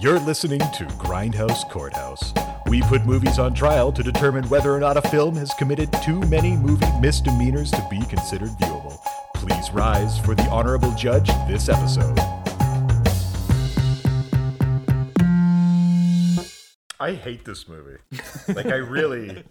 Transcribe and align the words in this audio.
You're 0.00 0.20
listening 0.20 0.60
to 0.60 0.84
Grindhouse 0.98 1.68
Courthouse. 1.70 2.32
We 2.66 2.82
put 2.82 3.04
movies 3.04 3.38
on 3.38 3.52
trial 3.54 3.90
to 3.92 4.02
determine 4.02 4.48
whether 4.48 4.72
or 4.72 4.78
not 4.78 4.96
a 4.96 5.02
film 5.02 5.34
has 5.36 5.52
committed 5.54 5.92
too 6.04 6.20
many 6.20 6.56
movie 6.56 6.86
misdemeanors 7.00 7.70
to 7.72 7.84
be 7.90 8.04
considered 8.06 8.50
viewable. 8.60 8.98
Please 9.34 9.70
rise 9.72 10.18
for 10.20 10.34
the 10.34 10.44
honorable 10.50 10.92
judge 10.92 11.28
this 11.48 11.68
episode. 11.68 12.18
I 17.00 17.12
hate 17.14 17.44
this 17.44 17.68
movie. 17.68 17.98
Like 18.48 18.66
I 18.66 18.76
really 18.76 19.44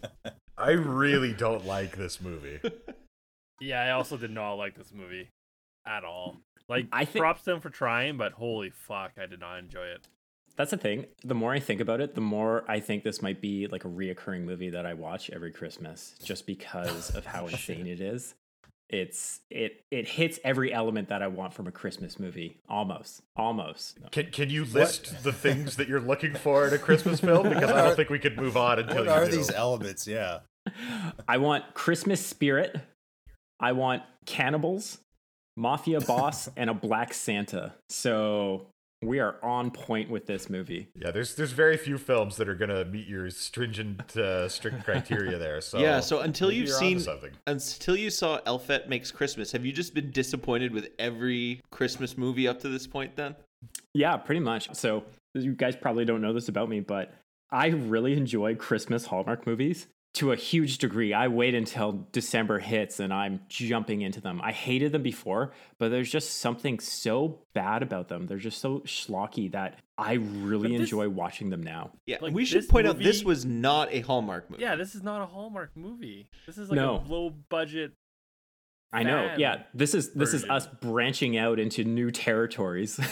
I 0.58 0.72
really 0.72 1.34
don't 1.34 1.66
like 1.66 1.98
this 1.98 2.22
movie. 2.22 2.60
Yeah, 3.60 3.82
I 3.82 3.92
also 3.92 4.18
did 4.18 4.32
not 4.32 4.54
like 4.54 4.76
this 4.76 4.94
movie 4.94 5.30
at 5.86 6.04
all. 6.04 6.38
Like, 6.70 6.88
I 6.92 7.06
think- 7.06 7.22
props 7.22 7.44
to 7.44 7.52
them 7.52 7.62
for 7.62 7.70
trying, 7.70 8.18
but 8.18 8.34
holy 8.34 8.70
fuck, 8.70 9.14
I 9.22 9.26
did 9.26 9.40
not 9.40 9.58
enjoy 9.60 9.86
it. 9.86 10.08
That's 10.58 10.72
the 10.72 10.78
thing. 10.78 11.06
The 11.24 11.36
more 11.36 11.54
I 11.54 11.60
think 11.60 11.82
about 11.82 12.02
it, 12.02 12.16
the 12.16 12.22
more 12.22 12.64
I 12.68 12.80
think 12.80 13.04
this 13.04 13.22
might 13.22 13.42
be 13.42 13.68
like 13.68 13.86
a 13.86 13.90
reoccurring 13.90 14.42
movie 14.42 14.72
that 14.72 14.86
I 14.86 14.94
watch 14.96 15.30
every 15.30 15.52
Christmas, 15.52 16.16
just 16.24 16.48
because 16.48 17.16
of 17.16 17.26
how 17.26 17.48
insane 17.48 17.88
it 17.88 18.02
is. 18.02 18.34
It's 18.90 19.42
it 19.52 19.82
it 19.92 20.08
hits 20.08 20.40
every 20.46 20.72
element 20.74 21.10
that 21.10 21.22
I 21.22 21.28
want 21.28 21.54
from 21.54 21.68
a 21.68 21.72
Christmas 21.72 22.20
movie, 22.20 22.58
almost, 22.70 23.22
almost. 23.36 24.00
Can 24.12 24.32
can 24.32 24.50
you 24.50 24.64
list 24.64 25.24
the 25.24 25.34
things 25.34 25.76
that 25.76 25.90
you're 25.90 26.00
looking 26.00 26.34
for 26.34 26.66
in 26.68 26.74
a 26.74 26.78
Christmas 26.78 27.20
film? 27.20 27.50
Because 27.50 27.70
I 27.70 27.84
don't 27.86 27.96
think 27.98 28.10
we 28.10 28.18
could 28.20 28.38
move 28.38 28.56
on 28.56 28.80
until 28.80 28.96
What 28.98 29.06
you 29.06 29.12
are 29.12 29.26
do. 29.26 29.32
these 29.36 29.52
elements? 29.52 30.08
Yeah. 30.08 30.40
I 31.28 31.38
want 31.38 31.74
Christmas 31.74 32.26
spirit. 32.26 32.80
I 33.60 33.74
want 33.74 34.04
cannibals, 34.26 35.00
mafia 35.58 36.00
boss, 36.00 36.48
and 36.56 36.70
a 36.70 36.74
black 36.74 37.14
Santa. 37.14 37.74
So 37.90 38.68
we 39.02 39.20
are 39.20 39.36
on 39.44 39.70
point 39.72 40.10
with 40.10 40.26
this 40.26 40.50
movie. 40.50 40.88
Yeah, 40.96 41.12
there's 41.12 41.36
there's 41.36 41.52
very 41.52 41.78
few 41.78 41.98
films 41.98 42.38
that 42.38 42.50
are 42.50 42.56
gonna 42.56 42.86
meet 42.86 43.08
your 43.08 43.30
stringent, 43.30 44.18
uh, 44.18 44.50
strict 44.50 44.84
criteria 44.84 45.38
there. 45.38 45.62
So 45.62 45.80
yeah, 45.80 46.00
so 46.00 46.22
until 46.22 46.52
you've 46.52 46.70
seen 46.70 47.00
something. 47.00 47.32
until 47.46 47.96
you 47.96 48.10
saw 48.10 48.40
Elfette 48.46 48.90
Makes 48.90 49.12
Christmas, 49.12 49.52
have 49.52 49.66
you 49.66 49.72
just 49.72 49.94
been 49.94 50.12
disappointed 50.12 50.72
with 50.72 50.90
every 50.98 51.62
Christmas 51.72 52.18
movie 52.18 52.48
up 52.48 52.60
to 52.62 52.70
this 52.70 52.88
point 52.88 53.16
then? 53.16 53.36
Yeah, 53.94 54.18
pretty 54.18 54.42
much. 54.42 54.74
So 54.76 55.04
you 55.34 55.54
guys 55.54 55.76
probably 55.76 56.06
don't 56.06 56.22
know 56.22 56.34
this 56.34 56.50
about 56.50 56.70
me, 56.70 56.80
but 56.80 57.14
I 57.52 57.68
really 57.68 58.14
enjoy 58.14 58.56
Christmas 58.56 59.06
Hallmark 59.06 59.46
movies 59.46 59.88
to 60.16 60.32
a 60.32 60.36
huge 60.36 60.80
degree. 60.80 61.14
I 61.14 61.28
wait 61.28 61.54
until 61.54 62.08
December 62.12 62.58
hits 62.60 63.00
and 63.00 63.14
I'm 63.14 63.42
jumping 63.50 64.02
into 64.02 64.20
them. 64.20 64.42
I 64.44 64.52
hated 64.52 64.92
them 64.92 65.04
before, 65.04 65.52
but 65.78 65.90
there's 65.90 66.12
just 66.12 66.38
something 66.40 66.80
so 66.80 67.42
bad 67.54 67.84
about 67.84 68.08
them. 68.08 68.26
They're 68.26 68.38
just 68.38 68.60
so 68.60 68.80
schlocky 68.80 69.52
that 69.52 69.80
I 69.98 70.14
really 70.14 70.72
this- 70.72 70.82
enjoy 70.82 71.10
watching 71.10 71.50
them 71.52 71.62
now. 71.62 71.92
Yeah, 72.06 72.18
Like, 72.22 72.34
we 72.34 72.46
should 72.46 72.64
this 72.64 72.68
point 72.72 72.88
out 72.88 72.98
this 72.98 73.24
was 73.24 73.46
not 73.46 73.94
a 73.94 74.00
Hallmark 74.02 74.50
movie. 74.50 74.64
Yeah, 74.64 74.76
this 74.76 74.96
is 74.96 75.04
not 75.04 75.22
a 75.22 75.26
Hallmark 75.28 75.72
movie. 75.76 76.28
This 76.48 76.58
is 76.58 76.70
like 76.70 76.78
No. 76.78 77.04
a 77.06 77.12
low 77.12 77.30
budget. 77.30 77.94
I 78.94 79.04
know. 79.04 79.36
Yeah, 79.38 79.64
this 79.74 79.94
is 79.94 80.14
this 80.14 80.34
is 80.34 80.46
us 80.46 80.66
branching 80.68 81.38
out 81.38 81.60
into 81.60 81.84
new 81.84 82.10
territories. 82.12 83.00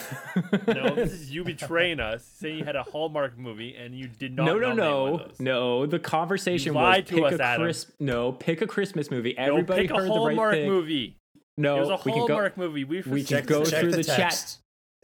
No, 0.68 0.94
this 0.96 1.12
is 1.12 1.32
you 1.32 1.44
betraying 1.44 2.00
us, 2.00 2.24
saying 2.24 2.60
you 2.60 2.64
had 2.66 2.76
a 2.76 2.84
Hallmark 2.84 3.38
movie 3.38 3.76
and 3.76 3.94
you 3.98 4.08
did 4.08 4.36
not. 4.36 4.46
no, 4.46 4.58
no, 4.58 4.74
no, 4.74 5.28
no. 5.40 5.86
The 5.86 6.00
conversation 6.00 6.74
You 6.74 6.80
was 6.80 6.98
to 6.98 7.04
pick 7.04 7.24
us, 7.24 7.40
a 7.40 7.44
Adam. 7.44 7.66
Chris- 7.66 7.92
no, 8.00 8.32
pick 8.32 8.62
a 8.62 8.68
Christmas 8.68 9.10
movie. 9.12 9.36
No, 9.38 9.44
Everybody 9.44 9.82
pick 9.84 9.92
a 9.92 9.96
heard 9.96 10.10
the 10.10 10.36
right 10.36 10.52
thing. 10.54 10.70
movie. 10.70 11.18
No, 11.58 11.78
It 11.78 11.80
was 11.82 11.90
a 11.90 12.00
we 12.06 12.12
go. 12.12 12.18
Hallmark 12.28 12.58
movie. 12.58 12.84
We, 12.84 13.02
we 13.02 13.24
can 13.24 13.46
go 13.46 13.64
check 13.66 13.82
through 13.82 13.92
the, 13.92 13.98
the 13.98 14.04
chat. 14.04 14.58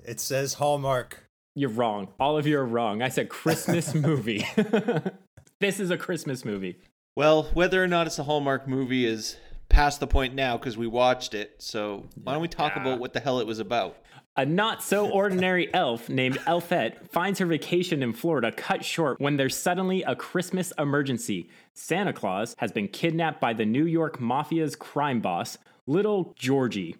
It 0.05 0.19
says 0.19 0.55
Hallmark. 0.55 1.25
You're 1.55 1.69
wrong. 1.69 2.09
All 2.19 2.37
of 2.37 2.47
you 2.47 2.57
are 2.59 2.65
wrong. 2.65 3.01
I 3.01 3.09
said 3.09 3.29
Christmas 3.29 3.93
movie. 3.95 4.45
this 5.59 5.79
is 5.79 5.89
a 5.91 5.97
Christmas 5.97 6.43
movie. 6.45 6.77
Well, 7.15 7.43
whether 7.53 7.83
or 7.83 7.87
not 7.87 8.07
it's 8.07 8.19
a 8.19 8.23
Hallmark 8.23 8.67
movie 8.67 9.05
is 9.05 9.37
past 9.71 9.99
the 9.99 10.07
point 10.07 10.35
now 10.35 10.57
because 10.57 10.77
we 10.77 10.85
watched 10.87 11.33
it. 11.33 11.55
So 11.59 12.05
why 12.23 12.33
don't 12.33 12.41
we 12.41 12.47
talk 12.47 12.73
Yeah. 12.75 12.81
about 12.83 12.99
what 12.99 13.13
the 13.13 13.19
hell 13.19 13.39
it 13.39 13.47
was 13.47 13.59
about? 13.59 13.97
A 14.37 14.45
not 14.45 14.81
so 14.83 15.09
ordinary 15.09 15.73
elf 15.73 16.07
named 16.09 16.37
Elfette 16.47 17.11
finds 17.11 17.39
her 17.39 17.45
vacation 17.45 18.01
in 18.03 18.13
Florida 18.13 18.51
cut 18.51 18.85
short 18.85 19.19
when 19.19 19.37
there's 19.37 19.57
suddenly 19.57 20.03
a 20.03 20.15
Christmas 20.15 20.71
emergency. 20.77 21.49
Santa 21.73 22.13
Claus 22.13 22.55
has 22.59 22.71
been 22.71 22.87
kidnapped 22.87 23.41
by 23.41 23.53
the 23.53 23.65
New 23.65 23.85
York 23.85 24.19
Mafia's 24.19 24.75
crime 24.75 25.19
boss, 25.19 25.57
Little 25.87 26.33
Georgie. 26.37 26.95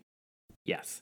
Yes. 0.65 1.01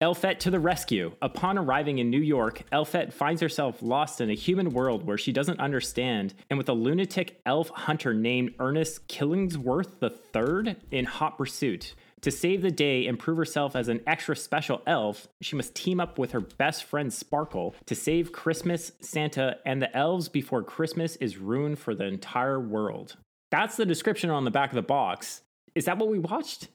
Elfette 0.00 0.38
to 0.38 0.50
the 0.52 0.60
rescue. 0.60 1.10
Upon 1.20 1.58
arriving 1.58 1.98
in 1.98 2.08
New 2.08 2.20
York, 2.20 2.62
Elfette 2.70 3.12
finds 3.12 3.42
herself 3.42 3.82
lost 3.82 4.20
in 4.20 4.30
a 4.30 4.34
human 4.34 4.70
world 4.70 5.04
where 5.04 5.18
she 5.18 5.32
doesn't 5.32 5.58
understand, 5.58 6.34
and 6.48 6.56
with 6.56 6.68
a 6.68 6.72
lunatic 6.72 7.40
elf 7.44 7.68
hunter 7.70 8.14
named 8.14 8.54
Ernest 8.60 9.08
Killingsworth 9.08 10.00
III 10.00 10.76
in 10.92 11.04
hot 11.04 11.36
pursuit. 11.36 11.96
To 12.20 12.30
save 12.30 12.62
the 12.62 12.70
day 12.70 13.08
and 13.08 13.18
prove 13.18 13.38
herself 13.38 13.74
as 13.74 13.88
an 13.88 14.00
extra 14.06 14.36
special 14.36 14.82
elf, 14.86 15.26
she 15.40 15.56
must 15.56 15.74
team 15.74 15.98
up 15.98 16.16
with 16.16 16.30
her 16.30 16.40
best 16.40 16.84
friend 16.84 17.12
Sparkle 17.12 17.74
to 17.86 17.96
save 17.96 18.30
Christmas, 18.30 18.92
Santa, 19.00 19.58
and 19.66 19.82
the 19.82 19.96
elves 19.96 20.28
before 20.28 20.62
Christmas 20.62 21.16
is 21.16 21.38
ruined 21.38 21.80
for 21.80 21.96
the 21.96 22.04
entire 22.04 22.60
world. 22.60 23.16
That's 23.50 23.76
the 23.76 23.86
description 23.86 24.30
on 24.30 24.44
the 24.44 24.52
back 24.52 24.70
of 24.70 24.76
the 24.76 24.82
box. 24.82 25.42
Is 25.74 25.86
that 25.86 25.98
what 25.98 26.08
we 26.08 26.20
watched? 26.20 26.68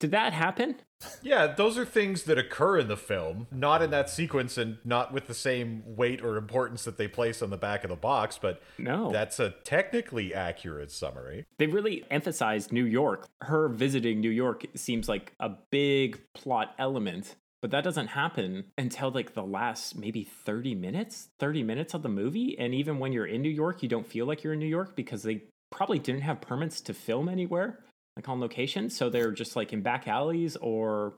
Did 0.00 0.10
that 0.12 0.32
happen? 0.32 0.76
Yeah, 1.22 1.46
those 1.46 1.78
are 1.78 1.84
things 1.84 2.24
that 2.24 2.36
occur 2.38 2.78
in 2.78 2.88
the 2.88 2.96
film, 2.96 3.46
not 3.50 3.80
in 3.82 3.90
that 3.90 4.10
sequence 4.10 4.58
and 4.58 4.78
not 4.84 5.12
with 5.12 5.28
the 5.28 5.34
same 5.34 5.82
weight 5.86 6.22
or 6.22 6.36
importance 6.36 6.84
that 6.84 6.98
they 6.98 7.06
place 7.08 7.40
on 7.42 7.50
the 7.50 7.56
back 7.56 7.84
of 7.84 7.90
the 7.90 7.96
box, 7.96 8.38
but 8.40 8.60
No. 8.78 9.10
that's 9.10 9.38
a 9.38 9.50
technically 9.64 10.34
accurate 10.34 10.90
summary. 10.90 11.44
They 11.58 11.66
really 11.66 12.04
emphasized 12.10 12.72
New 12.72 12.84
York. 12.84 13.28
Her 13.42 13.68
visiting 13.68 14.20
New 14.20 14.30
York 14.30 14.64
seems 14.74 15.08
like 15.08 15.32
a 15.40 15.50
big 15.70 16.20
plot 16.34 16.74
element, 16.78 17.36
but 17.62 17.70
that 17.70 17.84
doesn't 17.84 18.08
happen 18.08 18.64
until 18.76 19.10
like 19.10 19.32
the 19.34 19.42
last 19.42 19.96
maybe 19.98 20.24
30 20.24 20.74
minutes, 20.74 21.28
30 21.38 21.62
minutes 21.62 21.94
of 21.94 22.02
the 22.02 22.08
movie. 22.10 22.58
And 22.58 22.74
even 22.74 22.98
when 22.98 23.12
you're 23.12 23.26
in 23.26 23.40
New 23.42 23.48
York, 23.50 23.82
you 23.82 23.88
don't 23.88 24.06
feel 24.06 24.26
like 24.26 24.42
you're 24.42 24.52
in 24.54 24.58
New 24.58 24.66
York 24.66 24.96
because 24.96 25.22
they 25.22 25.42
probably 25.70 25.98
didn't 25.98 26.22
have 26.22 26.40
permits 26.40 26.80
to 26.82 26.92
film 26.92 27.28
anywhere, 27.28 27.78
like 28.20 28.28
on 28.28 28.40
location. 28.40 28.90
So 28.90 29.08
they're 29.08 29.32
just 29.32 29.56
like 29.56 29.72
in 29.72 29.80
back 29.80 30.06
alleys 30.06 30.56
or 30.56 31.14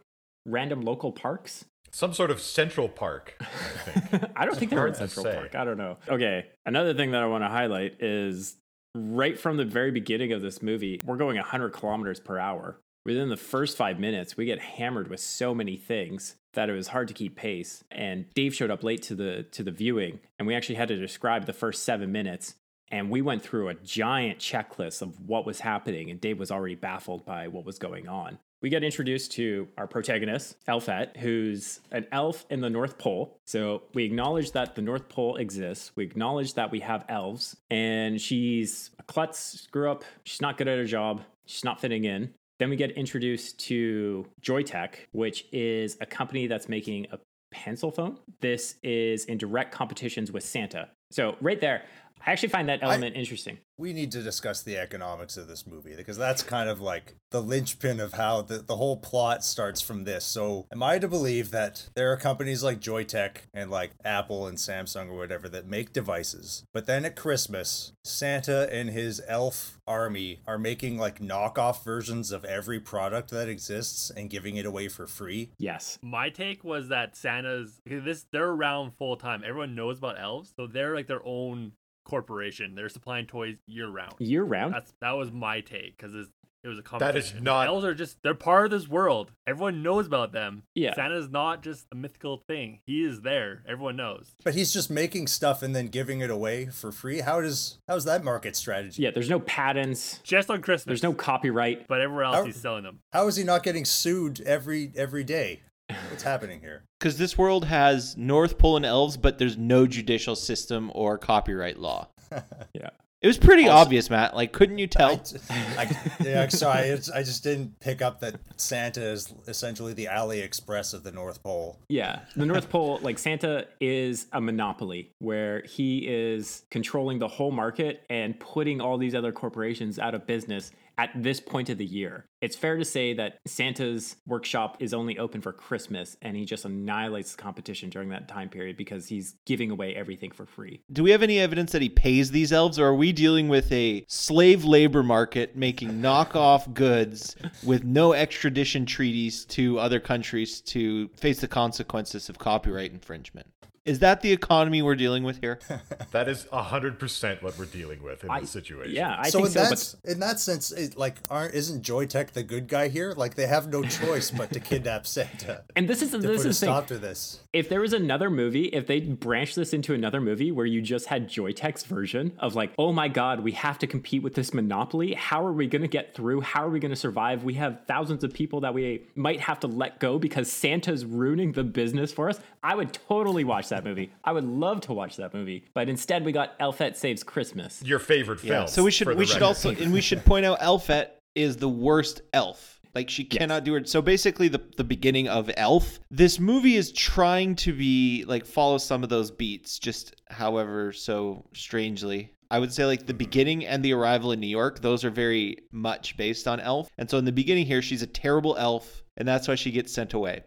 random 0.47 0.83
local 0.83 1.13
parks. 1.13 1.65
Some 1.91 2.15
sort 2.15 2.31
of 2.31 2.41
Central 2.41 2.89
Park, 2.89 3.37
I 3.41 3.45
think. 3.45 4.33
I 4.37 4.47
don't 4.47 4.57
think 4.57 4.71
they 4.71 4.79
were 4.79 4.87
in 4.87 4.95
Central 4.95 5.25
say. 5.25 5.35
Park. 5.35 5.55
I 5.55 5.65
don't 5.65 5.77
know. 5.77 5.99
Okay. 6.09 6.47
Another 6.65 6.95
thing 6.95 7.11
that 7.11 7.23
I 7.23 7.27
want 7.27 7.45
to 7.45 7.49
highlight 7.49 8.03
is 8.03 8.57
right 8.95 9.39
from 9.39 9.59
the 9.59 9.65
very 9.65 9.91
beginning 9.91 10.33
of 10.33 10.41
this 10.41 10.63
movie, 10.63 11.01
we're 11.05 11.17
going 11.17 11.37
100 11.37 11.71
kilometers 11.73 12.19
per 12.19 12.39
hour. 12.39 12.79
Within 13.05 13.29
the 13.29 13.37
first 13.37 13.77
five 13.77 13.99
minutes, 13.99 14.37
we 14.37 14.47
get 14.47 14.61
hammered 14.61 15.09
with 15.09 15.21
so 15.21 15.55
many 15.55 15.77
things 15.77 16.37
that 16.55 16.71
it 16.71 16.73
was 16.73 16.89
hard 16.89 17.09
to 17.09 17.15
keep 17.15 17.37
pace. 17.37 17.83
And 17.91 18.27
Dave 18.35 18.55
showed 18.55 18.71
up 18.71 18.85
late 18.85 19.03
to 19.03 19.15
the 19.15 19.43
to 19.51 19.65
the 19.65 19.73
viewing, 19.73 20.21
and 20.39 20.47
we 20.47 20.55
actually 20.55 20.77
had 20.77 20.89
to 20.89 20.97
describe 20.97 21.47
the 21.47 21.53
first 21.53 21.83
seven 21.83 22.13
minutes. 22.13 22.55
And 22.93 23.09
we 23.09 23.23
went 23.23 23.43
through 23.43 23.71
a 23.71 23.75
giant 23.75 24.39
checklist 24.39 25.01
of 25.01 25.19
what 25.27 25.47
was 25.47 25.61
happening, 25.61 26.11
and 26.11 26.21
Dave 26.21 26.39
was 26.39 26.51
already 26.51 26.75
baffled 26.75 27.25
by 27.25 27.49
what 27.49 27.65
was 27.65 27.79
going 27.79 28.07
on. 28.07 28.39
We 28.61 28.69
get 28.69 28.85
introduced 28.85 29.33
to 29.33 29.67
our 29.77 29.89
protagonist, 29.89 30.57
Elfette, 30.69 31.17
who's 31.17 31.81
an 31.91 32.07
elf 32.13 32.47
in 32.49 32.61
the 32.61 32.71
North 32.71 32.99
Pole. 32.99 33.41
So 33.45 33.83
we 33.95 34.05
acknowledge 34.05 34.53
that 34.53 34.77
the 34.77 34.83
North 34.83 35.09
Pole 35.09 35.37
exists. 35.37 35.91
We 35.97 36.05
acknowledge 36.05 36.55
that 36.55 36.71
we 36.71 36.79
have 36.81 37.05
elves, 37.09 37.57
and 37.71 38.21
she's 38.21 38.91
a 39.01 39.03
klutz, 39.03 39.63
screw 39.63 39.91
up, 39.91 40.05
she's 40.23 40.41
not 40.41 40.59
good 40.59 40.69
at 40.69 40.79
her 40.79 40.85
job, 40.85 41.23
she's 41.47 41.65
not 41.65 41.81
fitting 41.81 42.05
in. 42.05 42.35
Then 42.59 42.71
we 42.71 42.77
get 42.77 42.93
introduced 42.93 43.59
to 43.61 44.27
Joytech, 44.41 44.95
which 45.11 45.47
is 45.51 45.97
a 46.01 46.07
company 46.07 46.47
that's 46.47 46.69
making 46.69 47.09
a 47.11 47.19
pencil 47.51 47.91
phone. 47.91 48.19
This 48.41 48.77
is 48.83 49.25
in 49.25 49.39
direct 49.39 49.73
competitions 49.73 50.31
with 50.31 50.45
Santa. 50.45 50.89
So 51.11 51.37
right 51.41 51.61
there, 51.61 51.83
I 52.25 52.33
actually 52.33 52.51
find 52.51 52.69
that 52.69 52.83
element 52.83 53.17
interesting. 53.17 53.59
We 53.79 53.93
need 53.93 54.13
to 54.13 54.23
discuss 54.23 54.63
the 54.63 54.79
economics 54.79 55.37
of 55.37 55.49
this 55.49 55.67
movie 55.67 55.97
because 55.97 56.17
that's 56.17 56.43
kind 56.43 56.69
of 56.69 56.81
like 56.81 57.17
the 57.31 57.43
linchpin 57.43 57.99
of 57.99 58.13
how 58.15 58.43
the, 58.43 58.59
the 58.59 58.77
whole 58.77 58.97
plot 58.97 59.45
starts 59.45 59.81
from 59.81 60.05
this. 60.05 60.25
So, 60.25 60.67
am 60.73 60.83
I 60.83 60.99
to 60.99 61.09
believe 61.09 61.51
that 61.51 61.89
there 61.97 62.13
are 62.13 62.17
companies 62.17 62.63
like 62.63 62.81
Joytech 62.81 63.39
and 63.53 63.71
like 63.71 63.93
Apple 64.05 64.47
and 64.47 64.59
Samsung 64.59 65.09
or 65.09 65.17
whatever 65.17 65.49
that 65.49 65.67
make 65.67 65.93
devices, 65.93 66.65
but 66.73 66.87
then 66.87 67.05
at 67.05 67.17
Christmas, 67.17 67.93
Santa 68.05 68.73
and 68.73 68.91
his 68.91 69.21
elf 69.27 69.79
army 69.87 70.41
are 70.47 70.59
making 70.59 70.99
like 70.99 71.21
knockoff 71.21 71.85
versions 71.85 72.31
of 72.31 72.45
every 72.45 72.79
product 72.79 73.31
that 73.31 73.49
exists 73.49 74.11
and 74.17 74.31
giving 74.31 74.57
it 74.57 74.67
away 74.67 74.89
for 74.89 75.07
free? 75.07 75.51
Yes. 75.59 75.99
My 76.03 76.31
take 76.31 76.63
was 76.63 76.89
that 76.89 77.17
Santa's 77.17 77.81
this 77.85 78.27
they're 78.31 78.49
around 78.49 78.93
full 78.93 79.17
time. 79.17 79.43
Everyone 79.45 79.75
knows 79.75 79.99
about 79.99 80.21
elves, 80.21 80.53
so 80.57 80.67
they're 80.67 80.95
like 80.95 81.07
their 81.07 81.25
own 81.25 81.73
corporation. 82.05 82.75
They're 82.75 82.89
supplying 82.89 83.27
toys 83.27 83.57
year 83.67 83.89
round. 83.89 84.15
Year 84.19 84.43
round. 84.45 84.75
That's 84.75 84.93
that 85.01 85.13
was 85.13 85.31
my 85.33 85.61
take 85.61 85.97
because 85.97 86.15
it 86.15 86.69
was 86.69 86.79
a 86.79 86.99
That 86.99 87.17
is 87.17 87.35
not- 87.41 87.67
Elves 87.67 87.85
are 87.85 87.95
just 87.95 88.23
they're 88.23 88.35
part 88.35 88.67
of 88.67 88.71
this 88.71 88.87
world. 88.89 89.33
Everyone 89.49 89.83
knows 89.83 90.07
about 90.07 90.31
them. 90.33 90.63
Yeah. 90.77 90.95
Santa's 90.95 91.29
not 91.29 91.63
just 91.63 91.87
a 91.91 91.97
mythical 91.97 92.37
thing. 92.47 92.81
He 92.87 93.03
is 93.05 93.23
there. 93.23 93.65
Everyone 93.67 93.97
knows. 93.97 94.37
But 94.45 94.55
he's 94.55 94.73
just 94.73 94.89
making 94.89 95.27
stuff 95.27 95.63
and 95.63 95.75
then 95.75 95.89
giving 95.89 96.21
it 96.21 96.31
away 96.31 96.67
for 96.67 96.93
free. 96.93 97.21
How 97.21 97.41
does 97.41 97.79
how's 97.89 98.05
that 98.05 98.23
market 98.23 98.55
strategy? 98.55 99.03
Yeah, 99.03 99.11
there's 99.11 99.29
no 99.31 99.41
patents. 99.41 100.21
Just 100.23 100.51
on 100.51 100.63
Christmas. 100.63 100.85
There's 100.85 101.03
no 101.03 101.13
copyright. 101.15 101.89
But 101.89 102.01
everywhere 102.01 102.25
else, 102.25 102.37
How- 102.37 102.45
he's 102.45 102.61
selling 102.61 102.85
them. 102.85 103.01
How 103.13 103.27
is 103.27 103.35
he 103.37 103.43
not 103.43 103.65
getting 103.65 103.85
sued 103.85 104.41
every 104.43 104.93
every 104.95 105.25
day? 105.25 105.63
What's 106.11 106.23
happening 106.23 106.61
here? 106.61 106.85
Because 106.99 107.19
this 107.19 107.37
world 107.37 107.65
has 107.65 108.17
North 108.17 108.59
Pole 108.59 108.77
and 108.77 108.87
elves, 108.87 109.17
but 109.17 109.39
there's 109.39 109.57
no 109.59 109.89
judicial 109.89 110.37
system 110.37 110.89
or 110.95 111.19
copyright 111.19 111.79
law. 111.79 112.09
Yeah. 112.75 112.91
It 113.21 113.29
was 113.29 113.39
pretty 113.39 113.69
Also- 113.69 113.83
obvious, 113.87 114.11
Matt. 114.11 114.35
Like, 114.35 114.53
couldn't 114.53 114.79
you 114.79 114.89
tell? 114.89 115.23
I, 115.49 115.57
I, 115.79 115.97
yeah, 116.25 116.49
sorry, 116.49 116.89
it's, 116.89 117.09
I 117.09 117.23
just 117.23 117.45
didn't 117.45 117.79
pick 117.79 118.03
up 118.03 118.19
that 118.21 118.35
Santa 118.57 119.01
is 119.05 119.33
essentially 119.47 119.93
the 119.93 120.07
AliExpress 120.07 120.93
of 120.93 121.05
the 121.05 121.13
North 121.13 121.41
Pole. 121.43 121.79
Yeah. 121.89 122.21
The 122.35 122.47
North 122.47 122.69
Pole, 122.69 122.99
like 123.03 123.19
Santa 123.21 123.67
is 123.81 124.27
a 124.33 124.41
monopoly 124.41 125.13
where 125.21 125.63
he 125.63 125.99
is 126.09 126.63
controlling 126.71 127.21
the 127.21 127.29
whole 127.29 127.53
market 127.53 128.05
and 128.11 128.39
putting 128.41 128.81
all 128.81 128.99
these 128.99 129.15
other 129.15 129.31
corporations 129.31 130.01
out 130.01 130.15
of 130.17 130.27
business 130.27 130.73
at 130.99 131.11
this 131.15 131.41
point 131.41 131.69
of 131.69 131.79
the 131.79 131.85
year. 131.85 132.27
It's 132.41 132.57
fair 132.57 132.77
to 132.77 132.85
say 132.85 133.15
that 133.15 133.39
Santa's 133.47 134.17
workshop 134.27 134.77
is 134.81 134.93
only 134.93 135.19
open 135.19 135.41
for 135.41 135.53
Christmas 135.53 136.17
and 136.23 136.37
he 136.37 136.45
just 136.45 136.65
annihilates 136.65 137.35
the 137.37 137.43
competition 137.43 137.89
during 137.89 138.09
that 138.09 138.29
time 138.29 138.49
period 138.49 138.77
because 138.77 139.07
he's 139.07 139.37
giving 139.47 139.71
away 139.71 139.95
everything 139.95 140.33
for 140.33 140.45
free. 140.45 140.83
Do 140.93 141.03
we 141.03 141.11
have 141.13 141.23
any 141.23 141.39
evidence 141.39 141.73
that 141.73 141.83
he 141.83 141.89
pays 141.89 142.31
these 142.31 142.53
elves, 142.53 142.79
or 142.79 142.87
are 142.87 142.95
we 142.95 143.13
dealing 143.13 143.49
with 143.49 143.71
a 143.71 144.05
slave 144.09 144.65
labor 144.65 145.03
market 145.03 145.57
making 145.57 146.01
knockoff 146.01 146.73
goods 146.75 147.37
with 147.65 147.85
no 147.85 148.13
extradition 148.13 148.87
treaties 148.87 149.45
to 149.47 149.79
other 149.79 150.01
countries 150.01 150.61
to 150.63 151.09
face 151.17 151.41
the 151.41 151.49
consequences 151.49 152.29
of 152.29 152.39
copyright 152.39 152.93
infringement? 152.93 153.47
Is 153.85 153.99
that 153.99 154.21
the 154.21 154.31
economy 154.31 154.81
we're 154.81 154.95
dealing 154.95 155.25
with 155.25 155.41
here? 155.41 155.59
That 156.13 156.29
is 156.29 156.47
hundred 156.53 156.99
percent 156.99 157.43
what 157.43 157.59
we're 157.59 157.65
dealing 157.65 158.03
with 158.03 158.23
in 158.23 158.31
I- 158.31 158.41
this 158.41 158.51
situation. 158.51 158.95
Yeah, 158.95 159.17
I 159.19 159.31
so 159.31 159.39
think 159.39 159.47
in 159.47 159.53
so. 159.53 159.61
that 159.63 159.95
But 160.05 160.13
in 160.13 160.21
that 160.21 160.39
sense, 160.41 160.71
it, 160.71 160.97
like 160.99 161.17
aren't 161.31 161.55
isn't 161.55 161.83
Joytech 161.83 162.33
the 162.33 162.43
good 162.43 162.69
guy 162.69 162.89
here? 162.89 163.15
Like 163.17 163.35
they 163.35 163.47
have 163.47 163.69
no 163.69 163.83
choice 164.01 164.31
but 164.31 164.53
to 164.53 164.61
kidnap 164.61 165.07
Santa 165.07 165.63
and 165.75 165.89
this 165.89 166.03
is 166.03 166.11
to 166.11 166.19
this 166.19 166.43
put 166.43 166.47
a 166.47 166.49
is 166.51 166.61
the 166.61 166.67
thing. 166.67 166.75
stop 166.75 166.87
to 166.89 166.99
this. 166.99 167.41
if 167.55 167.71
there 167.71 167.81
was 167.81 167.95
another 167.95 168.29
movie, 168.29 168.65
if 168.67 168.87
they 168.87 169.01
branched 169.01 169.57
this 169.57 169.73
into 169.73 169.95
another 169.95 170.21
movie 170.21 170.53
where 170.53 170.67
you 170.67 170.83
just 170.83 171.07
had 171.07 171.29
Joytech's 171.31 171.85
version 171.85 172.33
of 172.39 172.55
like, 172.55 172.73
oh 172.79 172.93
my 172.93 173.09
god, 173.09 173.41
we 173.41 173.53
have 173.53 173.79
to 173.79 173.87
compete 173.87 174.23
with 174.23 174.35
this 174.35 174.53
monopoly. 174.53 175.15
How 175.15 175.45
are 175.47 175.53
we 175.53 175.67
going 175.67 175.83
to 175.83 175.89
get 175.89 176.15
through? 176.15 176.43
How 176.43 176.65
are 176.67 176.71
we 176.71 176.79
going 176.79 176.91
to 176.91 176.97
survive? 176.97 177.43
We 177.43 177.55
have 177.55 177.81
thousands 177.89 178.23
of 178.23 178.35
people 178.35 178.61
that 178.61 178.75
we 178.75 179.05
might 179.15 179.41
have 179.41 179.61
to 179.61 179.67
let 179.67 179.99
go 179.99 180.19
because 180.19 180.53
Santa's 180.53 181.07
ruining 181.07 181.53
the 181.53 181.65
business 181.65 182.13
for 182.13 182.29
us. 182.29 182.39
I 182.63 182.75
would 182.75 182.93
totally 182.93 183.45
watch 183.45 183.71
that 183.73 183.85
movie. 183.85 184.13
I 184.25 184.33
would 184.33 184.45
love 184.45 184.81
to 184.83 184.93
watch 184.93 185.17
that 185.17 185.35
movie. 185.35 185.65
But 185.75 185.89
instead, 185.89 186.25
we 186.25 186.33
got 186.33 186.55
Elfette 186.61 186.97
Saves 186.97 187.23
Christmas. 187.23 187.83
Your 187.85 187.99
favorite 187.99 188.41
film. 188.41 188.69
So 188.69 188.83
we 188.83 188.91
should 188.91 189.09
we 189.09 189.27
should 189.27 189.37
record. 189.37 189.47
also 189.47 189.71
and 189.71 189.93
we 189.93 190.01
should 190.09 190.25
point 190.25 190.47
out 190.47 190.59
Elfette 190.63 191.19
is 191.35 191.57
the 191.57 191.69
worst 191.69 192.23
elf. 192.33 192.81
Like 192.95 193.09
she 193.09 193.25
cannot 193.25 193.65
do 193.65 193.75
it. 193.77 193.89
So 193.89 194.03
basically 194.03 194.49
the 194.49 194.63
the 194.77 194.85
beginning 194.85 195.29
of 195.29 195.51
Elf. 195.57 195.99
This 196.11 196.39
movie 196.39 196.77
is 196.77 196.93
trying 196.93 197.57
to 197.57 197.73
be 197.73 198.25
like 198.27 198.45
follow 198.45 198.79
some 198.79 199.03
of 199.03 199.09
those 199.09 199.31
beats, 199.31 199.79
just 199.79 200.15
however 200.29 200.93
so 200.93 201.47
strangely. 201.55 202.35
I 202.51 202.59
would 202.59 202.71
say 202.71 202.85
like 202.85 203.07
the 203.07 203.15
beginning 203.15 203.65
and 203.65 203.83
the 203.83 203.95
arrival 203.95 204.33
in 204.33 204.41
New 204.41 204.47
York, 204.47 204.81
those 204.81 205.07
are 205.07 205.11
very 205.11 205.57
much 205.73 206.19
based 206.19 206.47
on 206.47 206.61
Elf. 206.61 206.91
And 206.99 207.09
so 207.09 207.17
in 207.17 207.25
the 207.25 207.33
beginning 207.33 207.65
here, 207.65 207.81
she's 207.81 208.03
a 208.03 208.07
terrible 208.07 208.57
elf, 208.59 209.03
and 209.17 209.27
that's 209.27 209.49
why 209.49 209.55
she 209.55 209.71
gets 209.71 209.91
sent 209.91 210.13
away. 210.13 210.45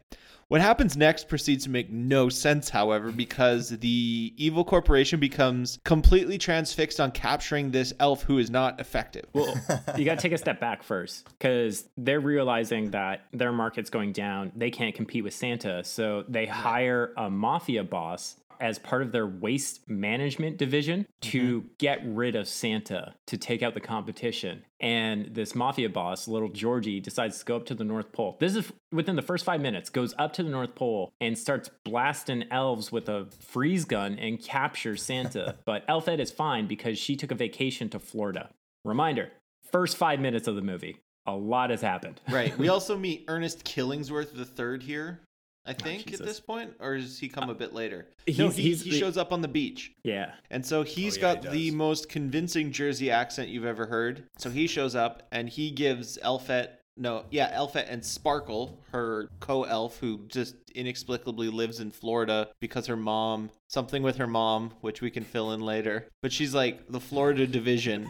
What 0.48 0.62
happens 0.62 0.96
next 0.96 1.28
proceeds 1.28 1.64
to 1.64 1.72
make 1.72 1.90
no 1.90 2.30
sense, 2.30 2.70
however, 2.70 3.12
because 3.12 3.70
the 3.70 4.32
evil 4.38 4.64
corporation 4.64 5.20
becomes 5.20 5.80
completely 5.84 6.38
transfixed 6.38 7.00
on 7.00 7.12
capturing 7.12 7.72
this 7.72 7.94
elf 8.00 8.22
who 8.22 8.38
is 8.38 8.52
not 8.52 8.80
effective. 8.80 9.26
Well, 9.34 9.56
you 9.98 10.06
got 10.06 10.20
to 10.20 10.22
take 10.22 10.34
a 10.34 10.38
step 10.38 10.60
back 10.60 10.84
first 10.84 11.28
because 11.30 11.90
they're 11.98 12.20
realizing 12.20 12.92
that 12.92 13.26
their 13.34 13.52
market's 13.52 13.90
going 13.90 14.12
down. 14.12 14.52
They 14.56 14.70
can't 14.70 14.94
compete 14.94 15.24
with 15.24 15.34
Santa. 15.34 15.84
So 15.84 16.26
they 16.28 16.46
hire 16.46 17.12
a 17.18 17.28
mafia 17.28 17.84
boss 17.84 18.36
as 18.60 18.80
part 18.80 19.02
of 19.02 19.12
their 19.12 19.28
waste 19.28 19.90
management 19.90 20.58
division 20.58 21.06
to 21.22 21.60
mm-hmm. 21.60 21.68
get 21.78 22.02
rid 22.06 22.36
of 22.36 22.48
Santa 22.48 23.16
to 23.28 23.38
take 23.38 23.64
out 23.64 23.74
the 23.74 23.80
competition. 23.80 24.64
And 24.80 25.34
this 25.34 25.56
mafia 25.56 25.90
boss, 25.90 26.28
little 26.28 26.50
Georgie, 26.50 27.00
decides 27.00 27.40
to 27.40 27.46
go 27.46 27.56
up 27.56 27.66
to 27.68 27.76
the 27.76 27.84
North 27.84 28.12
Pole. 28.12 28.38
This 28.40 28.56
is 28.56 28.72
within 28.92 29.16
the 29.16 29.22
first 29.22 29.46
five 29.46 29.62
minutes, 29.62 29.90
goes 29.90 30.14
up 30.18 30.34
to 30.34 30.44
the 30.44 30.50
North 30.50 30.76
Pole 30.76 31.14
and 31.22 31.38
starts 31.38 31.70
blasting 31.84 32.46
elves 32.52 32.92
with 32.92 33.10
a 33.10 33.28
freeze 33.40 33.86
gun 33.86 34.20
and 34.20 34.42
captures 34.42 35.02
Santa. 35.02 35.56
but 35.66 35.84
Elfette 35.88 36.20
is 36.20 36.32
fine 36.32 36.68
because 36.68 36.98
she 36.98 37.16
took 37.16 37.32
a 37.32 37.36
vacation 37.36 37.90
to 37.90 38.00
Florida. 38.00 38.50
Reminder 38.84 39.32
first 39.76 39.98
five 39.98 40.22
minutes 40.22 40.48
of 40.48 40.56
the 40.56 40.62
movie. 40.62 40.98
A 41.28 41.36
lot 41.36 41.70
has 41.70 41.82
happened. 41.82 42.22
Right. 42.30 42.58
We 42.58 42.70
also 42.76 42.98
meet 42.98 43.26
Ernest 43.28 43.66
Killingsworth 43.66 44.34
the 44.34 44.46
third 44.46 44.84
here, 44.84 45.22
I 45.68 45.72
oh, 45.72 45.84
think, 45.84 46.14
at 46.14 46.20
this 46.20 46.40
point, 46.40 46.74
or 46.80 46.98
does 46.98 47.18
he 47.18 47.28
come 47.28 47.50
uh, 47.50 47.54
a 47.54 47.56
bit 47.56 47.74
later? 47.74 48.08
he's- 48.26 48.38
no, 48.38 48.50
he, 48.50 48.62
he's 48.64 48.84
he 48.84 48.92
the- 48.92 49.00
shows 49.00 49.18
up 49.18 49.34
on 49.34 49.42
the 49.42 49.48
beach. 49.48 49.94
Yeah. 50.04 50.34
And 50.52 50.66
so 50.66 50.82
oh, 50.82 50.84
he's 50.84 51.18
Oh, 51.18 51.22
yeah, 51.22 51.36
got 51.36 51.54
he 51.54 51.70
the 51.70 51.76
most 51.76 52.10
convincing 52.10 52.72
Jersey 52.72 53.10
accent 53.10 53.50
you've 53.50 53.66
ever 53.66 53.88
heard. 53.88 54.24
So 54.38 54.50
he 54.50 54.68
shows 54.68 54.96
up 54.96 55.24
and 55.32 55.50
he 55.50 55.72
gives 55.72 56.20
Elfette, 56.22 56.82
no, 56.98 57.26
yeah, 57.32 57.50
Elfette 57.52 57.88
and 57.90 58.06
Sparkle, 58.06 58.80
her 58.92 59.28
co 59.40 59.64
elf 59.64 59.98
who 60.00 60.20
just 60.28 60.56
inexplicably 60.76 61.50
lives 61.50 61.80
in 61.80 61.90
Florida 61.92 62.50
because 62.60 62.86
her 62.88 62.96
mom, 62.96 63.50
something 63.68 64.04
with 64.04 64.18
her 64.18 64.28
mom, 64.28 64.72
which 64.82 65.02
we 65.02 65.10
can 65.10 65.24
fill 65.24 65.52
in 65.52 65.62
later. 65.62 66.08
But 66.22 66.32
she's 66.32 66.54
like 66.54 66.88
the 66.90 67.00
Florida 67.00 67.48
division. 67.48 68.10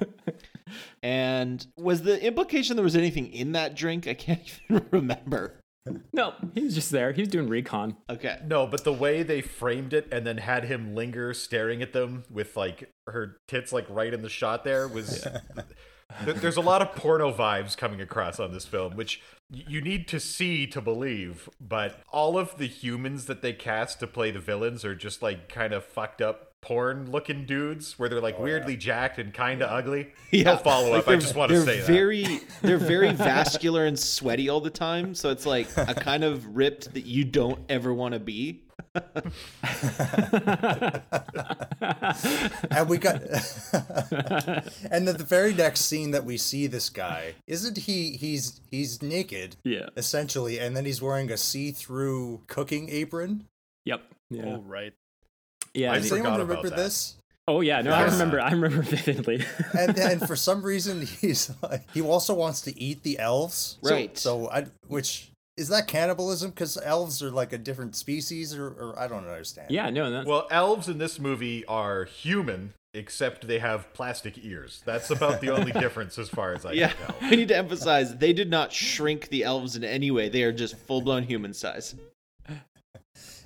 and 1.03 1.65
was 1.77 2.01
the 2.01 2.21
implication 2.23 2.75
there 2.75 2.83
was 2.83 2.95
anything 2.95 3.31
in 3.31 3.53
that 3.53 3.75
drink? 3.75 4.07
I 4.07 4.13
can't 4.13 4.41
even 4.69 4.85
remember. 4.91 5.55
No, 6.13 6.33
he 6.53 6.63
was 6.63 6.73
just 6.75 6.89
there. 6.91 7.11
He 7.11 7.21
was 7.21 7.29
doing 7.29 7.47
recon. 7.49 7.97
Okay. 8.09 8.39
No, 8.45 8.65
but 8.65 8.83
the 8.83 8.93
way 8.93 9.21
they 9.21 9.41
framed 9.41 9.93
it 9.93 10.07
and 10.11 10.25
then 10.25 10.37
had 10.37 10.65
him 10.65 10.95
linger 10.95 11.33
staring 11.33 11.81
at 11.81 11.93
them 11.93 12.23
with 12.29 12.55
like 12.57 12.91
her 13.07 13.37
tits 13.47 13.71
like 13.73 13.85
right 13.89 14.13
in 14.13 14.21
the 14.21 14.29
shot 14.29 14.63
there 14.63 14.87
was 14.87 15.27
There- 16.23 16.33
There's 16.35 16.57
a 16.57 16.61
lot 16.61 16.81
of 16.81 16.95
porno 16.95 17.31
vibes 17.33 17.75
coming 17.75 17.99
across 17.99 18.39
on 18.39 18.53
this 18.53 18.65
film, 18.65 18.95
which 18.95 19.21
you 19.51 19.81
need 19.81 20.07
to 20.09 20.19
see 20.19 20.65
to 20.67 20.79
believe. 20.79 21.49
But 21.59 22.01
all 22.11 22.37
of 22.37 22.57
the 22.57 22.67
humans 22.67 23.25
that 23.25 23.41
they 23.41 23.53
cast 23.53 23.99
to 23.99 24.07
play 24.07 24.31
the 24.31 24.39
villains 24.39 24.85
are 24.85 24.95
just 24.95 25.21
like 25.21 25.49
kind 25.49 25.73
of 25.73 25.83
fucked 25.83 26.21
up 26.21 26.51
porn 26.65 27.11
looking 27.11 27.45
dudes 27.45 27.97
where 27.99 28.09
they're 28.09 28.19
like 28.19 28.35
oh, 28.39 28.43
weirdly 28.43 28.75
jacked 28.75 29.19
and 29.19 29.33
kind 29.33 29.61
of 29.61 29.69
ugly. 29.71 30.07
No 30.33 30.57
follow 30.57 30.89
like 30.91 31.03
up. 31.03 31.07
I 31.09 31.15
just 31.15 31.35
want 31.35 31.49
to 31.51 31.59
they're 31.59 31.65
say 31.65 31.77
that. 31.79 31.87
very, 31.87 32.41
They're 32.61 32.77
very 32.77 33.11
vascular 33.13 33.85
and 33.85 33.97
sweaty 33.97 34.49
all 34.49 34.59
the 34.59 34.69
time, 34.69 35.15
so 35.15 35.29
it's 35.29 35.45
like 35.45 35.67
a 35.77 35.93
kind 35.93 36.23
of 36.25 36.55
ripped 36.57 36.93
that 36.93 37.05
you 37.05 37.23
don't 37.23 37.59
ever 37.69 37.93
want 37.93 38.13
to 38.15 38.19
be. 38.19 38.63
and 42.71 42.89
we 42.89 42.97
got 42.97 43.21
and 44.91 45.07
then 45.07 45.17
the 45.17 45.25
very 45.27 45.53
next 45.53 45.81
scene 45.81 46.11
that 46.11 46.25
we 46.25 46.37
see 46.37 46.67
this 46.67 46.89
guy 46.89 47.35
isn't 47.47 47.77
he 47.77 48.11
he's 48.17 48.59
he's 48.71 49.01
naked 49.01 49.55
Yeah. 49.63 49.87
essentially 49.97 50.59
and 50.59 50.75
then 50.75 50.85
he's 50.85 51.01
wearing 51.01 51.31
a 51.31 51.37
see-through 51.37 52.41
cooking 52.47 52.89
apron 52.89 53.47
Yep. 53.85 54.01
Yeah. 54.31 54.43
Oh 54.45 54.63
right. 54.65 54.93
Yeah. 55.75 55.91
I 55.91 55.95
does 55.95 56.09
the- 56.09 56.17
forgot 56.17 56.27
anyone 56.33 56.41
about 56.41 56.49
remember 56.63 56.69
that. 56.69 56.75
this 56.83 57.15
oh 57.47 57.61
yeah. 57.61 57.81
No, 57.81 57.91
I 57.91 58.03
remember. 58.05 58.39
I 58.41 58.51
remember 58.51 58.81
vividly. 59.05 59.43
and 59.77 59.95
then 59.95 60.19
for 60.19 60.35
some 60.35 60.63
reason 60.63 61.01
he's 61.21 61.51
like 61.61 61.83
he 61.93 62.01
also 62.01 62.33
wants 62.33 62.61
to 62.61 62.79
eat 62.79 63.03
the 63.03 63.19
elves 63.19 63.77
So- 63.83 63.91
Right. 63.93 64.17
so, 64.17 64.49
i 64.49 64.65
which 64.87 65.29
is 65.57 65.69
that 65.69 65.87
cannibalism 65.87 66.49
because 66.49 66.77
elves 66.83 67.21
are 67.23 67.31
like 67.31 67.53
a 67.53 67.57
different 67.57 67.95
species 67.95 68.53
or, 68.53 68.67
or 68.67 68.99
i 68.99 69.07
don't 69.07 69.25
understand 69.25 69.71
yeah. 69.71 69.89
No. 69.89 70.09
That's, 70.11 70.27
Well, 70.27 70.47
elves 70.51 70.89
in 70.89 70.97
this 70.97 71.17
movie 71.19 71.63
are 71.65 72.03
human, 72.05 72.73
except 72.93 73.47
they 73.47 73.59
have 73.59 73.93
plastic 73.93 74.43
ears. 74.43 74.81
That's 74.85 75.11
about 75.11 75.39
the 75.41 75.51
only 75.51 75.71
difference 75.85 76.17
as 76.17 76.27
far 76.29 76.53
as 76.53 76.65
I 76.65 76.71
Yeah, 76.73 76.89
can 76.89 77.05
tell. 77.07 77.15
I 77.21 77.35
need 77.35 77.47
to 77.49 77.55
emphasize 77.57 78.17
they 78.17 78.33
did 78.33 78.49
not 78.49 78.73
shrink 78.73 79.29
the 79.29 79.43
elves 79.43 79.75
in 79.77 79.83
any 79.85 80.11
way. 80.11 80.27
They 80.29 80.43
are 80.43 80.51
just 80.51 80.77
full 80.77 81.01
blown 81.01 81.23
human 81.23 81.53
size. 81.53 81.95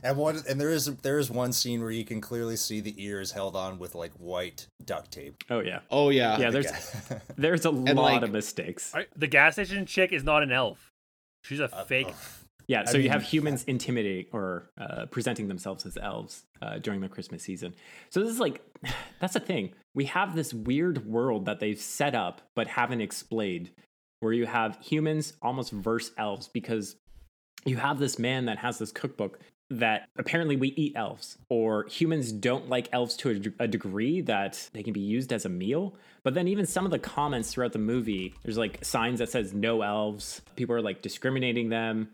And 0.03 0.17
one 0.17 0.41
and 0.47 0.59
there 0.59 0.69
is 0.69 0.85
there 0.97 1.19
is 1.19 1.29
one 1.29 1.51
scene 1.53 1.81
where 1.81 1.91
you 1.91 2.05
can 2.05 2.21
clearly 2.21 2.55
see 2.55 2.79
the 2.81 2.93
ears 3.03 3.31
held 3.31 3.55
on 3.55 3.79
with 3.79 3.95
like 3.95 4.11
white 4.13 4.67
duct 4.85 5.11
tape. 5.11 5.43
oh 5.49 5.59
yeah. 5.59 5.79
Oh 5.91 6.09
yeah, 6.09 6.37
Yeah. 6.37 6.49
There's 6.51 6.71
there's 7.37 7.65
a 7.65 7.71
lot 7.71 7.95
like- 7.95 8.21
of 8.21 8.31
mistakes. 8.31 8.93
All 8.93 8.99
right, 8.99 9.09
The 9.15 9.27
gas 9.27 9.53
station 9.53 9.85
chick 9.85 10.11
is 10.11 10.23
not 10.23 10.43
an 10.43 10.51
elf. 10.51 10.89
She's 11.43 11.59
a 11.59 11.73
Uh, 11.75 11.83
fake. 11.83 12.07
oh. 12.09 12.15
Yeah, 12.67 12.85
so 12.85 12.99
I 12.99 13.01
you 13.01 13.09
have 13.09 13.21
mean- 13.21 13.29
humans 13.29 13.63
intimidating 13.63 14.27
or 14.31 14.69
uh, 14.79 15.07
presenting 15.07 15.47
themselves 15.47 15.87
as 15.87 15.97
elves 15.97 16.43
uh, 16.61 16.77
during 16.77 17.01
the 17.01 17.09
Christmas 17.09 17.41
season. 17.41 17.73
So 18.11 18.19
this 18.21 18.29
is 18.29 18.39
like, 18.39 18.61
that's 19.19 19.33
the 19.33 19.39
thing. 19.39 19.71
We 19.95 20.05
have 20.05 20.35
this 20.35 20.53
weird 20.53 21.07
world 21.07 21.45
that 21.45 21.59
they've 21.59 21.79
set 21.79 22.13
up 22.13 22.41
but 22.55 22.67
haven't 22.67 23.01
explained, 23.01 23.71
where 24.19 24.33
you 24.33 24.45
have 24.45 24.77
humans 24.81 25.33
almost 25.41 25.71
verse 25.71 26.11
elves 26.17 26.47
because 26.47 26.95
you 27.65 27.77
have 27.77 27.97
this 27.97 28.19
man 28.19 28.45
that 28.45 28.59
has 28.59 28.77
this 28.77 28.91
cookbook 28.91 29.39
that 29.69 30.09
apparently 30.17 30.55
we 30.55 30.69
eat 30.69 30.93
elves 30.95 31.37
or 31.49 31.85
humans 31.85 32.31
don't 32.31 32.69
like 32.69 32.89
elves 32.91 33.15
to 33.17 33.53
a 33.59 33.67
degree 33.67 34.21
that 34.21 34.69
they 34.73 34.83
can 34.83 34.93
be 34.93 34.99
used 34.99 35.31
as 35.31 35.45
a 35.45 35.49
meal. 35.49 35.95
But 36.23 36.33
then 36.33 36.47
even 36.47 36.65
some 36.65 36.85
of 36.85 36.91
the 36.91 36.99
comments 36.99 37.53
throughout 37.53 37.73
the 37.73 37.79
movie 37.79 38.33
there's 38.43 38.57
like 38.57 38.83
signs 38.83 39.19
that 39.19 39.29
says 39.29 39.53
no 39.53 39.81
elves. 39.81 40.41
People 40.55 40.75
are 40.75 40.81
like 40.81 41.01
discriminating 41.01 41.69
them. 41.69 42.09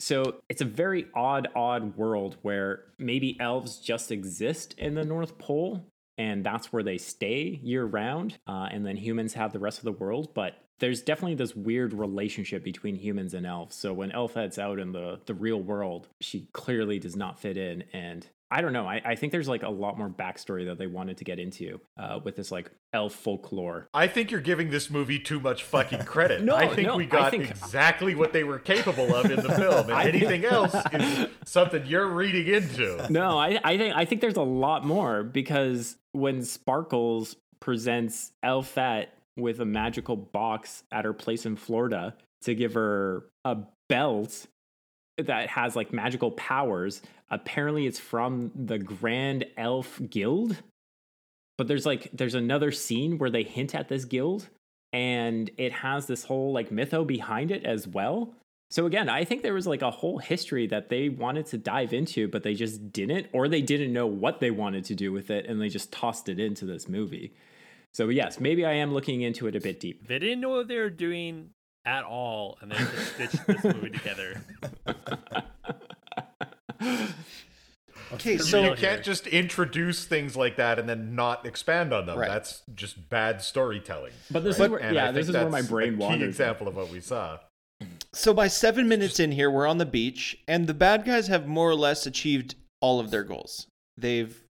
So 0.00 0.36
it's 0.48 0.60
a 0.60 0.66
very 0.66 1.06
odd 1.14 1.48
odd 1.56 1.96
world 1.96 2.36
where 2.42 2.84
maybe 2.98 3.36
elves 3.40 3.78
just 3.78 4.12
exist 4.12 4.74
in 4.78 4.94
the 4.94 5.04
north 5.04 5.38
pole 5.38 5.84
and 6.18 6.44
that's 6.44 6.72
where 6.72 6.82
they 6.82 6.98
stay 6.98 7.58
year 7.62 7.84
round 7.84 8.38
uh, 8.46 8.68
and 8.70 8.84
then 8.84 8.96
humans 8.96 9.34
have 9.34 9.52
the 9.52 9.58
rest 9.58 9.78
of 9.78 9.84
the 9.84 9.92
world 9.92 10.34
but 10.34 10.54
there's 10.80 11.02
definitely 11.02 11.34
this 11.34 11.54
weird 11.56 11.92
relationship 11.92 12.62
between 12.64 12.94
humans 12.94 13.34
and 13.34 13.44
elves 13.46 13.74
so 13.76 13.92
when 13.92 14.10
Elfette's 14.12 14.58
out 14.58 14.78
in 14.78 14.92
the, 14.92 15.20
the 15.26 15.34
real 15.34 15.60
world 15.60 16.08
she 16.20 16.48
clearly 16.52 16.98
does 16.98 17.16
not 17.16 17.38
fit 17.40 17.56
in 17.56 17.84
and 17.92 18.26
i 18.50 18.60
don't 18.62 18.72
know 18.72 18.86
I, 18.86 19.02
I 19.04 19.14
think 19.14 19.30
there's 19.32 19.48
like 19.48 19.62
a 19.62 19.68
lot 19.68 19.98
more 19.98 20.08
backstory 20.08 20.64
that 20.66 20.78
they 20.78 20.86
wanted 20.86 21.18
to 21.18 21.24
get 21.24 21.38
into 21.38 21.80
uh, 21.98 22.20
with 22.24 22.36
this 22.36 22.50
like 22.50 22.70
elf 22.94 23.12
folklore 23.14 23.88
I 23.92 24.06
think 24.06 24.30
you're 24.30 24.40
giving 24.40 24.70
this 24.70 24.88
movie 24.88 25.18
too 25.18 25.38
much 25.40 25.64
fucking 25.64 26.04
credit. 26.04 26.42
No, 26.48 26.54
I 26.56 26.68
think 26.68 26.86
no, 26.88 26.96
we 26.96 27.04
got 27.04 27.30
think- 27.32 27.50
exactly 27.50 28.14
what 28.14 28.32
they 28.32 28.44
were 28.44 28.58
capable 28.58 29.14
of 29.14 29.26
in 29.30 29.36
the 29.36 29.52
film, 29.54 29.90
and 29.90 30.08
anything 30.08 30.44
else 30.46 30.74
is 30.94 31.26
something 31.44 31.84
you're 31.84 32.06
reading 32.06 32.46
into. 32.54 33.06
no 33.10 33.36
I, 33.38 33.60
I 33.62 33.76
think 33.76 33.94
i 33.96 34.04
think 34.06 34.20
there's 34.22 34.36
a 34.36 34.42
lot 34.42 34.86
more 34.86 35.22
because 35.24 35.96
when 36.12 36.42
sparkles 36.42 37.36
presents 37.60 38.32
elfette 38.42 39.12
with 39.38 39.60
a 39.60 39.64
magical 39.64 40.16
box 40.16 40.82
at 40.92 41.04
her 41.04 41.12
place 41.12 41.46
in 41.46 41.56
florida 41.56 42.14
to 42.42 42.54
give 42.54 42.74
her 42.74 43.24
a 43.44 43.56
belt 43.88 44.46
that 45.18 45.48
has 45.50 45.74
like 45.74 45.92
magical 45.92 46.30
powers. 46.32 47.02
Apparently 47.30 47.86
it's 47.86 47.98
from 47.98 48.50
the 48.54 48.78
grand 48.78 49.44
elf 49.56 50.00
guild. 50.08 50.56
But 51.56 51.66
there's 51.66 51.86
like 51.86 52.08
there's 52.12 52.34
another 52.34 52.70
scene 52.70 53.18
where 53.18 53.30
they 53.30 53.42
hint 53.42 53.74
at 53.74 53.88
this 53.88 54.04
guild 54.04 54.48
and 54.92 55.50
it 55.58 55.72
has 55.72 56.06
this 56.06 56.24
whole 56.24 56.52
like 56.52 56.70
mytho 56.70 57.06
behind 57.06 57.50
it 57.50 57.64
as 57.64 57.86
well. 57.86 58.34
So 58.70 58.84
again 58.84 59.08
i 59.08 59.24
think 59.24 59.42
there 59.42 59.54
was 59.54 59.66
like 59.66 59.80
a 59.80 59.90
whole 59.90 60.18
history 60.18 60.66
that 60.66 60.90
they 60.90 61.08
wanted 61.08 61.46
to 61.46 61.58
dive 61.58 61.94
into 61.94 62.28
but 62.28 62.42
they 62.42 62.52
just 62.52 62.92
didn't 62.92 63.26
or 63.32 63.48
they 63.48 63.62
didn't 63.62 63.94
know 63.94 64.06
what 64.06 64.40
they 64.40 64.50
wanted 64.50 64.84
to 64.84 64.94
do 64.94 65.10
with 65.10 65.30
it 65.30 65.46
and 65.46 65.58
they 65.58 65.70
just 65.70 65.90
tossed 65.90 66.28
it 66.28 66.38
into 66.38 66.66
this 66.66 66.86
movie 66.86 67.32
so 67.94 68.08
yes 68.08 68.40
maybe 68.40 68.64
i 68.64 68.72
am 68.72 68.92
looking 68.92 69.22
into 69.22 69.46
it 69.46 69.56
a 69.56 69.60
bit 69.60 69.80
deep 69.80 70.06
They 70.06 70.18
didn't 70.18 70.40
know 70.40 70.50
what 70.50 70.68
they 70.68 70.78
were 70.78 70.90
doing 70.90 71.50
at 71.84 72.04
all, 72.04 72.58
and 72.60 72.70
they 72.70 72.76
just 72.76 73.14
stitched 73.14 73.46
this 73.46 73.64
movie 73.64 73.90
together. 73.90 74.42
Okay, 78.12 78.38
so 78.38 78.64
you 78.64 78.74
can't 78.74 79.02
just 79.02 79.26
introduce 79.26 80.06
things 80.06 80.34
like 80.36 80.56
that 80.56 80.78
and 80.78 80.88
then 80.88 81.14
not 81.14 81.44
expand 81.44 81.92
on 81.92 82.06
them. 82.06 82.18
Right. 82.18 82.28
That's 82.28 82.62
just 82.74 83.10
bad 83.10 83.42
storytelling. 83.42 84.12
but 84.30 84.44
this 84.44 84.58
right? 84.58 84.64
is 84.66 84.70
where, 84.70 84.80
And 84.80 84.94
yeah 84.94 85.10
this 85.10 85.28
is 85.28 85.34
where 85.34 85.50
my 85.50 85.62
brain 85.62 85.94
a 85.94 85.96
key 85.96 86.02
wanders 86.02 86.28
example 86.28 86.68
of 86.68 86.76
what 86.76 86.90
we 86.90 87.00
saw. 87.00 87.38
So 88.14 88.32
by 88.32 88.48
seven 88.48 88.88
minutes 88.88 89.20
in 89.20 89.32
here, 89.32 89.50
we're 89.50 89.66
on 89.66 89.76
the 89.76 89.86
beach, 89.86 90.38
and 90.48 90.66
the 90.66 90.74
bad 90.74 91.04
guys 91.04 91.28
have 91.28 91.46
more 91.46 91.68
or 91.68 91.74
less 91.74 92.06
achieved 92.06 92.54
all 92.80 92.98
of 92.98 93.10
their 93.10 93.24
goals. 93.24 93.66
They've 93.98 94.42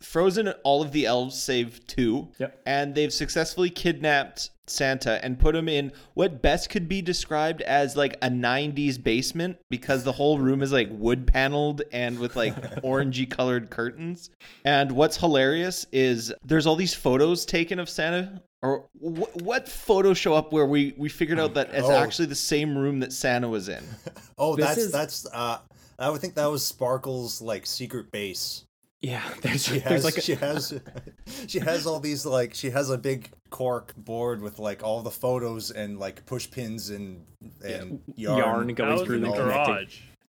frozen 0.00 0.48
all 0.62 0.82
of 0.82 0.92
the 0.92 1.06
elves 1.06 1.40
save 1.40 1.86
two, 1.86 2.28
Yep. 2.38 2.60
and 2.66 2.94
they've 2.94 3.12
successfully 3.12 3.70
kidnapped 3.70 4.50
Santa 4.66 5.22
and 5.24 5.38
put 5.38 5.54
him 5.54 5.68
in 5.68 5.92
what 6.14 6.40
best 6.42 6.70
could 6.70 6.88
be 6.88 7.02
described 7.02 7.60
as 7.62 7.96
like 7.96 8.14
a 8.22 8.28
90s 8.28 9.02
basement 9.02 9.58
because 9.70 10.04
the 10.04 10.12
whole 10.12 10.38
room 10.38 10.62
is 10.62 10.72
like 10.72 10.88
wood 10.90 11.26
paneled 11.26 11.82
and 11.92 12.18
with 12.18 12.34
like 12.36 12.54
orangey 12.82 13.28
colored 13.28 13.68
curtains. 13.70 14.30
And 14.64 14.92
what's 14.92 15.16
hilarious 15.18 15.84
is 15.92 16.32
there's 16.44 16.66
all 16.66 16.76
these 16.76 16.94
photos 16.94 17.44
taken 17.44 17.78
of 17.78 17.88
Santa. 17.90 18.42
Or 18.62 18.86
wh- 18.98 19.36
what 19.42 19.68
photos 19.68 20.16
show 20.16 20.32
up 20.32 20.50
where 20.50 20.64
we, 20.64 20.94
we 20.96 21.10
figured 21.10 21.38
out 21.38 21.52
that 21.54 21.68
it's 21.74 21.86
Oh. 21.86 21.92
actually 21.92 22.26
the 22.26 22.34
same 22.34 22.76
room 22.78 23.00
that 23.00 23.12
Santa 23.12 23.48
was 23.48 23.68
in? 23.68 23.84
Oh, 24.38 24.56
This 24.56 24.66
that's 24.66 24.78
is- 24.78 24.92
that's 24.92 25.26
uh 25.32 25.58
I 25.98 26.10
would 26.10 26.20
think 26.20 26.34
that 26.34 26.46
was 26.46 26.64
Sparkle's 26.66 27.40
like 27.42 27.66
secret 27.66 28.10
base. 28.10 28.64
Yeah 29.04 29.22
there's, 29.42 29.64
She 29.64 29.78
there's 29.80 30.02
has 30.02 30.04
like 30.04 30.16
a, 30.16 30.20
she 30.22 30.34
has 30.34 30.80
she 31.46 31.58
has 31.58 31.86
all 31.86 32.00
these 32.00 32.24
like 32.24 32.54
she 32.54 32.70
has 32.70 32.88
a 32.88 32.96
big 32.96 33.30
cork 33.50 33.94
board 33.96 34.40
with 34.40 34.58
like 34.58 34.82
all 34.82 35.02
the 35.02 35.10
photos 35.10 35.70
and 35.70 35.98
like 35.98 36.24
push 36.24 36.50
pins 36.50 36.88
and 36.88 37.24
and 37.62 38.00
yarn, 38.16 38.38
yarn 38.38 38.74
going 38.74 38.92
was 38.92 39.02
through 39.02 39.20
the 39.20 39.26
the 39.26 39.32
connecting. 39.32 39.74
garage. 39.74 39.98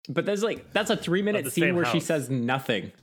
But 0.08 0.26
there's 0.26 0.42
like 0.42 0.72
that's 0.72 0.90
a 0.90 0.96
three 0.96 1.22
minute 1.22 1.50
scene 1.52 1.64
same 1.64 1.76
where 1.76 1.84
she 1.84 2.00
says 2.00 2.28
nothing. 2.30 2.92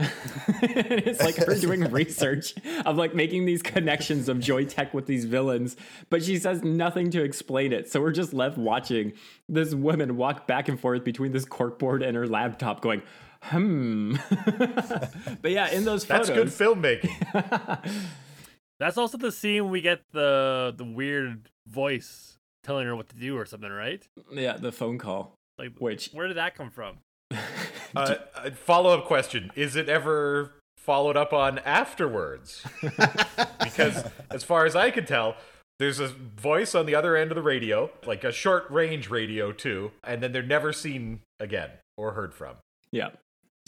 it's 0.62 1.20
like 1.22 1.36
her 1.36 1.56
doing 1.56 1.82
research 1.92 2.54
of 2.86 2.96
like 2.96 3.16
making 3.16 3.46
these 3.46 3.62
connections 3.64 4.30
of 4.30 4.38
Joytech 4.38 4.94
with 4.94 5.08
these 5.08 5.26
villains, 5.26 5.76
but 6.12 6.24
she 6.24 6.38
says 6.38 6.64
nothing 6.64 7.10
to 7.12 7.24
explain 7.24 7.72
it. 7.74 7.92
So 7.92 8.02
we're 8.02 8.12
just 8.12 8.34
left 8.34 8.58
watching 8.58 9.14
this 9.50 9.74
woman 9.74 10.16
walk 10.16 10.46
back 10.46 10.70
and 10.70 10.80
forth 10.80 11.04
between 11.04 11.32
this 11.32 11.46
corkboard 11.46 12.08
and 12.08 12.16
her 12.16 12.28
laptop, 12.28 12.82
going, 12.82 13.02
hmm. 13.44 14.16
but 15.42 15.52
yeah, 15.52 15.70
in 15.72 15.86
those 15.86 16.06
photos, 16.06 16.28
That's 16.28 16.38
good 16.38 16.48
filmmaking. 16.48 17.82
That's 18.80 18.98
also 18.98 19.18
the 19.18 19.32
scene 19.32 19.70
we 19.70 19.82
get 19.82 20.02
the 20.12 20.74
the 20.76 20.84
weird 20.86 21.50
voice 21.68 22.38
telling 22.64 22.86
her 22.88 22.96
what 22.96 23.10
to 23.10 23.16
do 23.16 23.38
or 23.38 23.46
something, 23.46 23.70
right? 23.72 24.04
yeah, 24.32 24.58
the 24.58 24.72
phone 24.72 24.98
call, 24.98 25.36
Like, 25.58 25.78
which 25.80 26.10
where 26.14 26.28
did 26.28 26.38
that 26.38 26.56
come 26.56 26.70
from? 26.70 26.98
Uh, 27.94 28.16
Follow 28.56 28.98
up 28.98 29.04
question: 29.06 29.52
Is 29.54 29.76
it 29.76 29.90
ever 29.90 30.54
followed 30.78 31.18
up 31.18 31.34
on 31.34 31.60
afterwards? 31.60 32.64
because 33.62 34.06
as 34.30 34.46
far 34.46 34.66
as 34.66 34.78
I 34.78 34.92
can 34.92 35.06
tell, 35.06 35.36
there's 35.78 36.00
a 36.00 36.08
voice 36.08 36.74
on 36.74 36.86
the 36.86 36.96
other 36.96 37.18
end 37.18 37.32
of 37.32 37.36
the 37.36 37.42
radio, 37.42 37.90
like 38.06 38.24
a 38.24 38.32
short 38.32 38.72
range 38.72 39.10
radio 39.10 39.52
too, 39.52 39.92
and 40.06 40.24
then 40.24 40.32
they're 40.32 40.42
never 40.42 40.72
seen 40.72 41.20
again 41.38 41.72
or 41.98 42.14
heard 42.14 42.34
from. 42.34 42.56
yeah. 42.94 43.10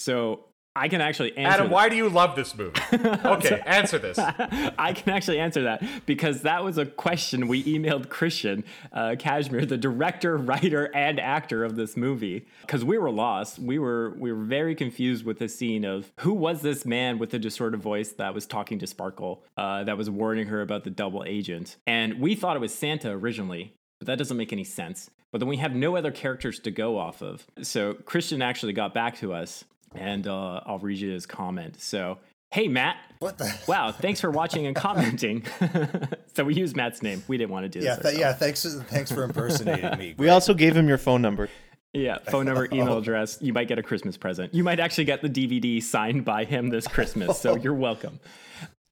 So 0.04 0.46
I 0.76 0.90
can 0.90 1.02
actually 1.02 1.38
answer. 1.38 1.54
Adam, 1.54 1.68
that. 1.68 1.74
why 1.74 1.88
do 1.88 1.96
you 1.96 2.10
love 2.10 2.36
this 2.36 2.56
movie? 2.56 2.80
Okay, 3.24 3.62
answer 3.66 3.98
this. 4.00 4.18
I 4.78 4.94
can 4.94 5.14
actually 5.14 5.40
answer 5.40 5.64
that 5.64 5.84
because 6.06 6.42
that 6.42 6.64
was 6.64 6.78
a 6.78 6.86
question 6.86 7.48
we 7.48 7.64
emailed 7.64 8.10
Christian 8.10 8.64
uh, 8.92 9.16
Kashmir, 9.18 9.66
the 9.66 9.78
director, 9.78 10.36
writer, 10.38 10.86
and 10.94 11.20
actor 11.20 11.64
of 11.64 11.76
this 11.76 11.96
movie, 11.96 12.46
because 12.62 12.84
we 12.84 12.98
were 12.98 13.12
lost. 13.12 13.60
We 13.60 13.80
were 13.80 14.16
we 14.18 14.32
were 14.32 14.44
very 14.44 14.76
confused 14.76 15.26
with 15.26 15.40
the 15.40 15.48
scene 15.48 15.86
of 15.86 16.12
who 16.20 16.34
was 16.34 16.62
this 16.62 16.86
man 16.86 17.18
with 17.18 17.30
the 17.30 17.40
distorted 17.40 17.82
voice 17.82 18.12
that 18.14 18.34
was 18.34 18.46
talking 18.46 18.80
to 18.80 18.88
Sparkle, 18.88 19.44
uh, 19.58 19.84
that 19.84 19.98
was 19.98 20.10
warning 20.10 20.48
her 20.48 20.62
about 20.62 20.84
the 20.84 20.90
double 20.90 21.24
agent, 21.26 21.78
and 21.88 22.20
we 22.20 22.36
thought 22.36 22.56
it 22.56 22.60
was 22.60 22.74
Santa 22.74 23.12
originally, 23.12 23.74
but 24.00 24.08
that 24.08 24.18
doesn't 24.18 24.38
make 24.38 24.52
any 24.52 24.66
sense. 24.66 25.10
But 25.32 25.40
then 25.40 25.50
we 25.50 25.58
have 25.58 25.74
no 25.74 25.96
other 25.96 26.12
characters 26.12 26.60
to 26.60 26.70
go 26.70 27.00
off 27.00 27.24
of. 27.24 27.48
So 27.64 27.96
Christian 27.96 28.44
actually 28.44 28.74
got 28.74 28.94
back 28.94 29.18
to 29.18 29.34
us, 29.34 29.66
and 29.96 30.28
uh, 30.28 30.62
I'll 30.66 30.80
read 30.80 30.98
you 31.00 31.12
his 31.12 31.26
comment. 31.26 31.82
So. 31.82 32.20
Hey 32.52 32.68
Matt, 32.68 32.98
What 33.18 33.40
the 33.40 33.52
Wow, 33.68 33.92
thanks 33.92 34.22
for 34.22 34.30
watching 34.30 34.68
and 34.68 34.76
commenting. 34.76 35.44
so 36.36 36.44
we 36.44 36.54
used 36.54 36.76
Matt's 36.76 37.02
name. 37.02 37.24
We 37.28 37.36
didn't 37.36 37.50
want 37.50 37.64
to 37.64 37.80
do 37.80 37.84
Yeah, 37.84 37.96
this. 37.96 38.12
th- 38.12 38.20
yeah, 38.20 38.32
thanks 38.34 38.64
thanks 38.90 39.12
for 39.12 39.24
impersonating 39.24 39.98
me. 39.98 40.14
We 40.20 40.30
also 40.30 40.54
gave 40.54 40.78
him 40.78 40.88
your 40.88 41.00
phone 41.00 41.24
number. 41.24 41.50
Yeah. 41.94 42.20
Phone 42.30 42.46
number, 42.46 42.66
email 42.72 43.00
address. 43.00 43.40
You 43.42 43.54
might 43.54 43.68
get 43.68 43.80
a 43.80 43.84
Christmas 43.84 44.18
present. 44.18 44.54
You 44.54 44.64
might 44.64 44.80
actually 44.80 45.06
get 45.06 45.24
the 45.24 45.30
DVD 45.30 45.82
signed 45.82 46.26
by 46.26 46.46
him 46.46 46.70
this 46.70 46.88
Christmas. 46.88 47.40
So 47.40 47.56
you're 47.56 47.74
welcome. 47.74 48.20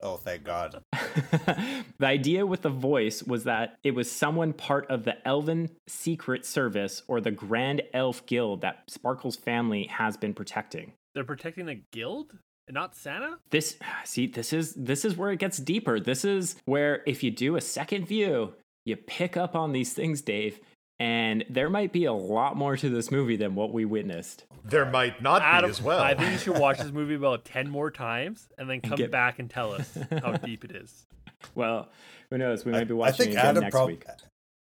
Oh, 0.04 0.18
thank 0.18 0.44
God. 0.44 0.84
the 0.94 2.06
idea 2.06 2.46
with 2.46 2.62
the 2.62 2.70
voice 2.70 3.22
was 3.24 3.44
that 3.44 3.78
it 3.84 3.92
was 3.92 4.12
someone 4.12 4.54
part 4.54 4.90
of 4.90 5.04
the 5.04 5.26
Elven 5.28 5.70
Secret 5.88 6.46
Service 6.46 7.04
or 7.08 7.22
the 7.22 7.32
Grand 7.32 7.82
Elf 7.94 8.26
Guild 8.26 8.62
that 8.62 8.84
Sparkle's 8.88 9.36
family 9.36 9.86
has 9.86 10.18
been 10.18 10.34
protecting. 10.34 10.94
They're 11.14 11.24
protecting 11.24 11.66
the 11.66 11.82
guild 11.92 12.34
and 12.68 12.76
not 12.76 12.96
Santa? 12.96 13.38
This 13.50 13.78
see 14.06 14.28
this 14.28 14.54
is 14.54 14.74
this 14.76 15.04
is 15.04 15.18
where 15.18 15.32
it 15.32 15.40
gets 15.40 15.58
deeper. 15.58 16.00
This 16.00 16.24
is 16.24 16.56
where 16.66 17.04
if 17.06 17.24
you 17.24 17.32
do 17.32 17.56
a 17.56 17.62
second 17.62 18.08
view, 18.08 18.54
you 18.86 18.96
pick 18.96 19.36
up 19.36 19.56
on 19.56 19.74
these 19.74 19.94
things, 19.94 20.22
Dave, 20.22 20.60
and 21.02 21.44
there 21.50 21.68
might 21.68 21.92
be 21.92 22.06
a 22.06 22.14
lot 22.14 22.56
more 22.56 22.78
to 22.78 22.88
this 22.88 23.10
movie 23.10 23.36
than 23.36 23.56
what 23.56 23.74
we 23.74 23.86
witnessed. 23.86 24.46
There 24.64 24.86
might 24.86 25.20
not 25.20 25.40
be 25.64 25.68
as 25.68 25.82
well. 25.82 26.00
I 26.00 26.14
think 26.14 26.32
you 26.34 26.38
should 26.38 26.60
watch 26.60 26.78
this 26.78 26.92
movie 26.94 27.16
about 27.16 27.44
10 27.44 27.72
more 27.72 27.90
times 27.90 28.48
and 28.56 28.70
then 28.70 28.82
come 28.82 28.98
get- 28.98 29.10
back 29.10 29.40
and 29.40 29.50
tell 29.50 29.74
us 29.74 29.98
how 30.22 30.34
deep 30.34 30.64
it 30.64 30.72
is. 30.76 31.08
Well, 31.56 31.90
who 32.30 32.38
knows? 32.38 32.64
We 32.66 32.72
might 32.72 32.88
be 32.88 32.94
watching 32.94 32.94
I 32.94 33.10
watching 33.10 33.18
think 33.18 33.30
it 33.30 33.40
again 33.40 33.46
Adam 33.50 33.62
next 33.64 33.72
prob- 33.74 33.88
week. 33.88 34.06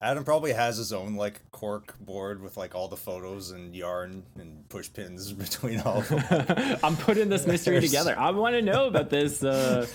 Adam 0.02 0.22
probably 0.22 0.52
has 0.52 0.76
his 0.76 0.92
own 0.92 1.16
like 1.16 1.40
cork 1.50 1.98
board 1.98 2.42
with 2.42 2.58
like 2.58 2.74
all 2.74 2.88
the 2.88 2.96
photos 2.98 3.50
and 3.50 3.74
yarn 3.74 4.22
and 4.38 4.68
push 4.68 4.92
pins 4.92 5.32
between 5.46 5.80
all 5.80 6.00
of 6.00 6.08
them. 6.10 6.78
I'm 6.84 6.96
putting 6.96 7.30
this 7.30 7.46
mystery 7.46 7.80
together. 7.80 8.14
I 8.18 8.32
want 8.32 8.54
to 8.54 8.60
know 8.60 8.86
about 8.86 9.08
this 9.08 9.42
uh, 9.42 9.86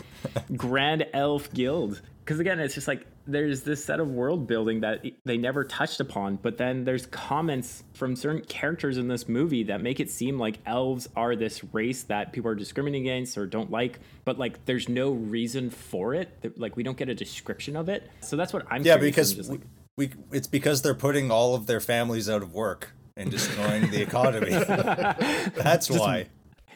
Grand 0.58 1.06
Elf 1.14 1.54
Guild. 1.54 2.02
Because 2.26 2.40
again, 2.40 2.60
it's 2.60 2.74
just 2.74 2.88
like 2.88 3.06
there's 3.26 3.62
this 3.62 3.84
set 3.84 4.00
of 4.00 4.10
world 4.10 4.48
building 4.48 4.82
that 4.82 5.06
they 5.26 5.38
never 5.38 5.64
touched 5.64 6.00
upon, 6.00 6.36
but 6.38 6.58
then 6.58 6.84
there's 6.84 7.06
comments 7.06 7.84
from 7.94 8.16
certain 8.16 8.44
characters 8.46 8.98
in 8.98 9.08
this 9.08 9.28
movie 9.28 9.64
that 9.64 9.82
make 9.82 10.00
it 10.00 10.10
seem 10.10 10.38
like 10.38 10.60
elves 10.66 11.08
are 11.16 11.36
this 11.36 11.64
race 11.74 12.04
that 12.04 12.34
people 12.34 12.50
are 12.52 12.56
discriminating 12.56 13.08
against 13.08 13.38
or 13.38 13.46
don't 13.46 13.72
like, 13.72 14.00
but 14.26 14.38
like 14.38 14.66
there's 14.66 14.90
no 14.90 15.12
reason 15.12 15.70
for 15.70 16.14
it. 16.14 16.54
Like 16.58 16.76
we 16.76 16.84
don't 16.84 16.98
get 16.98 17.10
a 17.10 17.16
description 17.16 17.76
of 17.76 17.90
it. 17.90 18.10
So 18.22 18.36
that's 18.36 18.52
what 18.52 18.66
I'm 18.70 18.84
yeah, 18.84 18.98
because 18.98 19.34
just 19.34 19.50
like, 19.50 19.62
we, 19.98 20.12
it's 20.32 20.48
because 20.48 20.82
they're 20.82 20.94
putting 20.94 21.32
all 21.32 21.56
of 21.56 21.68
their 21.68 21.80
families 21.80 22.30
out 22.30 22.42
of 22.42 22.54
work 22.54 22.94
and 23.16 23.30
destroying 23.30 23.90
the 23.92 24.02
economy. 24.02 24.50
That's 25.56 25.90
why. 25.90 26.28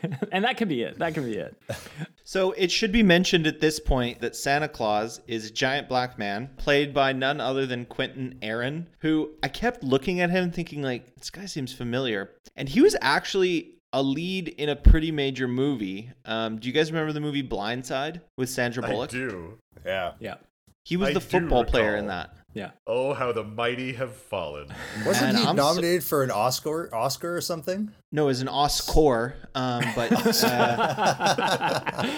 and 0.32 0.44
that 0.44 0.58
could 0.58 0.70
be 0.70 0.82
it. 0.84 1.00
That 1.00 1.14
could 1.14 1.26
be 1.26 1.38
it. 1.38 1.56
So 2.24 2.52
it 2.52 2.72
should 2.72 2.92
be 2.92 3.04
mentioned 3.04 3.48
at 3.48 3.62
this 3.62 3.80
point 3.80 4.20
that 4.20 4.36
Santa 4.36 4.68
Claus 4.68 5.22
is 5.28 5.46
a 5.46 5.50
giant 5.50 5.88
black 5.88 6.20
man 6.20 6.50
played 6.58 6.94
by 6.94 7.14
none 7.14 7.40
other 7.40 7.66
than 7.66 7.86
Quinton 7.86 8.38
Aaron, 8.42 8.90
who 9.00 9.32
I 9.42 9.48
kept 9.48 9.82
looking 9.82 10.20
at 10.20 10.30
him 10.30 10.52
thinking 10.52 10.82
like 10.82 11.16
this 11.16 11.30
guy 11.30 11.46
seems 11.46 11.72
familiar, 11.72 12.32
and 12.58 12.68
he 12.68 12.82
was 12.82 12.98
actually 13.02 13.76
a 13.94 14.04
lead 14.04 14.50
in 14.50 14.68
a 14.68 14.76
pretty 14.76 15.10
major 15.10 15.48
movie. 15.48 16.12
Um, 16.26 16.60
do 16.60 16.68
you 16.68 16.74
guys 16.74 16.92
remember 16.92 17.14
the 17.14 17.22
movie 17.22 17.44
Blind 17.44 17.86
Side 17.86 18.20
with 18.38 18.50
Sandra 18.50 18.86
I 18.86 18.92
Bullock? 18.92 19.10
do. 19.10 19.58
Yeah. 19.86 20.12
Yeah. 20.20 20.36
He 20.84 20.98
was 20.98 21.12
I 21.12 21.14
the 21.14 21.20
do 21.22 21.26
football 21.26 21.64
player 21.64 21.96
in 21.96 22.08
that. 22.08 22.36
Yeah. 22.58 22.72
Oh, 22.88 23.14
how 23.14 23.32
the 23.32 23.44
mighty 23.44 23.94
have 23.94 24.16
fallen. 24.16 24.68
Wasn't 25.06 25.34
Man, 25.34 25.36
he 25.36 25.42
I'm 25.48 25.56
so- 25.58 25.64
nominated 25.64 26.04
for 26.04 26.24
an 26.24 26.32
Oscar 26.32 26.94
Oscar 26.94 27.36
or 27.38 27.42
something? 27.42 27.92
No, 28.12 28.30
as 28.30 28.42
an 28.42 28.48
Oscar, 28.48 29.36
um, 29.54 29.84
but 29.96 30.12
uh, 30.44 32.18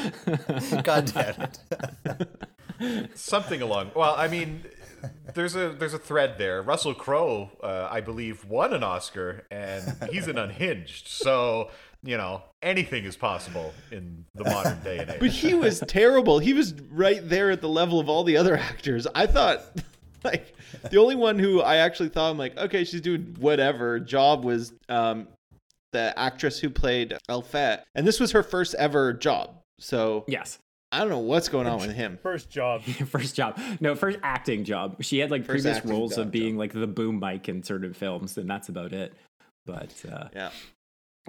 God 0.84 1.12
damn 1.14 1.42
it. 1.42 1.60
Something 3.18 3.62
along. 3.62 3.92
Well, 3.96 4.16
I 4.18 4.28
mean, 4.30 4.64
there's 5.34 5.56
a 5.56 5.70
there's 5.70 5.94
a 5.94 6.00
thread 6.00 6.36
there. 6.38 6.62
Russell 6.62 6.94
Crowe, 6.94 7.50
uh, 7.62 7.88
I 7.92 8.00
believe, 8.02 8.46
won 8.46 8.74
an 8.74 8.84
Oscar, 8.84 9.46
and 9.52 9.84
he's 10.12 10.28
an 10.28 10.38
unhinged. 10.38 11.08
So 11.10 11.72
you 12.02 12.16
know, 12.16 12.42
anything 12.62 13.04
is 13.04 13.18
possible 13.18 13.74
in 13.92 14.24
the 14.34 14.46
modern 14.46 14.80
day 14.82 15.00
and 15.00 15.10
age. 15.10 15.20
but 15.20 15.32
he 15.32 15.54
was 15.54 15.82
terrible. 15.82 16.40
He 16.40 16.54
was 16.54 16.74
right 16.90 17.20
there 17.28 17.52
at 17.52 17.60
the 17.60 17.68
level 17.68 18.00
of 18.00 18.08
all 18.08 18.24
the 18.24 18.38
other 18.38 18.56
actors. 18.56 19.06
I 19.14 19.28
thought, 19.28 19.62
like, 20.24 20.54
the 20.92 20.98
only 20.98 21.16
one 21.16 21.40
who 21.40 21.62
I 21.62 21.78
actually 21.78 22.10
thought 22.10 22.30
I'm 22.30 22.38
like, 22.38 22.58
okay, 22.58 22.84
she's 22.84 23.02
doing 23.02 23.36
whatever 23.40 24.00
job 24.00 24.44
was 24.44 24.74
um, 24.90 25.28
the 25.92 26.18
actress 26.18 26.60
who 26.60 26.70
played 26.70 27.18
Elfette, 27.30 27.86
and 27.96 28.06
this 28.08 28.20
was 28.20 28.32
her 28.32 28.44
first 28.44 28.76
ever 28.76 29.14
job. 29.14 29.56
So 29.80 30.26
Yes. 30.28 30.60
I 30.92 31.00
don't 31.00 31.10
know 31.10 31.20
what's 31.20 31.50
going 31.50 31.68
on 31.68 31.80
with 31.80 31.94
him. 31.94 32.18
First 32.24 32.50
job. 32.50 32.82
first 33.12 33.36
job. 33.36 33.60
No, 33.80 33.94
first 33.94 34.18
acting 34.24 34.64
job. 34.64 35.04
She 35.04 35.20
had 35.20 35.30
like 35.30 35.46
First 35.46 35.64
previous 35.64 35.86
roles 35.86 36.16
job, 36.16 36.26
of 36.26 36.32
being 36.32 36.58
like 36.58 36.74
the 36.74 36.88
boom 36.88 37.20
mic 37.20 37.48
in 37.48 37.62
certain 37.62 37.94
films, 37.94 38.38
and 38.40 38.50
that's 38.50 38.70
about 38.70 38.92
it. 38.92 39.14
But 39.68 39.94
uh, 40.12 40.30
Yeah. 40.34 40.50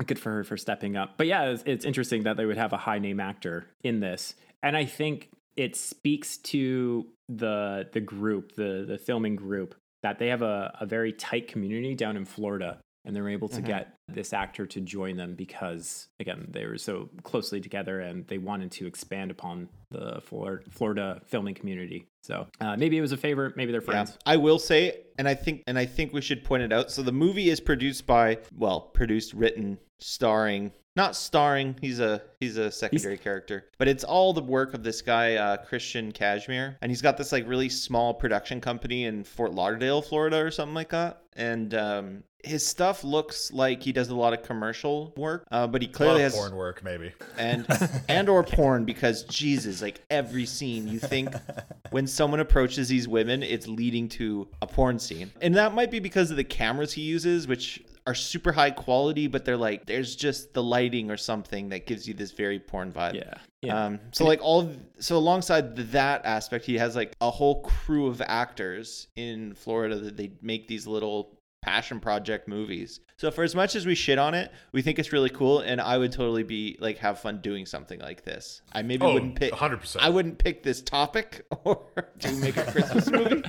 good 0.06 0.18
for 0.18 0.30
her 0.30 0.44
for 0.44 0.56
stepping 0.56 0.97
up. 0.97 1.18
But 1.18 1.26
yeah, 1.26 1.50
it's, 1.50 1.62
it's 1.66 1.85
interesting 1.85 2.23
that 2.23 2.38
they 2.38 2.47
would 2.47 2.56
have 2.56 2.73
a 2.73 2.78
high 2.78 2.99
name 3.00 3.20
actor 3.20 3.66
in 3.85 4.00
this, 4.00 4.35
and 4.62 4.78
I 4.78 4.87
think 4.87 5.28
it 5.57 5.76
speaks 5.76 6.37
to 6.38 7.07
the 7.28 7.88
the 7.92 8.00
group, 8.00 8.54
the 8.57 8.85
the 8.87 8.99
filming 8.99 9.37
group, 9.37 9.75
that 10.02 10.19
they 10.19 10.28
have 10.28 10.42
a, 10.42 10.76
a 10.80 10.87
very 10.87 11.12
tight 11.12 11.49
community 11.49 11.95
down 11.95 12.16
in 12.16 12.25
Florida, 12.25 12.80
and 13.04 13.14
they're 13.14 13.28
able 13.28 13.49
to 13.49 13.61
Mhm. 13.62 13.66
get 13.66 13.95
this 14.09 14.33
actor 14.33 14.66
to 14.66 14.80
join 14.80 15.16
them 15.16 15.35
because 15.37 16.09
again 16.19 16.47
they 16.50 16.66
were 16.66 16.78
so 16.78 17.09
closely 17.23 17.61
together 17.61 18.00
and 18.00 18.26
they 18.26 18.38
wanted 18.38 18.71
to 18.73 18.87
expand 18.87 19.30
upon 19.30 19.69
the 19.92 20.21
Flor- 20.23 20.62
Florida 20.71 21.21
filming 21.26 21.54
community. 21.54 22.07
So 22.25 22.47
uh, 22.61 22.76
maybe 22.76 22.99
it 22.99 23.00
was 23.00 23.12
a 23.12 23.16
favor, 23.16 23.52
maybe 23.57 23.71
they're 23.73 23.80
Yeah, 23.80 23.87
friends. 24.04 24.19
I 24.26 24.37
will 24.37 24.59
say, 24.59 25.02
and 25.19 25.26
I 25.28 25.35
think, 25.35 25.62
and 25.66 25.78
I 25.78 25.87
think 25.87 26.12
we 26.12 26.21
should 26.21 26.45
point 26.45 26.62
it 26.62 26.73
out. 26.73 26.90
So 26.90 27.02
the 27.02 27.12
movie 27.12 27.49
is 27.50 27.61
produced 27.61 28.07
by, 28.07 28.38
well, 28.57 28.80
produced, 28.80 29.33
written, 29.33 29.78
starring, 30.00 30.73
not 31.00 31.16
starring. 31.16 31.75
He's 31.80 31.99
a 31.99 32.21
he's 32.40 32.59
a 32.59 32.71
secondary 32.71 33.16
character, 33.16 33.64
but 33.78 33.88
it's 33.88 34.04
all 34.04 34.35
the 34.35 34.42
work 34.42 34.75
of 34.75 34.83
this 34.83 35.00
guy 35.00 35.37
uh, 35.37 35.57
Christian 35.57 36.12
Cashmere, 36.12 36.76
and 36.83 36.90
he's 36.90 37.00
got 37.00 37.16
this 37.16 37.33
like 37.33 37.49
really 37.49 37.71
small 37.71 38.13
production 38.13 38.60
company 38.60 39.06
in 39.06 39.25
Fort 39.25 39.54
Lauderdale, 39.54 40.02
Florida, 40.02 40.36
or 40.36 40.50
something 40.50 40.75
like 40.75 40.91
that. 40.91 41.23
And 41.36 41.73
um, 41.75 42.23
his 42.45 42.67
stuff 42.67 43.02
looks 43.02 43.50
like 43.50 43.82
he 43.82 43.93
does 43.93 44.10
a 44.10 44.15
lot 44.15 44.34
of 44.34 44.43
commercial 44.43 45.15
work, 45.17 45.47
uh, 45.50 45.67
but 45.67 45.80
he 45.80 45.89
clearly 45.89 46.21
has 46.21 46.34
porn 46.34 46.54
work, 46.54 46.84
maybe. 46.84 47.13
and 47.39 47.67
and 48.08 48.28
or 48.28 48.43
porn 48.43 48.84
because 48.84 49.25
Jesus, 49.25 49.80
like 49.80 50.02
every 50.10 50.45
scene 50.45 50.86
you 50.86 50.99
think 50.99 51.34
when 51.91 52.06
someone 52.06 52.41
approaches 52.41 52.89
these 52.89 53.08
women, 53.08 53.43
it's 53.43 53.67
leading 53.67 54.08
to 54.10 54.49
a 54.60 54.67
porn 54.67 54.99
scene. 54.99 55.30
And 55.41 55.54
that 55.54 55.75
might 55.75 55.91
be 55.91 55.99
because 55.99 56.30
of 56.30 56.36
the 56.36 56.45
cameras 56.45 56.93
he 56.93 57.02
uses, 57.02 57.49
which 57.49 57.82
are 58.10 58.14
super 58.14 58.52
high 58.52 58.70
quality, 58.70 59.26
but 59.26 59.44
they're 59.44 59.56
like 59.56 59.86
there's 59.86 60.16
just 60.16 60.52
the 60.54 60.62
lighting 60.62 61.10
or 61.10 61.16
something 61.16 61.68
that 61.70 61.86
gives 61.86 62.06
you 62.08 62.14
this 62.14 62.32
very 62.32 62.58
porn 62.58 62.92
vibe. 62.92 63.14
Yeah, 63.14 63.34
yeah. 63.62 63.84
Um, 63.86 64.00
so 64.12 64.25
like 64.25 64.40
all 64.42 64.60
of- 64.60 64.76
so 64.99 65.16
alongside 65.16 65.76
that 65.92 66.25
aspect, 66.25 66.64
he 66.64 66.78
has 66.78 66.96
like 66.96 67.14
a 67.20 67.30
whole 67.30 67.62
crew 67.62 68.06
of 68.08 68.20
actors 68.20 69.08
in 69.16 69.54
Florida 69.54 69.96
that 69.99 70.16
they 70.16 70.32
make 70.42 70.68
these 70.68 70.86
little 70.86 71.36
passion 71.62 72.00
project 72.00 72.49
movies. 72.49 73.00
So 73.18 73.30
for 73.30 73.44
as 73.44 73.54
much 73.54 73.76
as 73.76 73.84
we 73.84 73.94
shit 73.94 74.18
on 74.18 74.32
it, 74.32 74.50
we 74.73 74.80
think 74.80 74.99
it's 74.99 75.12
really 75.12 75.28
cool, 75.28 75.60
and 75.60 75.78
I 75.78 75.99
would 75.99 76.10
totally 76.10 76.42
be 76.42 76.78
like 76.80 76.96
have 76.99 77.18
fun 77.20 77.40
doing 77.42 77.66
something 77.66 78.00
like 78.00 78.25
this. 78.25 78.62
I 78.73 78.80
maybe 78.80 79.04
Oh, 79.04 79.12
wouldn't 79.12 79.36
pick. 79.38 79.52
100%. 79.52 79.96
I 80.00 80.08
wouldn't 80.08 80.38
pick 80.38 80.62
this 80.62 80.80
topic 80.80 81.44
or 81.64 81.82
to 82.20 82.32
make 82.36 82.56
a 82.56 82.64
Christmas 82.64 83.10
movie. 83.18 83.42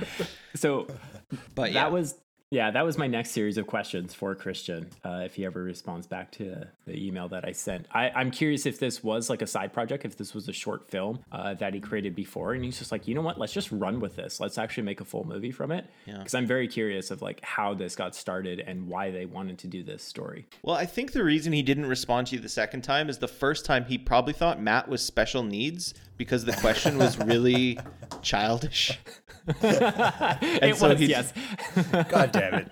So 0.54 0.88
But 1.54 1.72
yeah, 1.72 1.84
that 1.84 1.92
was 1.92 2.16
yeah 2.52 2.70
that 2.70 2.84
was 2.84 2.96
my 2.98 3.06
next 3.06 3.30
series 3.30 3.56
of 3.58 3.66
questions 3.66 4.14
for 4.14 4.34
christian 4.34 4.88
uh, 5.04 5.22
if 5.24 5.34
he 5.34 5.44
ever 5.44 5.62
responds 5.62 6.06
back 6.06 6.30
to 6.30 6.66
the 6.86 7.06
email 7.06 7.28
that 7.28 7.44
i 7.44 7.52
sent. 7.52 7.86
I, 7.92 8.10
i'm 8.10 8.30
curious 8.30 8.66
if 8.66 8.78
this 8.78 9.02
was 9.02 9.28
like 9.30 9.42
a 9.42 9.46
side 9.46 9.72
project 9.72 10.04
if 10.04 10.16
this 10.16 10.34
was 10.34 10.48
a 10.48 10.52
short 10.52 10.88
film 10.88 11.20
uh, 11.32 11.54
that 11.54 11.74
he 11.74 11.80
created 11.80 12.14
before 12.14 12.52
and 12.52 12.64
he's 12.64 12.78
just 12.78 12.92
like 12.92 13.08
you 13.08 13.14
know 13.14 13.22
what? 13.22 13.38
Let's 13.38 13.52
just 13.52 13.70
run 13.72 14.00
with 14.00 14.16
this. 14.16 14.40
Let's 14.40 14.58
actually 14.58 14.84
make 14.84 15.00
a 15.00 15.04
full 15.04 15.24
movie 15.24 15.50
from 15.50 15.72
it. 15.72 15.86
Yeah. 16.06 16.18
because 16.18 16.34
i'm 16.34 16.46
very 16.46 16.68
curious 16.68 17.10
of 17.10 17.22
like 17.22 17.44
how 17.44 17.74
this 17.74 17.96
got 17.96 18.14
started 18.14 18.60
and 18.60 18.88
why 18.88 19.10
they 19.10 19.26
wanted 19.26 19.58
to 19.58 19.66
do 19.66 19.82
this 19.82 20.02
story. 20.02 20.46
Well, 20.62 20.76
I 20.76 20.86
think 20.86 21.12
the 21.12 21.24
reason 21.24 21.52
he 21.52 21.62
didn't 21.62 21.86
respond 21.86 22.28
to 22.28 22.36
you 22.36 22.42
the 22.42 22.48
second 22.48 22.82
time 22.82 23.08
is 23.08 23.18
the 23.18 23.28
first 23.28 23.64
time 23.64 23.84
he 23.84 23.98
probably 23.98 24.32
thought 24.32 24.60
Matt 24.60 24.88
was 24.88 25.04
special 25.04 25.42
needs 25.42 25.94
because 26.16 26.44
the 26.44 26.52
question 26.52 26.98
was 26.98 27.18
really 27.18 27.78
childish. 28.22 28.98
it 29.46 30.76
so 30.76 30.88
was 30.90 30.98
he- 30.98 31.06
yes 31.06 31.32
God 32.08 32.32
damn 32.32 32.54
it. 32.54 32.70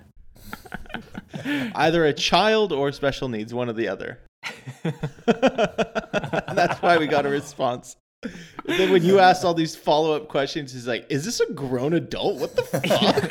Either 1.74 2.04
a 2.04 2.12
child 2.12 2.72
or 2.72 2.92
special 2.92 3.28
needs, 3.28 3.52
one 3.54 3.68
or 3.68 3.72
the 3.72 3.88
other. 3.88 4.18
That's 5.26 6.80
why 6.82 6.98
we 6.98 7.06
got 7.06 7.26
a 7.26 7.28
response. 7.28 7.96
And 8.22 8.78
then 8.78 8.92
when 8.92 9.02
you 9.02 9.18
asked 9.18 9.44
all 9.46 9.54
these 9.54 9.74
follow 9.74 10.14
up 10.14 10.28
questions, 10.28 10.72
he's 10.72 10.86
like, 10.86 11.06
"Is 11.08 11.24
this 11.24 11.40
a 11.40 11.50
grown 11.52 11.94
adult? 11.94 12.38
What 12.38 12.54
the 12.54 12.62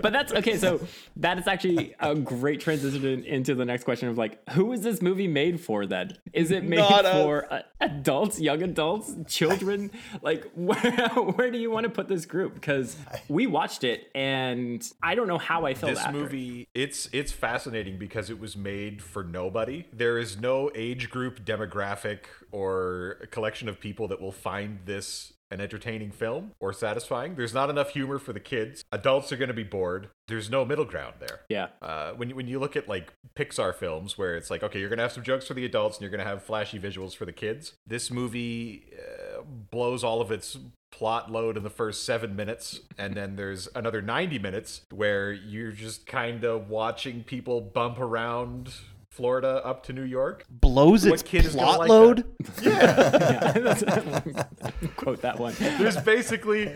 but 0.00 0.12
that's 0.12 0.32
okay. 0.32 0.56
So 0.56 0.80
that 1.16 1.36
is 1.38 1.48
actually 1.48 1.96
a 1.98 2.14
great 2.14 2.60
transition 2.60 3.24
into 3.24 3.56
the 3.56 3.64
next 3.64 3.82
question 3.84 4.08
of 4.08 4.16
like, 4.16 4.48
who 4.50 4.72
is 4.72 4.82
this 4.82 5.02
movie 5.02 5.26
made 5.26 5.60
for? 5.60 5.84
Then 5.84 6.16
is 6.32 6.52
it 6.52 6.62
made 6.64 6.78
Not 6.78 7.04
for 7.06 7.52
uh, 7.52 7.62
adults, 7.80 8.40
young 8.40 8.62
adults, 8.62 9.12
children? 9.26 9.90
like, 10.22 10.48
where 10.54 10.78
where 11.08 11.50
do 11.50 11.58
you 11.58 11.70
want 11.70 11.84
to 11.84 11.90
put 11.90 12.06
this 12.06 12.26
group? 12.26 12.54
Because 12.54 12.96
we 13.28 13.46
watched 13.48 13.82
it 13.84 14.10
and 14.14 14.86
I 15.02 15.14
don't 15.16 15.26
know 15.26 15.38
how 15.38 15.66
I 15.66 15.74
felt 15.74 15.94
this 15.94 15.98
after. 16.00 16.12
movie 16.12 16.68
it's 16.74 17.08
it's 17.12 17.32
fascinating 17.32 17.98
because 17.98 18.30
it 18.30 18.38
was 18.38 18.56
made 18.56 19.02
for 19.02 19.24
nobody 19.24 19.86
there 19.92 20.18
is 20.18 20.38
no 20.38 20.70
age 20.74 21.10
group 21.10 21.44
demographic 21.44 22.20
or 22.54 23.18
a 23.20 23.26
collection 23.26 23.68
of 23.68 23.80
people 23.80 24.06
that 24.08 24.20
will 24.20 24.32
find 24.32 24.78
this 24.84 25.32
an 25.50 25.60
entertaining 25.60 26.10
film 26.10 26.52
or 26.60 26.72
satisfying. 26.72 27.34
There's 27.34 27.52
not 27.54 27.68
enough 27.70 27.90
humor 27.90 28.18
for 28.18 28.32
the 28.32 28.40
kids. 28.40 28.82
Adults 28.92 29.30
are 29.32 29.36
going 29.36 29.48
to 29.48 29.54
be 29.54 29.62
bored. 29.62 30.08
There's 30.26 30.48
no 30.50 30.64
middle 30.64 30.84
ground 30.84 31.16
there. 31.20 31.40
Yeah, 31.48 31.68
uh, 31.82 32.12
when, 32.12 32.30
you- 32.30 32.34
when 32.36 32.48
you 32.48 32.58
look 32.58 32.76
at 32.76 32.88
like 32.88 33.12
Pixar 33.36 33.74
films 33.74 34.16
where 34.16 34.36
it's 34.36 34.50
like, 34.50 34.62
okay, 34.62 34.80
you're 34.80 34.88
going 34.88 34.96
to 34.98 35.02
have 35.04 35.12
some 35.12 35.22
jokes 35.22 35.46
for 35.46 35.54
the 35.54 35.64
adults 35.64 35.96
and 35.96 36.02
you're 36.02 36.10
going 36.10 36.24
to 36.24 36.28
have 36.28 36.42
flashy 36.42 36.78
visuals 36.78 37.14
for 37.14 37.24
the 37.24 37.32
kids, 37.32 37.74
this 37.86 38.10
movie 38.10 38.86
uh, 38.98 39.42
blows 39.70 40.02
all 40.02 40.20
of 40.20 40.30
its 40.32 40.56
plot 40.90 41.30
load 41.30 41.56
in 41.56 41.62
the 41.64 41.70
first 41.70 42.04
seven 42.04 42.34
minutes. 42.34 42.80
And 42.96 43.14
then 43.14 43.36
there's 43.36 43.68
another 43.74 44.00
90 44.00 44.38
minutes 44.38 44.82
where 44.92 45.32
you're 45.32 45.72
just 45.72 46.06
kind 46.06 46.42
of 46.44 46.68
watching 46.70 47.22
people 47.24 47.60
bump 47.60 47.98
around 48.00 48.72
Florida 49.14 49.60
up 49.64 49.84
to 49.84 49.92
New 49.92 50.02
York. 50.02 50.44
Blows 50.50 51.04
What 51.04 51.14
its 51.14 51.22
kid 51.22 51.44
is 51.44 51.54
gonna 51.54 51.66
plot 51.66 51.78
like 51.78 51.88
load. 51.88 52.24
yeah, 52.62 53.52
that's- 53.52 53.84
quote 54.96 55.22
that 55.22 55.38
one. 55.38 55.54
There's 55.58 55.96
basically 55.98 56.74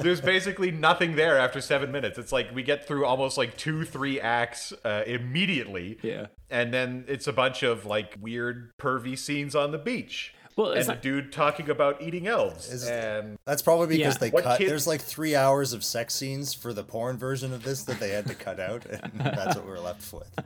there's 0.00 0.20
basically 0.20 0.70
nothing 0.72 1.14
there 1.16 1.38
after 1.38 1.60
seven 1.60 1.92
minutes. 1.92 2.18
It's 2.18 2.32
like 2.32 2.52
we 2.54 2.62
get 2.62 2.86
through 2.88 3.06
almost 3.06 3.38
like 3.38 3.56
two, 3.56 3.84
three 3.84 4.20
acts 4.20 4.72
uh, 4.84 5.04
immediately. 5.06 5.98
Yeah. 6.02 6.26
And 6.50 6.72
then 6.74 7.04
it's 7.08 7.26
a 7.26 7.32
bunch 7.32 7.62
of 7.62 7.84
like 7.86 8.16
weird 8.20 8.76
pervy 8.78 9.16
scenes 9.16 9.54
on 9.54 9.70
the 9.70 9.78
beach. 9.78 10.34
Well, 10.56 10.70
and 10.70 10.78
it's 10.80 10.88
a 10.88 10.92
not- 10.92 11.02
dude 11.02 11.32
talking 11.32 11.68
about 11.68 12.00
eating 12.00 12.26
elves. 12.26 12.72
Is- 12.72 12.88
and 12.88 13.36
That's 13.44 13.60
probably 13.62 13.88
because 13.98 14.14
Yeah. 14.14 14.18
they 14.18 14.30
What 14.30 14.44
cut. 14.44 14.58
kid- 14.58 14.70
There's 14.70 14.86
like 14.86 15.00
three 15.02 15.36
hours 15.36 15.72
of 15.74 15.84
sex 15.84 16.14
scenes 16.14 16.54
for 16.54 16.72
the 16.72 16.82
porn 16.82 17.18
version 17.18 17.52
of 17.52 17.62
this 17.62 17.82
that 17.84 18.00
they 18.00 18.10
had 18.10 18.26
to 18.28 18.34
cut 18.34 18.58
out, 18.58 18.86
and 18.86 19.12
that's 19.20 19.56
what 19.56 19.66
we're 19.66 19.78
left 19.80 20.12
with. 20.12 20.30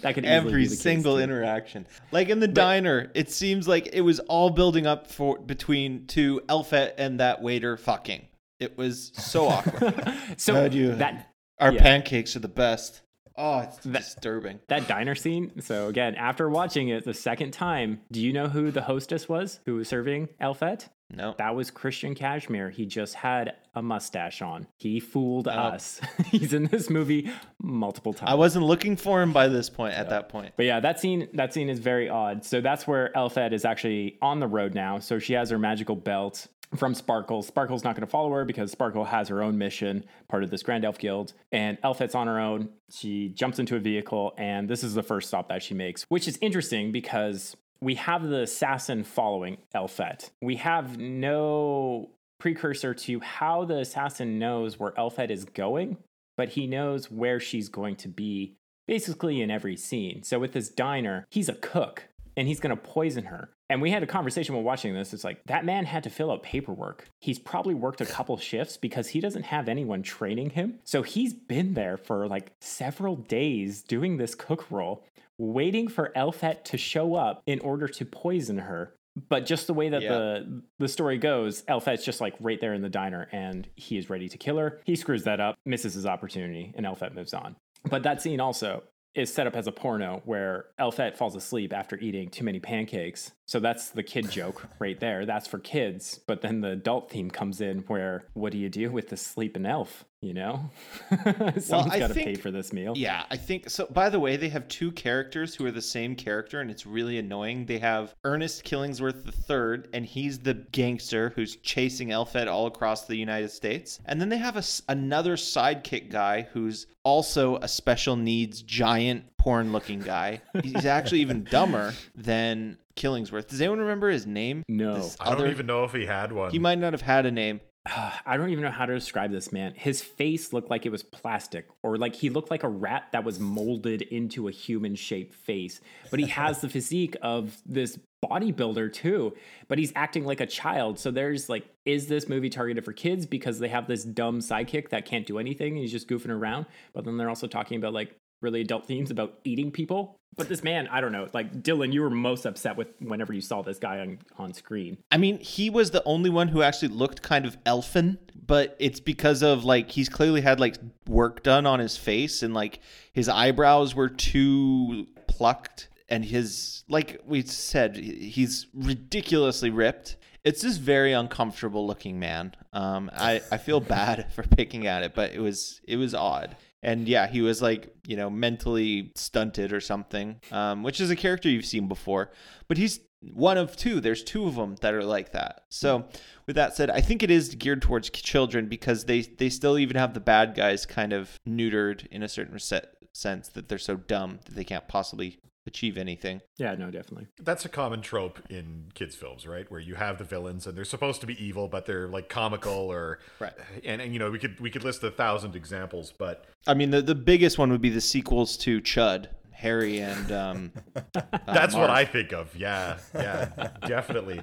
That 0.00 0.14
could 0.14 0.24
Every 0.24 0.62
be 0.62 0.64
the 0.64 0.70
case, 0.70 0.80
single 0.80 1.18
interaction, 1.18 1.86
like 2.10 2.30
in 2.30 2.40
the 2.40 2.48
diner, 2.48 3.10
it 3.14 3.30
seems 3.30 3.68
like 3.68 3.90
it 3.92 4.00
was 4.00 4.18
all 4.20 4.48
building 4.50 4.86
up 4.86 5.06
for 5.08 5.38
between 5.38 6.06
two 6.06 6.40
Elfette 6.48 6.94
and 6.98 7.20
that 7.20 7.42
waiter 7.42 7.76
fucking. 7.76 8.26
It 8.58 8.78
was 8.78 9.12
so 9.14 9.46
awkward. 9.48 9.94
So 10.38 10.54
How'd 10.54 10.72
you- 10.74 10.94
that 10.96 11.26
Our 11.60 11.72
Yeah. 11.72 11.82
pancakes 11.82 12.34
are 12.34 12.38
the 12.40 12.48
best. 12.48 13.02
Oh, 13.38 13.60
it's 13.60 13.78
disturbing. 13.78 14.58
that 14.68 14.88
diner 14.88 15.14
scene. 15.14 15.60
So 15.60 15.86
again, 15.88 16.14
after 16.16 16.48
watching 16.50 16.88
it 16.88 17.04
the 17.04 17.14
second 17.14 17.52
time, 17.52 18.00
do 18.10 18.20
you 18.20 18.32
know 18.32 18.48
who 18.48 18.70
the 18.70 18.82
hostess 18.82 19.28
was 19.28 19.60
who 19.64 19.76
was 19.76 19.88
serving 19.88 20.28
Elfette? 20.40 20.88
No. 21.10 21.34
That 21.38 21.54
was 21.54 21.70
Christian 21.70 22.14
Cashmere. 22.14 22.68
He 22.68 22.84
just 22.84 23.14
had 23.14 23.54
a 23.74 23.80
mustache 23.80 24.42
on. 24.42 24.66
He 24.76 25.00
fooled 25.00 25.48
Oh. 25.48 25.52
us. 25.52 26.00
He's 26.26 26.52
in 26.52 26.64
this 26.64 26.90
movie 26.90 27.30
multiple 27.62 28.12
times. 28.12 28.30
I 28.30 28.34
wasn't 28.34 28.66
looking 28.66 28.94
for 28.96 29.22
him 29.22 29.32
by 29.32 29.48
this 29.48 29.70
point. 29.70 29.94
At 29.94 30.10
that 30.10 30.28
point, 30.28 30.52
But 30.56 30.66
yeah, 30.66 30.80
that 30.80 31.00
scene 31.00 31.28
that 31.32 31.54
scene 31.54 31.70
is 31.70 31.78
very 31.78 32.10
odd. 32.10 32.44
So 32.44 32.60
that's 32.60 32.86
where 32.86 33.16
Elfette 33.16 33.54
is 33.54 33.64
actually 33.64 34.18
on 34.20 34.40
the 34.40 34.48
road 34.48 34.74
now. 34.74 34.98
So 34.98 35.18
she 35.18 35.32
has 35.32 35.48
her 35.48 35.58
magical 35.58 35.96
belt 35.96 36.46
from 36.76 36.94
Sparkle. 36.94 37.42
Sparkle's 37.42 37.84
not 37.84 37.94
going 37.94 38.06
to 38.06 38.10
follow 38.10 38.30
her 38.30 38.44
because 38.44 38.70
Sparkle 38.70 39.04
has 39.04 39.28
her 39.28 39.42
own 39.42 39.58
mission, 39.58 40.04
part 40.28 40.42
of 40.42 40.50
this 40.50 40.62
Grand 40.62 40.84
Elf 40.84 40.98
Guild. 40.98 41.32
And 41.52 41.78
Elfette's 41.82 42.14
on 42.14 42.26
her 42.26 42.38
own. 42.38 42.68
She 42.90 43.30
jumps 43.30 43.58
into 43.58 43.76
a 43.76 43.80
vehicle, 43.80 44.34
and 44.36 44.68
this 44.68 44.84
is 44.84 44.94
the 44.94 45.02
first 45.02 45.28
stop 45.28 45.48
that 45.48 45.62
she 45.62 45.74
makes, 45.74 46.04
which 46.08 46.28
is 46.28 46.38
interesting 46.40 46.92
because 46.92 47.56
we 47.80 47.94
have 47.94 48.28
the 48.28 48.42
assassin 48.42 49.04
following 49.04 49.58
Elfette. 49.74 50.30
We 50.42 50.56
have 50.56 50.98
no 50.98 52.10
precursor 52.38 52.94
to 52.94 53.20
how 53.20 53.64
the 53.64 53.78
assassin 53.78 54.38
knows 54.38 54.78
where 54.78 54.98
Elfette 54.98 55.30
is 55.30 55.44
going, 55.44 55.98
but 56.36 56.50
he 56.50 56.66
knows 56.66 57.10
where 57.10 57.40
she's 57.40 57.68
going 57.68 57.96
to 57.96 58.08
be 58.08 58.54
basically 58.86 59.40
in 59.42 59.50
every 59.50 59.76
scene. 59.76 60.22
So 60.22 60.38
with 60.38 60.52
this 60.52 60.68
diner, 60.68 61.26
he's 61.30 61.48
a 61.48 61.54
cook 61.54 62.04
and 62.36 62.48
he's 62.48 62.60
going 62.60 62.74
to 62.74 62.82
poison 62.82 63.24
her. 63.24 63.50
And 63.70 63.82
we 63.82 63.90
had 63.90 64.02
a 64.02 64.06
conversation 64.06 64.54
while 64.54 64.64
watching 64.64 64.94
this. 64.94 65.12
It's 65.12 65.24
like 65.24 65.42
that 65.46 65.64
man 65.64 65.84
had 65.84 66.04
to 66.04 66.10
fill 66.10 66.30
out 66.30 66.42
paperwork. 66.42 67.06
He's 67.20 67.38
probably 67.38 67.74
worked 67.74 68.00
a 68.00 68.06
couple 68.06 68.36
shifts 68.38 68.76
because 68.76 69.08
he 69.08 69.20
doesn't 69.20 69.42
have 69.44 69.68
anyone 69.68 70.02
training 70.02 70.50
him. 70.50 70.78
So 70.84 71.02
he's 71.02 71.34
been 71.34 71.74
there 71.74 71.96
for 71.98 72.26
like 72.26 72.52
several 72.60 73.16
days 73.16 73.82
doing 73.82 74.16
this 74.16 74.34
cook 74.34 74.70
role, 74.70 75.04
waiting 75.36 75.86
for 75.88 76.12
Elfette 76.16 76.64
to 76.66 76.78
show 76.78 77.14
up 77.14 77.42
in 77.46 77.60
order 77.60 77.86
to 77.88 78.04
poison 78.06 78.58
her. 78.58 78.94
But 79.28 79.46
just 79.46 79.66
the 79.66 79.74
way 79.74 79.88
that 79.90 80.00
Yeah. 80.02 80.10
the 80.10 80.62
the 80.78 80.88
story 80.88 81.18
goes, 81.18 81.62
Elfette's 81.68 82.04
just 82.04 82.20
like 82.20 82.34
right 82.40 82.60
there 82.60 82.72
in 82.72 82.82
the 82.82 82.88
diner 82.88 83.28
and 83.32 83.68
he 83.74 83.98
is 83.98 84.08
ready 84.08 84.28
to 84.28 84.38
kill 84.38 84.56
her. 84.58 84.80
He 84.84 84.94
screws 84.96 85.24
that 85.24 85.40
up, 85.40 85.58
misses 85.66 85.92
his 85.94 86.06
opportunity, 86.06 86.72
and 86.76 86.86
Elfette 86.86 87.14
moves 87.14 87.34
on. 87.34 87.56
But 87.90 88.04
that 88.04 88.22
scene 88.22 88.40
also 88.40 88.84
is 89.14 89.32
set 89.32 89.46
up 89.46 89.56
as 89.56 89.66
a 89.66 89.72
porno 89.72 90.22
where 90.24 90.66
Elfette 90.78 91.16
falls 91.16 91.34
asleep 91.34 91.72
after 91.72 91.96
eating 91.98 92.28
too 92.28 92.44
many 92.44 92.60
pancakes. 92.60 93.32
So 93.46 93.60
that's 93.60 93.90
the 93.90 94.02
kid 94.02 94.30
joke 94.30 94.66
right 94.78 94.98
there. 94.98 95.26
That's 95.26 95.46
for 95.46 95.58
kids. 95.58 96.20
But 96.26 96.42
then 96.42 96.60
the 96.60 96.70
adult 96.70 97.10
theme 97.10 97.30
comes 97.30 97.60
in 97.60 97.78
where 97.88 98.26
what 98.34 98.52
do 98.52 98.58
you 98.58 98.68
do 98.68 98.90
with 98.90 99.08
the 99.08 99.16
sleeping 99.16 99.66
elf? 99.66 100.04
You 100.20 100.34
know? 100.34 100.68
Someone's 101.60 101.92
I 101.92 101.98
got 102.00 102.08
to 102.08 102.14
pay 102.14 102.34
for 102.34 102.50
this 102.50 102.72
meal. 102.72 102.94
Yeah, 102.96 103.22
I 103.30 103.36
think 103.36 103.70
so. 103.70 103.86
By 103.86 104.08
the 104.10 104.18
way, 104.18 104.36
they 104.36 104.48
have 104.48 104.66
two 104.66 104.90
characters 104.90 105.54
who 105.54 105.64
are 105.66 105.70
the 105.70 105.80
same 105.80 106.16
character, 106.16 106.60
and 106.60 106.72
it's 106.72 106.84
really 106.86 107.18
annoying. 107.18 107.66
They 107.66 107.78
have 107.78 108.14
Ernest 108.24 108.64
Killingsworth 108.64 109.24
III, 109.48 109.88
and 109.94 110.04
he's 110.04 110.40
the 110.40 110.54
gangster 110.54 111.30
who's 111.36 111.54
chasing 111.56 112.10
Elfette 112.10 112.48
all 112.48 112.66
across 112.66 113.06
the 113.06 113.16
United 113.16 113.50
States. 113.52 114.00
And 114.06 114.20
then 114.20 114.28
they 114.28 114.38
have 114.38 114.56
a 114.56 114.58
s 114.58 114.82
another 114.88 115.36
sidekick 115.36 116.10
guy 116.10 116.48
who's 116.52 116.86
also 117.04 117.56
a 117.58 117.68
special 117.68 118.16
needs 118.16 118.62
giant 118.62 119.36
porn 119.36 119.70
looking 119.72 120.00
guy. 120.00 120.40
He's 120.64 120.84
actually 120.84 121.20
even 121.20 121.44
dumber 121.50 121.94
than 122.16 122.76
Killingsworth. 122.96 123.46
Does 123.46 123.60
anyone 123.60 123.78
remember 123.78 124.10
his 124.10 124.26
name? 124.26 124.64
No. 124.68 124.96
This 124.96 125.16
I 125.20 125.26
don't 125.26 125.34
other- 125.34 125.50
even 125.50 125.66
know 125.66 125.84
if 125.84 125.92
he 125.92 126.06
had 126.06 126.32
one. 126.32 126.50
He 126.50 126.58
might 126.58 126.80
not 126.80 126.92
have 126.92 127.02
had 127.02 127.24
a 127.24 127.30
name. 127.30 127.60
I 128.26 128.36
don't 128.36 128.50
even 128.50 128.64
know 128.64 128.70
how 128.70 128.86
to 128.86 128.94
describe 128.94 129.30
this 129.30 129.52
man. 129.52 129.74
His 129.74 130.02
face 130.02 130.52
looked 130.52 130.70
like 130.70 130.86
it 130.86 130.92
was 130.92 131.02
plastic, 131.02 131.66
or 131.82 131.96
like 131.96 132.14
he 132.14 132.30
looked 132.30 132.50
like 132.50 132.62
a 132.62 132.68
rat 132.68 133.08
that 133.12 133.24
was 133.24 133.38
molded 133.38 134.02
into 134.02 134.48
a 134.48 134.50
human 134.50 134.94
shaped 134.94 135.34
face. 135.34 135.80
But 136.10 136.20
he 136.20 136.26
has 136.38 136.60
the 136.60 136.68
physique 136.68 137.16
of 137.22 137.56
this 137.66 137.98
bodybuilder 138.24 138.92
too, 138.92 139.34
but 139.68 139.78
he's 139.78 139.92
acting 139.94 140.24
like 140.24 140.40
a 140.40 140.46
child. 140.46 140.98
So 140.98 141.10
there's 141.10 141.48
like, 141.48 141.64
is 141.84 142.08
this 142.08 142.28
movie 142.28 142.50
targeted 142.50 142.84
for 142.84 142.92
kids 142.92 143.26
because 143.26 143.58
they 143.58 143.68
have 143.68 143.86
this 143.86 144.04
dumb 144.04 144.40
sidekick 144.40 144.90
that 144.90 145.04
can't 145.04 145.26
do 145.26 145.38
anything 145.38 145.74
and 145.74 145.78
he's 145.78 145.92
just 145.92 146.08
goofing 146.08 146.30
around? 146.30 146.66
But 146.92 147.04
then 147.04 147.16
they're 147.16 147.28
also 147.28 147.46
talking 147.46 147.76
about 147.76 147.92
like 147.92 148.16
really 148.40 148.60
adult 148.60 148.86
themes 148.86 149.10
about 149.10 149.38
eating 149.44 149.70
people. 149.70 150.18
But 150.36 150.48
this 150.48 150.62
man, 150.62 150.86
I 150.88 151.00
don't 151.00 151.10
know. 151.10 151.26
Like 151.34 151.62
Dylan, 151.62 151.92
you 151.92 152.00
were 152.00 152.10
most 152.10 152.46
upset 152.46 152.76
with 152.76 152.88
whenever 153.00 153.32
you 153.32 153.40
saw 153.40 153.62
this 153.62 153.78
guy 153.78 153.98
on, 153.98 154.18
on 154.38 154.54
screen. 154.54 154.98
I 155.10 155.16
mean, 155.16 155.38
he 155.40 155.68
was 155.68 155.90
the 155.90 156.02
only 156.04 156.30
one 156.30 156.46
who 156.46 156.62
actually 156.62 156.88
looked 156.88 157.22
kind 157.22 157.44
of 157.44 157.56
elfin, 157.66 158.18
but 158.46 158.76
it's 158.78 159.00
because 159.00 159.42
of 159.42 159.64
like 159.64 159.90
he's 159.90 160.08
clearly 160.08 160.40
had 160.40 160.60
like 160.60 160.76
work 161.08 161.42
done 161.42 161.66
on 161.66 161.80
his 161.80 161.96
face 161.96 162.44
and 162.44 162.54
like 162.54 162.78
his 163.12 163.28
eyebrows 163.28 163.96
were 163.96 164.08
too 164.08 165.08
plucked 165.26 165.88
and 166.08 166.24
his 166.24 166.84
like 166.88 167.20
we 167.26 167.42
said 167.42 167.96
he's 167.96 168.68
ridiculously 168.72 169.70
ripped. 169.70 170.16
It's 170.44 170.62
this 170.62 170.76
very 170.76 171.12
uncomfortable 171.12 171.86
looking 171.86 172.18
man. 172.18 172.54
Um 172.72 173.10
I 173.12 173.42
I 173.50 173.58
feel 173.58 173.80
bad 173.80 174.32
for 174.32 174.44
picking 174.44 174.86
at 174.86 175.02
it, 175.02 175.14
but 175.14 175.32
it 175.32 175.40
was 175.40 175.80
it 175.86 175.96
was 175.96 176.14
odd. 176.14 176.56
And 176.82 177.08
yeah, 177.08 177.26
he 177.26 177.40
was 177.40 177.60
like, 177.60 177.92
you 178.06 178.16
know, 178.16 178.30
mentally 178.30 179.12
stunted 179.16 179.72
or 179.72 179.80
something, 179.80 180.40
um, 180.52 180.82
which 180.82 181.00
is 181.00 181.10
a 181.10 181.16
character 181.16 181.48
you've 181.48 181.64
seen 181.64 181.88
before. 181.88 182.30
But 182.68 182.78
he's 182.78 183.00
one 183.20 183.58
of 183.58 183.76
two. 183.76 184.00
There's 184.00 184.22
two 184.22 184.46
of 184.46 184.54
them 184.54 184.76
that 184.80 184.94
are 184.94 185.02
like 185.02 185.32
that. 185.32 185.64
So, 185.70 186.06
with 186.46 186.56
that 186.56 186.76
said, 186.76 186.88
I 186.90 187.00
think 187.00 187.22
it 187.22 187.30
is 187.30 187.54
geared 187.54 187.82
towards 187.82 188.10
children 188.10 188.68
because 188.68 189.04
they 189.04 189.22
they 189.22 189.48
still 189.48 189.78
even 189.78 189.96
have 189.96 190.14
the 190.14 190.20
bad 190.20 190.54
guys 190.54 190.86
kind 190.86 191.12
of 191.12 191.38
neutered 191.46 192.06
in 192.08 192.22
a 192.22 192.28
certain 192.28 192.58
set, 192.58 192.94
sense 193.12 193.48
that 193.48 193.68
they're 193.68 193.78
so 193.78 193.96
dumb 193.96 194.38
that 194.44 194.54
they 194.54 194.64
can't 194.64 194.86
possibly 194.86 195.40
achieve 195.68 195.96
anything. 195.96 196.40
Yeah, 196.56 196.74
no, 196.74 196.90
definitely. 196.90 197.28
That's 197.40 197.64
a 197.64 197.68
common 197.68 198.00
trope 198.02 198.40
in 198.50 198.86
kids' 198.94 199.14
films, 199.14 199.46
right? 199.46 199.70
Where 199.70 199.80
you 199.80 199.94
have 199.94 200.18
the 200.18 200.24
villains 200.24 200.66
and 200.66 200.76
they're 200.76 200.84
supposed 200.84 201.20
to 201.20 201.26
be 201.26 201.42
evil, 201.42 201.68
but 201.68 201.86
they're 201.86 202.08
like 202.08 202.28
comical 202.28 202.72
or 202.72 203.20
Right. 203.38 203.52
And, 203.84 204.02
and 204.02 204.12
you 204.12 204.18
know 204.18 204.30
we 204.30 204.38
could 204.38 204.58
we 204.58 204.70
could 204.70 204.82
list 204.84 205.02
a 205.04 205.10
thousand 205.10 205.54
examples, 205.54 206.12
but 206.16 206.46
I 206.66 206.74
mean, 206.74 206.90
the 206.90 207.00
the 207.02 207.14
biggest 207.14 207.58
one 207.58 207.70
would 207.70 207.80
be 207.80 207.90
the 207.90 208.00
sequels 208.00 208.56
to 208.58 208.80
Chud, 208.80 209.26
Harry 209.52 210.00
and 210.00 210.32
um. 210.32 210.72
uh, 210.96 211.22
that's 211.46 211.74
what 211.74 211.90
I 211.90 212.04
think 212.04 212.32
of. 212.32 212.54
Yeah, 212.56 212.98
yeah, 213.14 213.70
definitely. 213.86 214.40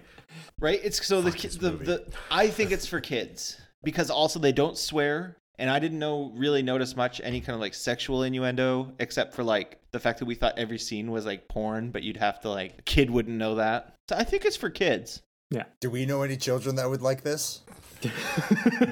Right? 0.59 0.79
It's 0.83 1.05
so 1.05 1.21
the, 1.21 1.31
Fuck 1.31 1.39
ki- 1.39 1.47
the 1.49 1.71
the 1.71 2.13
I 2.31 2.47
think 2.47 2.71
it's 2.71 2.85
for 2.87 2.99
kids 3.01 3.59
because 3.83 4.09
also 4.09 4.39
they 4.39 4.51
don't 4.51 4.77
swear 4.77 5.37
and 5.57 5.69
I 5.69 5.79
didn't 5.79 5.99
know 5.99 6.31
really 6.35 6.61
notice 6.61 6.95
much 6.95 7.21
any 7.23 7.41
kind 7.41 7.55
of 7.55 7.61
like 7.61 7.73
sexual 7.73 8.23
innuendo 8.23 8.93
except 8.99 9.33
for 9.33 9.43
like 9.43 9.79
the 9.91 9.99
fact 9.99 10.19
that 10.19 10.25
we 10.25 10.35
thought 10.35 10.57
every 10.57 10.79
scene 10.79 11.11
was 11.11 11.25
like 11.25 11.47
porn 11.47 11.91
but 11.91 12.03
you'd 12.03 12.17
have 12.17 12.39
to 12.41 12.49
like 12.49 12.75
a 12.79 12.81
kid 12.81 13.09
wouldn't 13.09 13.37
know 13.37 13.55
that. 13.55 13.95
So 14.09 14.15
I 14.15 14.23
think 14.23 14.45
it's 14.45 14.57
for 14.57 14.69
kids. 14.69 15.21
Yeah. 15.51 15.63
Do 15.79 15.89
we 15.89 16.05
know 16.05 16.23
any 16.23 16.37
children 16.37 16.75
that 16.75 16.89
would 16.89 17.01
like 17.01 17.23
this? 17.23 17.61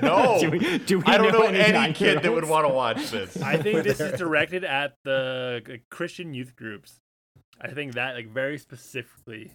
No, 0.01 0.37
do 0.39 0.49
we, 0.49 0.77
do 0.79 0.99
we 0.99 1.03
I 1.05 1.17
don't 1.17 1.31
know, 1.31 1.43
any 1.43 1.59
any 1.59 1.93
kid 1.93 2.23
that 2.23 2.33
would 2.33 2.47
want 2.47 2.67
to 2.67 2.73
watch 2.73 3.11
this. 3.11 3.37
I 3.41 3.57
think 3.57 3.83
this 3.83 3.99
is 3.99 4.17
directed 4.17 4.63
at 4.63 4.97
the 5.03 5.79
Christian 5.89 6.33
youth 6.33 6.55
groups. 6.55 6.99
I 7.61 7.67
think 7.69 7.93
that 7.93 8.15
like 8.15 8.27
very 8.27 8.57
specifically 8.57 9.51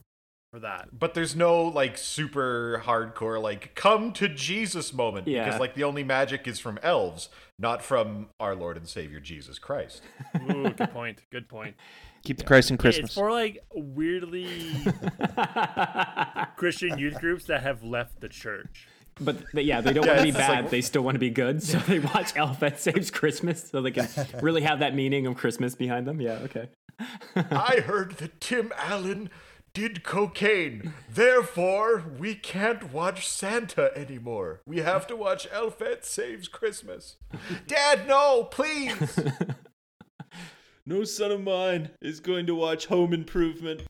for 0.61 0.67
that. 0.67 0.89
But 0.99 1.15
there's 1.15 1.37
no 1.37 1.63
like 1.63 1.99
super 1.99 2.83
hardcore 2.85 3.41
like 3.43 3.75
come 3.75 4.13
to 4.15 4.29
Jesus 4.29 4.93
moment 4.93 5.27
Yeah. 5.27 5.45
because 5.45 5.61
like 5.61 5.75
the 5.75 5.85
only 5.85 6.05
magic 6.05 6.47
is 6.49 6.59
from 6.61 6.79
elves, 6.83 7.29
not 7.59 7.83
from 7.83 8.29
our 8.41 8.55
Lord 8.55 8.77
and 8.77 8.89
Savior 8.89 9.21
Jesus 9.21 9.59
Christ. 9.59 10.03
Ooh, 10.51 10.71
good 10.71 10.91
point. 10.91 11.23
Good 11.31 11.49
point. 11.49 11.75
Keep 12.25 12.39
the 12.39 12.45
Christ 12.45 12.71
in 12.71 12.75
It's 12.75 12.81
Christmas. 12.83 13.15
for 13.15 13.31
like 13.31 13.65
weirdly 13.73 14.49
Christian 16.57 16.99
youth 16.99 17.21
groups 17.21 17.45
that 17.47 17.63
have 17.63 17.83
left 17.85 18.21
the 18.21 18.29
church. 18.29 18.89
but 19.21 19.37
th- 19.53 19.67
yeah, 19.67 19.81
they 19.81 19.93
don't 19.93 20.05
Yeah, 20.05 20.15
want 20.17 20.27
to 20.27 20.33
be 20.33 20.39
bad. 20.39 20.63
like- 20.65 20.71
they 20.71 20.81
still 20.81 21.03
want 21.03 21.15
to 21.15 21.19
be 21.21 21.31
good. 21.31 21.63
So 21.63 21.79
they 21.79 22.01
watch 22.01 22.33
Elfette 22.37 22.81
Saves 22.81 23.11
Christmas 23.11 23.69
so 23.71 23.81
they 23.81 23.93
can 23.93 24.09
really 24.43 24.63
have 24.63 24.81
that 24.81 24.95
meaning 24.95 25.27
of 25.27 25.37
Christmas 25.37 25.75
behind 25.75 26.07
them. 26.07 26.21
Yeah, 26.21 26.41
okay. 26.45 26.69
I 27.37 27.83
heard 27.87 28.13
that 28.19 28.41
Tim 28.41 28.73
Allen 28.77 29.31
did 29.73 30.03
cocaine. 30.03 30.95
Therefore, 31.09 32.05
we 32.19 32.35
can't 32.35 32.93
watch 32.93 33.29
Santa 33.29 33.97
anymore. 33.97 34.61
We 34.67 34.79
have 34.79 35.07
to 35.09 35.17
watch 35.17 35.47
Elfette 35.53 36.05
Saves 36.05 36.49
Christmas. 36.49 37.17
Dad, 37.67 38.07
no, 38.09 38.45
please. 38.45 39.19
No 40.89 41.05
son 41.05 41.31
of 41.31 41.43
mine 41.43 41.91
is 42.01 42.19
going 42.19 42.47
to 42.47 42.55
watch 42.55 42.87
Home 42.87 43.13
Improvement. 43.13 43.83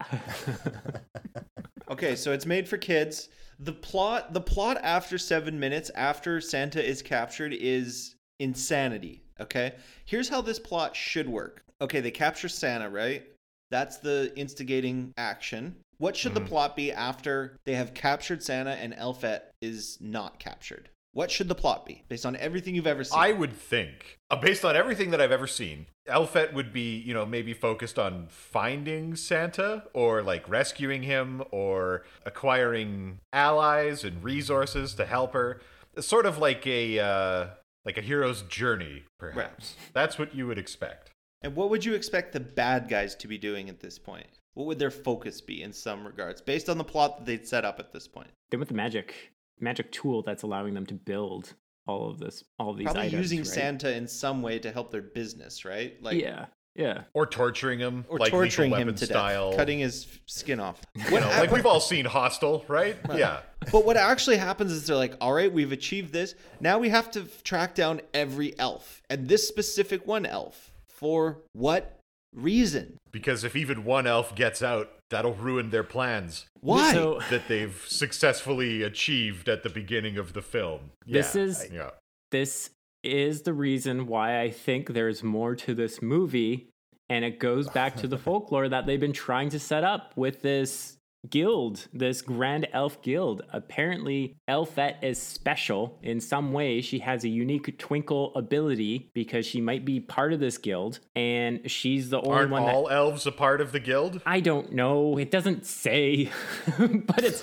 okay, 1.88 2.16
so 2.16 2.32
it's 2.32 2.44
made 2.44 2.68
for 2.68 2.76
kids. 2.76 3.28
The 3.60 3.72
plot 3.72 4.32
the 4.34 4.40
plot 4.40 4.78
after 4.82 5.16
7 5.16 5.60
minutes 5.60 5.92
after 5.94 6.40
Santa 6.40 6.84
is 6.84 7.00
captured 7.00 7.54
is 7.54 8.16
insanity, 8.40 9.22
okay? 9.40 9.76
Here's 10.06 10.28
how 10.28 10.40
this 10.40 10.58
plot 10.58 10.96
should 10.96 11.28
work. 11.28 11.62
Okay, 11.80 12.00
they 12.00 12.10
capture 12.10 12.48
Santa, 12.48 12.90
right? 12.90 13.24
That's 13.70 13.98
the 13.98 14.32
instigating 14.36 15.12
action. 15.16 15.76
What 15.98 16.16
should 16.16 16.34
the 16.34 16.40
plot 16.40 16.76
be 16.76 16.92
after 16.92 17.56
they 17.64 17.74
have 17.74 17.92
captured 17.92 18.42
Santa 18.42 18.70
and 18.70 18.94
Elfette 18.94 19.52
is 19.60 19.98
not 20.00 20.38
captured? 20.38 20.90
What 21.12 21.30
should 21.30 21.48
the 21.48 21.54
plot 21.54 21.84
be 21.84 22.04
based 22.08 22.24
on 22.24 22.36
everything 22.36 22.76
you've 22.76 22.86
ever 22.86 23.02
seen? 23.02 23.18
I 23.18 23.32
would 23.32 23.52
think, 23.52 24.18
uh, 24.30 24.36
based 24.36 24.64
on 24.64 24.76
everything 24.76 25.10
that 25.10 25.20
I've 25.20 25.32
ever 25.32 25.48
seen, 25.48 25.86
Elfette 26.06 26.54
would 26.54 26.72
be, 26.72 26.96
you 26.96 27.12
know, 27.12 27.26
maybe 27.26 27.54
focused 27.54 27.98
on 27.98 28.26
finding 28.28 29.16
Santa 29.16 29.84
or 29.94 30.22
like 30.22 30.48
rescuing 30.48 31.02
him 31.02 31.42
or 31.50 32.04
acquiring 32.24 33.18
allies 33.32 34.04
and 34.04 34.22
resources 34.22 34.94
to 34.94 35.06
help 35.06 35.32
her. 35.32 35.60
Sort 35.98 36.26
of 36.26 36.38
like 36.38 36.64
a 36.66 37.00
uh, 37.00 37.46
like 37.84 37.98
a 37.98 38.02
hero's 38.02 38.42
journey, 38.42 39.02
perhaps. 39.18 39.74
That's 39.92 40.18
what 40.18 40.34
you 40.34 40.46
would 40.46 40.58
expect. 40.58 41.10
And 41.42 41.54
what 41.54 41.70
would 41.70 41.84
you 41.84 41.94
expect 41.94 42.32
the 42.32 42.40
bad 42.40 42.88
guys 42.88 43.14
to 43.16 43.28
be 43.28 43.38
doing 43.38 43.68
at 43.68 43.80
this 43.80 43.98
point? 43.98 44.26
What 44.54 44.66
would 44.66 44.78
their 44.78 44.90
focus 44.90 45.40
be 45.40 45.62
in 45.62 45.72
some 45.72 46.04
regards, 46.04 46.40
based 46.40 46.68
on 46.68 46.78
the 46.78 46.84
plot 46.84 47.18
that 47.18 47.26
they'd 47.26 47.46
set 47.46 47.64
up 47.64 47.78
at 47.78 47.92
this 47.92 48.08
point? 48.08 48.30
They 48.50 48.56
want 48.56 48.68
the 48.68 48.74
magic 48.74 49.14
magic 49.60 49.92
tool 49.92 50.22
that's 50.22 50.42
allowing 50.42 50.74
them 50.74 50.86
to 50.86 50.94
build 50.94 51.54
all 51.86 52.10
of 52.10 52.18
this, 52.18 52.44
all 52.58 52.70
of 52.70 52.76
these 52.76 52.86
Probably 52.86 53.02
items. 53.02 53.12
using 53.20 53.38
right? 53.38 53.46
Santa 53.46 53.96
in 53.96 54.06
some 54.06 54.42
way 54.42 54.58
to 54.58 54.70
help 54.70 54.90
their 54.90 55.02
business, 55.02 55.64
right? 55.64 56.00
Like, 56.02 56.20
yeah, 56.20 56.46
yeah. 56.74 57.02
Or 57.14 57.26
torturing 57.26 57.78
him, 57.78 58.04
or 58.08 58.18
like 58.18 58.30
torturing 58.30 58.70
him 58.72 58.78
Weapon 58.78 58.94
to 58.96 59.06
style. 59.06 59.50
death, 59.50 59.58
cutting 59.58 59.78
his 59.78 60.06
skin 60.26 60.60
off. 60.60 60.80
you 60.94 61.20
know, 61.20 61.28
like 61.28 61.50
we've 61.50 61.66
all 61.66 61.80
seen 61.80 62.04
Hostel, 62.04 62.64
right? 62.68 62.96
Yeah. 63.14 63.40
but 63.72 63.84
what 63.84 63.96
actually 63.96 64.36
happens 64.38 64.72
is 64.72 64.86
they're 64.86 64.96
like, 64.96 65.14
all 65.20 65.32
right, 65.32 65.52
we've 65.52 65.72
achieved 65.72 66.12
this. 66.12 66.34
Now 66.60 66.78
we 66.78 66.88
have 66.88 67.10
to 67.12 67.22
track 67.42 67.74
down 67.74 68.00
every 68.12 68.58
elf, 68.58 69.02
and 69.08 69.28
this 69.28 69.46
specific 69.46 70.06
one 70.06 70.26
elf. 70.26 70.72
For 70.98 71.38
what 71.52 71.98
reason? 72.34 72.96
Because 73.12 73.44
if 73.44 73.56
even 73.56 73.84
one 73.84 74.06
elf 74.06 74.34
gets 74.34 74.62
out, 74.62 74.90
that'll 75.10 75.34
ruin 75.34 75.70
their 75.70 75.84
plans 75.84 76.46
Why? 76.60 76.92
So 76.92 77.20
that 77.30 77.48
they've 77.48 77.82
successfully 77.86 78.82
achieved 78.82 79.48
at 79.48 79.62
the 79.62 79.70
beginning 79.70 80.18
of 80.18 80.32
the 80.34 80.42
film. 80.42 80.90
This 81.06 81.34
Yeah, 81.34 81.42
is- 81.42 81.68
yeah. 81.72 81.90
this 82.30 82.70
is 83.04 83.42
the 83.42 83.54
reason 83.54 84.06
why 84.06 84.40
I 84.40 84.50
think 84.50 84.92
there's 84.92 85.22
more 85.22 85.54
to 85.56 85.74
this 85.74 86.02
movie. 86.02 86.68
And 87.08 87.24
it 87.24 87.38
goes 87.38 87.68
back 87.70 87.96
to 87.98 88.06
the 88.06 88.18
folklore 88.26 88.68
that 88.68 88.84
they've 88.84 89.00
been 89.00 89.14
trying 89.14 89.48
to 89.50 89.58
set 89.58 89.82
up 89.84 90.12
with 90.16 90.42
this 90.42 90.97
guild, 91.28 91.88
this 91.92 92.22
Grand 92.22 92.68
Elf 92.72 93.02
Guild. 93.02 93.42
Apparently, 93.52 94.36
Elfette 94.46 94.98
is 95.02 95.20
special 95.20 95.98
in 96.02 96.20
some 96.20 96.52
way. 96.52 96.80
She 96.80 97.00
has 97.00 97.24
a 97.24 97.28
unique 97.28 97.78
twinkle 97.78 98.34
ability 98.34 99.10
because 99.14 99.46
she 99.46 99.60
might 99.60 99.84
be 99.84 100.00
part 100.00 100.32
of 100.32 100.40
this 100.40 100.58
guild, 100.58 101.00
and 101.14 101.70
she's 101.70 102.10
the 102.10 102.18
only 102.18 102.30
Aren't 102.30 102.50
one 102.50 102.64
that 102.64 102.74
all 102.74 102.88
elves 102.88 103.26
a 103.26 103.32
part 103.32 103.60
of 103.60 103.72
the 103.72 103.80
guild? 103.80 104.22
I 104.24 104.40
don't 104.40 104.72
know. 104.72 105.18
It 105.18 105.30
doesn't 105.30 105.66
say, 105.66 106.30
but 106.78 107.24
it's 107.24 107.42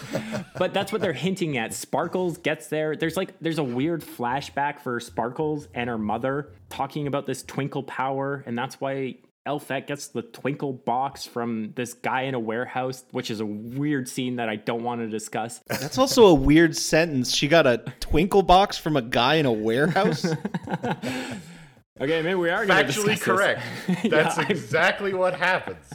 but 0.58 0.74
that's 0.74 0.92
what 0.92 1.02
they're 1.02 1.14
hinting 1.14 1.58
at. 1.58 1.74
Sparkles 1.74 2.38
gets 2.38 2.68
there. 2.68 2.96
There's 2.96 3.18
like 3.18 3.40
there's 3.40 3.60
a 3.60 3.64
weird 3.64 4.02
flashback 4.02 4.80
for 4.80 5.00
Sparkles 5.00 5.68
and 5.74 5.90
her 5.90 5.98
mother 5.98 6.52
talking 6.70 7.08
about 7.08 7.26
this 7.26 7.44
twinkle 7.44 7.84
power, 7.84 8.44
and 8.46 8.58
that's 8.58 8.80
why 8.80 9.18
Elfette 9.46 9.88
gets 9.88 10.08
the 10.08 10.24
twinkle 10.24 10.74
box 10.74 11.26
from 11.26 11.72
this 11.76 11.94
guy 11.94 12.22
in 12.24 12.34
a 12.34 12.40
warehouse, 12.40 13.04
which 13.12 13.30
is 13.30 13.40
a 13.40 13.46
weird 13.46 14.10
scene 14.10 14.38
that 14.38 14.50
I 14.50 14.56
don't 14.56 14.84
want 14.84 15.02
to 15.02 15.08
discuss. 15.08 15.60
That's 15.68 15.98
also 15.98 16.26
a 16.28 16.34
weird 16.34 16.76
sentence. 16.76 17.36
She 17.36 17.48
got 17.48 17.68
a 17.68 17.84
twinkle 18.00 18.42
box 18.42 18.78
from 18.78 18.98
a 18.98 19.02
guy 19.02 19.36
in 19.36 19.46
a 19.46 19.52
warehouse. 19.52 20.26
Okay, 22.02 22.22
maybe 22.22 22.36
we 22.36 22.50
are 22.50 22.66
going 22.66 22.86
to 22.86 22.92
Factually 22.92 23.18
correct. 23.22 23.62
Yeah, 23.88 24.10
That's 24.10 24.38
I'm- 24.38 24.52
exactly 24.52 25.14
what 25.14 25.34
happens. 25.34 25.86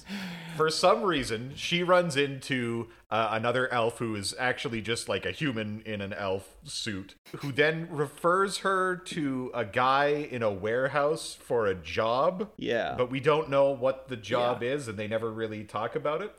For 0.60 0.68
some 0.68 1.04
reason, 1.04 1.52
she 1.54 1.82
runs 1.82 2.18
into 2.18 2.88
uh, 3.10 3.30
another 3.32 3.72
elf 3.72 3.96
who 3.96 4.14
is 4.14 4.34
actually 4.38 4.82
just 4.82 5.08
like 5.08 5.24
a 5.24 5.30
human 5.30 5.80
in 5.86 6.02
an 6.02 6.12
elf 6.12 6.54
suit, 6.64 7.14
who 7.38 7.50
then 7.50 7.88
refers 7.90 8.58
her 8.58 8.96
to 8.96 9.50
a 9.54 9.64
guy 9.64 10.08
in 10.30 10.42
a 10.42 10.50
warehouse 10.50 11.32
for 11.32 11.66
a 11.66 11.74
job. 11.74 12.50
Yeah. 12.58 12.94
But 12.94 13.10
we 13.10 13.20
don't 13.20 13.48
know 13.48 13.70
what 13.70 14.08
the 14.08 14.18
job 14.18 14.62
is, 14.62 14.86
and 14.86 14.98
they 14.98 15.08
never 15.08 15.32
really 15.32 15.64
talk 15.64 15.96
about 15.96 16.20
it. 16.20 16.30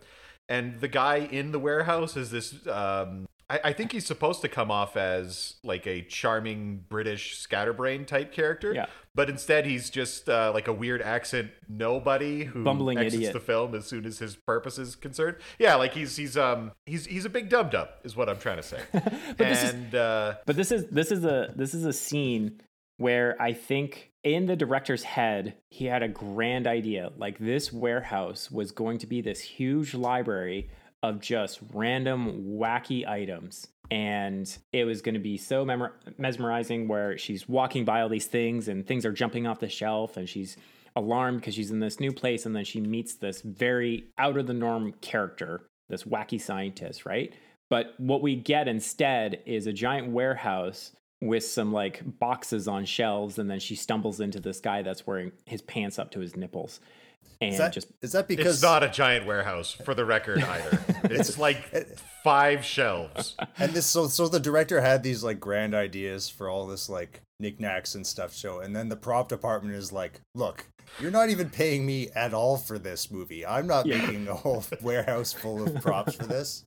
And 0.47 0.79
the 0.81 0.87
guy 0.87 1.15
in 1.15 1.51
the 1.51 1.57
warehouse 1.57 2.15
is 2.15 2.29
this. 2.29 2.67
Um, 2.67 3.27
I, 3.51 3.59
I 3.65 3.73
think 3.73 3.91
he's 3.91 4.05
supposed 4.05 4.41
to 4.41 4.47
come 4.47 4.71
off 4.71 4.95
as 4.95 5.55
like 5.63 5.85
a 5.85 6.01
charming 6.03 6.85
British 6.87 7.37
scatterbrain 7.37 8.05
type 8.05 8.31
character. 8.31 8.73
Yeah. 8.73 8.85
But 9.13 9.29
instead, 9.29 9.65
he's 9.65 9.89
just 9.89 10.29
uh, 10.29 10.51
like 10.53 10.69
a 10.69 10.73
weird 10.73 11.01
accent 11.01 11.51
nobody 11.67 12.45
who 12.45 12.63
Bumbling 12.63 12.97
exits 12.97 13.15
idiot. 13.15 13.33
the 13.33 13.39
film 13.41 13.75
as 13.75 13.85
soon 13.85 14.05
as 14.05 14.19
his 14.19 14.37
purpose 14.47 14.77
is 14.77 14.95
concerned. 14.95 15.35
Yeah, 15.59 15.75
like 15.75 15.93
he's 15.93 16.15
he's 16.15 16.37
um 16.37 16.71
he's 16.85 17.05
he's 17.07 17.25
a 17.25 17.29
big 17.29 17.49
dum 17.49 17.69
dum 17.69 17.87
is 18.05 18.15
what 18.15 18.29
I'm 18.29 18.37
trying 18.39 18.57
to 18.57 18.63
say. 18.63 18.79
But 18.93 19.37
this 19.37 19.63
is- 19.63 19.93
uh, 19.93 20.35
But 20.45 20.55
this 20.55 20.71
is 20.71 20.85
this 20.87 21.11
is 21.11 21.25
a 21.25 21.53
this 21.55 21.73
is 21.73 21.83
a 21.83 21.91
scene 21.93 22.61
where 22.97 23.35
I 23.41 23.51
think 23.53 24.11
in 24.23 24.45
the 24.45 24.55
director's 24.55 25.03
head 25.03 25.55
he 25.71 25.85
had 25.87 26.03
a 26.03 26.07
grand 26.07 26.65
idea. 26.67 27.11
Like 27.17 27.37
this 27.37 27.73
warehouse 27.73 28.49
was 28.49 28.71
going 28.71 28.99
to 28.99 29.07
be 29.07 29.19
this 29.21 29.41
huge 29.41 29.93
library 29.93 30.69
of 31.03 31.19
just 31.19 31.59
random 31.73 32.43
wacky 32.57 33.07
items. 33.07 33.67
And 33.89 34.57
it 34.71 34.85
was 34.85 35.01
going 35.01 35.15
to 35.15 35.19
be 35.19 35.37
so 35.37 35.65
mesmerizing 36.17 36.87
where 36.87 37.17
she's 37.17 37.49
walking 37.49 37.83
by 37.83 38.01
all 38.01 38.09
these 38.09 38.27
things 38.27 38.67
and 38.67 38.87
things 38.87 39.05
are 39.05 39.11
jumping 39.11 39.45
off 39.45 39.59
the 39.59 39.67
shelf 39.67 40.15
and 40.15 40.29
she's 40.29 40.55
alarmed 40.95 41.41
because 41.41 41.55
she's 41.55 41.71
in 41.71 41.79
this 41.79 41.99
new 41.99 42.13
place 42.13 42.45
and 42.45 42.55
then 42.55 42.63
she 42.63 42.79
meets 42.79 43.15
this 43.15 43.41
very 43.41 44.05
out 44.17 44.37
of 44.37 44.47
the 44.47 44.53
norm 44.53 44.93
character, 45.01 45.61
this 45.89 46.03
wacky 46.03 46.39
scientist, 46.39 47.05
right? 47.05 47.33
But 47.69 47.93
what 47.97 48.21
we 48.21 48.35
get 48.35 48.67
instead 48.67 49.41
is 49.45 49.67
a 49.67 49.73
giant 49.73 50.11
warehouse 50.11 50.91
with 51.21 51.43
some 51.43 51.71
like 51.71 52.01
boxes 52.19 52.67
on 52.67 52.83
shelves, 52.83 53.37
and 53.37 53.49
then 53.49 53.59
she 53.59 53.75
stumbles 53.75 54.19
into 54.19 54.39
this 54.39 54.59
guy 54.59 54.81
that's 54.81 55.05
wearing 55.05 55.31
his 55.45 55.61
pants 55.61 55.99
up 55.99 56.11
to 56.11 56.19
his 56.19 56.35
nipples, 56.35 56.79
and 57.41 57.51
Is 57.51 57.57
that, 57.57 57.73
just 57.73 57.87
is 58.01 58.11
that 58.13 58.27
because 58.27 58.55
it's 58.55 58.63
not 58.63 58.83
a 58.83 58.87
giant 58.89 59.25
warehouse 59.25 59.71
for 59.71 59.93
the 59.93 60.05
record 60.05 60.41
either. 60.43 60.79
it's 61.05 61.37
like 61.37 61.87
five 62.23 62.63
shelves. 62.63 63.35
and 63.57 63.71
this 63.73 63.85
so 63.87 64.07
so 64.07 64.27
the 64.27 64.39
director 64.39 64.79
had 64.81 65.01
these 65.03 65.23
like 65.23 65.39
grand 65.39 65.73
ideas 65.73 66.29
for 66.29 66.47
all 66.49 66.67
this 66.67 66.87
like 66.89 67.21
knickknacks 67.39 67.95
and 67.95 68.05
stuff 68.05 68.33
show 68.35 68.59
and 68.59 68.75
then 68.75 68.87
the 68.89 68.95
prop 68.95 69.27
department 69.27 69.75
is 69.75 69.91
like 69.91 70.21
look 70.35 70.65
you're 70.99 71.09
not 71.09 71.29
even 71.29 71.49
paying 71.49 71.83
me 71.85 72.09
at 72.15 72.33
all 72.35 72.55
for 72.57 72.77
this 72.77 73.09
movie 73.09 73.43
i'm 73.43 73.65
not 73.65 73.87
Yeah. 73.87 73.97
making 73.97 74.27
a 74.27 74.35
whole 74.35 74.63
warehouse 74.81 75.33
full 75.33 75.63
of 75.65 75.81
props 75.81 76.13
for 76.13 76.27
this 76.27 76.63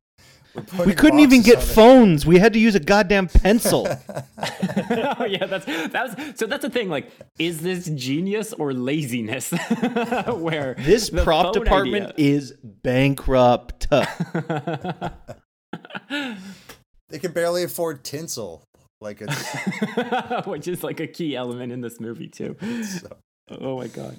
We're 0.79 0.87
we 0.87 0.95
couldn't 0.95 1.19
even 1.21 1.43
get 1.43 1.57
on 1.57 1.63
it." 1.63 1.67
phones. 1.67 2.27
We 2.27 2.39
had 2.39 2.53
to 2.53 2.59
use 2.59 2.75
a 2.75 2.81
goddamn 2.81 3.27
pencil. 3.29 3.87
oh 3.89 5.25
yeah, 5.29 5.47
that's 5.47 5.65
that 5.67 5.93
was 6.17 6.17
so 6.39 6.47
that's 6.47 6.63
the 6.63 6.71
thing. 6.71 6.89
Like, 6.89 7.11
is 7.39 7.61
this 7.61 7.87
genius 7.87 8.53
or 8.53 8.73
laziness? 8.73 9.51
Where 10.29 10.75
This 10.79 11.11
prop 11.11 11.53
department 11.55 12.13
idea- 12.13 12.35
is 12.35 12.53
bankrupt. 12.63 13.89
they 17.11 17.19
can 17.19 17.33
barely 17.33 17.63
afford 17.65 18.05
tinsel 18.05 18.63
like 19.01 19.21
it's 19.21 20.47
which 20.47 20.69
is 20.69 20.83
like 20.85 21.01
a 21.01 21.07
key 21.07 21.37
element 21.37 21.73
in 21.73 21.81
this 21.81 22.01
movie 22.01 22.29
too. 22.29 22.57
so- 23.01 23.17
Oh 23.51 23.77
my 23.77 23.89
god. 23.89 24.17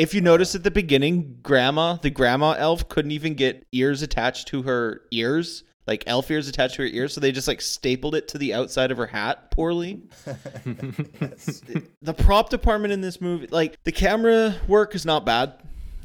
If 0.00 0.14
you 0.14 0.22
notice 0.22 0.54
at 0.54 0.64
the 0.64 0.70
beginning, 0.70 1.36
grandma, 1.42 1.92
the 1.96 2.08
grandma 2.08 2.52
elf 2.52 2.88
couldn't 2.88 3.10
even 3.10 3.34
get 3.34 3.66
ears 3.72 4.00
attached 4.00 4.48
to 4.48 4.62
her 4.62 5.02
ears, 5.10 5.62
like 5.86 6.04
elf 6.06 6.30
ears 6.30 6.48
attached 6.48 6.76
to 6.76 6.82
her 6.82 6.88
ears, 6.88 7.12
so 7.12 7.20
they 7.20 7.30
just 7.30 7.46
like 7.46 7.60
stapled 7.60 8.14
it 8.14 8.26
to 8.28 8.38
the 8.38 8.54
outside 8.54 8.90
of 8.90 8.96
her 8.96 9.06
hat 9.06 9.50
poorly. 9.50 10.00
the 10.24 12.14
prop 12.16 12.48
department 12.48 12.94
in 12.94 13.02
this 13.02 13.20
movie, 13.20 13.48
like 13.48 13.76
the 13.84 13.92
camera 13.92 14.54
work 14.66 14.94
is 14.94 15.04
not 15.04 15.26
bad. 15.26 15.52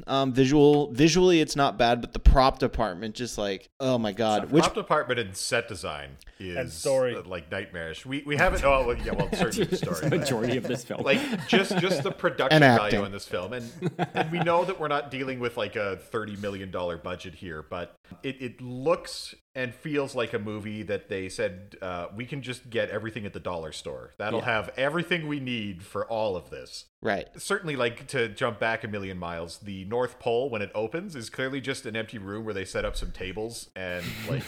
Um, 0.07 0.33
visual 0.33 0.91
visually, 0.91 1.41
it's 1.41 1.55
not 1.55 1.77
bad, 1.77 1.99
but 2.01 2.13
the 2.13 2.19
prop 2.19 2.59
department 2.59 3.15
just 3.15 3.37
like, 3.37 3.69
oh 3.79 3.97
my 3.97 4.11
god, 4.11 4.51
which 4.51 4.63
Prop 4.63 4.75
department 4.75 5.19
and 5.19 5.35
set 5.35 5.67
design 5.67 6.17
is 6.39 6.55
And 6.57 6.71
story. 6.71 7.15
uh, 7.15 7.23
like 7.23 7.49
nightmarish. 7.51 8.05
We 8.05 8.21
we 8.25 8.35
haven't. 8.37 8.63
Oh 8.63 8.85
well, 8.87 8.97
yeah, 8.97 9.13
well, 9.13 9.29
certainly 9.33 9.65
the 9.65 9.77
story. 9.85 10.09
the 10.09 10.17
majority 10.17 10.57
of 10.57 10.63
this 10.63 10.83
film. 10.83 11.01
like 11.03 11.47
just 11.47 11.75
just 11.79 12.03
the 12.03 12.11
production 12.25 12.59
value 12.59 13.03
in 13.03 13.11
this 13.11 13.27
film 13.27 13.53
and 13.53 13.71
and 14.13 14.31
we 14.31 14.39
know 14.39 14.63
that 14.65 14.79
we're 14.79 14.87
not 14.87 15.09
dealing 15.09 15.39
with 15.39 15.57
like 15.57 15.75
a 15.75 15.97
30 15.97 16.35
million 16.37 16.69
dollar 16.71 16.97
budget 16.97 17.33
here 17.35 17.63
but 17.67 17.95
it, 18.23 18.41
it 18.41 18.61
looks 18.61 19.33
and 19.55 19.73
feels 19.73 20.13
like 20.15 20.33
a 20.33 20.39
movie 20.39 20.83
that 20.83 21.07
they 21.07 21.29
said 21.29 21.75
uh, 21.81 22.07
we 22.15 22.25
can 22.25 22.41
just 22.41 22.69
get 22.69 22.89
everything 22.89 23.25
at 23.25 23.31
the 23.33 23.39
dollar 23.39 23.71
store 23.71 24.11
that'll 24.17 24.39
Yeah. 24.39 24.45
have 24.45 24.69
everything 24.77 25.27
we 25.27 25.39
need 25.39 25.81
for 25.83 26.05
all 26.05 26.35
of 26.35 26.49
this 26.49 26.85
right. 27.01 27.27
certainly 27.37 27.75
like 27.75 28.07
to 28.07 28.27
jump 28.29 28.59
back 28.59 28.83
a 28.83 28.87
million 28.87 29.17
miles 29.17 29.59
the 29.59 29.85
north 29.85 30.19
pole 30.19 30.49
when 30.49 30.61
it 30.61 30.71
opens 30.75 31.15
is 31.15 31.29
clearly 31.29 31.61
just 31.61 31.85
an 31.85 31.95
empty 31.95 32.17
room 32.17 32.43
where 32.45 32.53
they 32.53 32.65
set 32.65 32.83
up 32.85 32.95
some 32.95 33.11
tables 33.11 33.69
and 33.75 34.03
like 34.29 34.43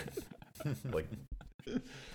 like 0.91 1.08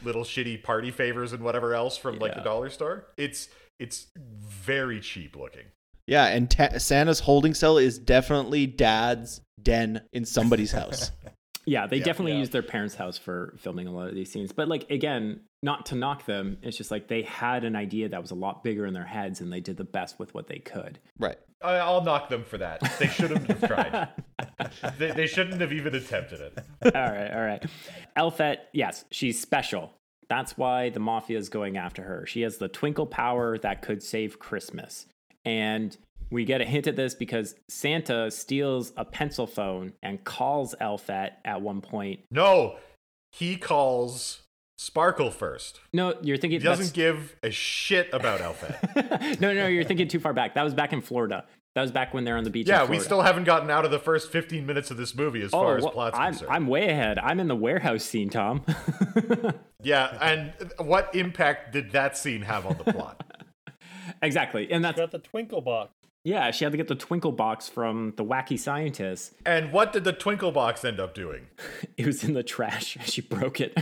little 0.02 0.22
shitty 0.24 0.62
party 0.62 0.90
favors 0.90 1.33
and 1.33 1.42
whatever 1.42 1.74
else 1.74 1.96
from 1.96 2.18
like 2.18 2.35
the 2.35 2.40
dollar 2.40 2.70
store 2.70 3.07
it's 3.16 3.48
it's 3.78 4.07
very 4.40 5.00
cheap 5.00 5.35
looking 5.37 5.64
Yeah, 6.07 6.26
and 6.26 6.50
ta- 6.50 6.78
Santa's 6.78 7.20
holding 7.20 7.55
cell 7.55 7.78
is 7.78 7.98
definitely 7.98 8.66
dad's 8.66 9.40
den 9.61 10.02
in 10.12 10.24
somebody's 10.24 10.72
house. 10.72 11.11
Yeah, 11.64 11.87
they 11.87 11.98
Yeah. 11.98 12.05
definitely 12.05 12.33
Yeah. 12.33 12.38
used 12.38 12.53
their 12.53 12.62
parents' 12.62 12.94
house 12.96 13.18
for 13.18 13.55
filming 13.59 13.87
a 13.87 13.92
lot 13.92 14.09
of 14.09 14.14
these 14.14 14.31
scenes. 14.33 14.53
But 14.53 14.68
like 14.68 14.90
again, 14.90 15.40
not 15.62 15.87
to 15.87 15.94
knock 15.94 16.27
them, 16.27 16.59
it's 16.62 16.77
just 16.77 16.90
like 16.90 17.09
they 17.09 17.22
had 17.22 17.64
an 17.64 17.77
idea 17.77 18.09
that 18.09 18.20
was 18.20 18.31
a 18.33 18.35
lot 18.35 18.64
bigger 18.64 18.85
in 18.87 18.94
their 18.94 19.05
heads 19.05 19.40
and 19.40 19.53
they 19.53 19.61
did 19.61 19.77
the 19.77 19.85
best 19.85 20.18
with 20.18 20.35
what 20.35 20.46
they 20.48 20.59
could. 20.59 20.98
right. 21.18 21.38
I, 21.64 21.75
I'll 21.77 22.03
knock 22.03 22.29
them 22.29 22.42
for 22.42 22.59
that. 22.59 22.81
They 22.98 23.07
shouldn't 23.07 23.46
have 23.46 23.61
tried. 23.68 24.09
they, 24.98 25.12
they 25.12 25.27
shouldn't 25.29 25.61
have 25.61 25.72
even 25.72 25.94
attempted 25.94 26.40
it. 26.40 26.59
all 26.85 26.90
right, 27.12 27.31
all 27.33 27.40
right. 27.40 27.64
Elfette, 28.16 28.68
yes, 28.72 29.05
she's 29.12 29.40
special. 29.40 29.92
That's 30.29 30.59
why 30.59 30.90
the 30.90 30.98
mafia 30.98 31.38
is 31.38 31.48
going 31.48 31.77
after 31.77 32.03
her. 32.03 32.27
She 32.27 32.40
has 32.40 32.57
the 32.59 32.66
twinkle 32.66 33.07
power 33.07 33.59
that 33.59 33.81
could 33.83 34.03
save 34.03 34.40
Christmas. 34.40 35.07
And 35.44 35.96
we 36.33 36.45
get 36.45 36.61
a 36.61 36.64
hint 36.64 36.87
at 36.87 36.97
this 36.97 37.14
because 37.14 37.55
Santa 37.68 38.31
steals 38.31 38.92
a 38.97 39.05
pencil 39.05 39.47
phone 39.47 39.92
and 40.03 40.25
calls 40.25 40.75
Elfette 40.81 41.38
at 41.45 41.61
one 41.61 41.81
point. 41.81 42.21
No, 42.31 42.77
he 43.31 43.57
calls 43.57 44.42
Sparkle 44.79 45.31
first. 45.31 45.81
No, 45.92 46.14
you're 46.23 46.38
thinking 46.38 46.61
He 46.61 46.64
doesn't 46.64 46.95
give 46.95 47.37
a 47.42 47.51
shit 47.51 48.09
about 48.12 48.40
Elfette. 48.40 49.40
no, 49.40 49.53
no, 49.53 49.66
you're 49.66 49.85
thinking 49.85 50.09
too 50.09 50.21
far 50.21 50.33
back. 50.33 50.55
That 50.55 50.64
was 50.64 50.75
back 50.75 50.92
in 50.92 51.03
Florida. 51.03 51.45
That 51.75 51.83
was 51.83 51.92
back 51.92 52.12
when 52.12 52.25
they're 52.25 52.37
on 52.37 52.45
the 52.45 52.51
beach. 52.51 52.68
in 52.68 52.75
yeah, 52.75 52.85
we 52.85 52.99
still 52.99 53.23
haven't 53.23 53.45
gotten 53.45 53.71
out 53.71 53.87
of 53.87 53.90
the 53.90 53.99
first 53.99 54.31
15 54.31 54.66
minutes 54.66 54.90
of 54.90 54.99
this 54.99 55.14
movie 55.14 55.40
as 55.40 55.51
oh, 55.55 55.62
far 55.62 55.77
as 55.79 55.85
well, 55.85 55.92
plot's 55.92 56.18
I'm, 56.18 56.33
concerned. 56.33 56.51
I'm 56.53 56.66
way 56.66 56.88
ahead. 56.88 57.18
I'm 57.18 57.40
in 57.40 57.49
the 57.49 57.57
warehouse 57.57 58.05
scene, 58.05 58.31
Tom. 58.31 58.64
Yeah, 59.85 60.16
and 60.21 60.53
what 60.79 61.14
impact 61.14 61.73
did 61.73 61.90
that 61.90 62.16
scene 62.16 62.42
have 62.42 62.66
on 62.66 62.79
the 62.79 62.92
plot? 62.92 63.21
exactly, 64.23 64.71
and 64.71 64.85
that's 64.85 64.97
Got 64.97 65.11
the 65.11 65.18
twinkle 65.18 65.61
box. 65.61 65.92
Yeah. 66.24 66.50
She 66.50 66.64
had 66.64 66.72
to 66.72 66.76
get 66.76 66.88
the 66.88 66.94
twinkle 66.94 67.32
box 67.32 67.68
from 67.68 68.14
the 68.16 68.24
wacky 68.24 68.58
scientist. 68.58 69.35
and 69.44 69.72
what 69.72 69.92
did 69.92 70.04
the 70.04 70.12
twinkle 70.12 70.52
box 70.52 70.85
end 70.85 71.00
up 71.00 71.14
doing? 71.14 71.46
It 71.96 72.06
was 72.06 72.24
in 72.24 72.32
the 72.32 72.42
trash. 72.42 72.96
She 73.04 73.20
broke 73.20 73.61
it. 73.61 73.72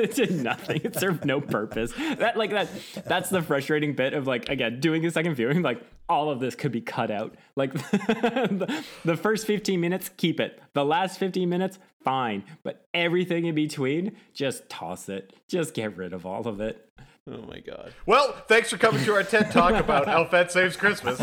it 0.00 0.14
did 0.14 0.30
nothing. 0.32 0.80
It 0.84 0.94
served 0.96 1.24
no 1.24 1.40
purpose. 1.40 1.92
That 2.18 2.36
like 2.36 2.50
that. 2.50 2.68
That's 3.06 3.30
the 3.30 3.42
frustrating 3.42 3.94
bit 3.94 4.12
of 4.14 4.26
like 4.26 4.48
again 4.48 4.80
doing 4.80 5.04
a 5.06 5.10
second 5.10 5.34
viewing. 5.34 5.62
Like 5.62 5.80
all 6.08 6.30
of 6.30 6.38
this 6.40 6.54
could 6.54 6.70
be 6.72 6.80
cut 6.80 7.10
out. 7.10 7.34
Like 7.56 7.72
the, 7.72 8.84
the 9.04 9.16
first 9.16 9.46
15 9.46 9.80
minutes, 9.80 10.10
keep 10.16 10.38
it. 10.38 10.60
The 10.74 10.84
last 10.84 11.18
15 11.18 11.48
minutes, 11.48 11.78
fine. 12.04 12.44
But 12.62 12.86
everything 12.94 13.46
in 13.46 13.54
between, 13.54 14.12
just 14.32 14.68
toss 14.68 15.08
it. 15.08 15.32
Just 15.48 15.74
get 15.74 15.96
rid 15.96 16.12
of 16.12 16.24
all 16.26 16.46
of 16.46 16.60
it. 16.60 16.88
Oh 17.28 17.42
my 17.48 17.58
god. 17.60 17.92
Well, 18.06 18.32
thanks 18.48 18.70
for 18.70 18.76
coming 18.78 19.04
to 19.04 19.14
our 19.14 19.22
TED 19.24 19.50
Talk 19.50 19.74
about 19.74 20.06
Elfette 20.08 20.52
Saves 20.52 20.76
Christmas. 20.76 21.18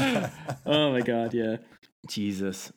Oh 0.66 0.92
my 0.92 1.02
god, 1.02 1.34
yeah. 1.34 1.58
Jesus. 2.08 2.72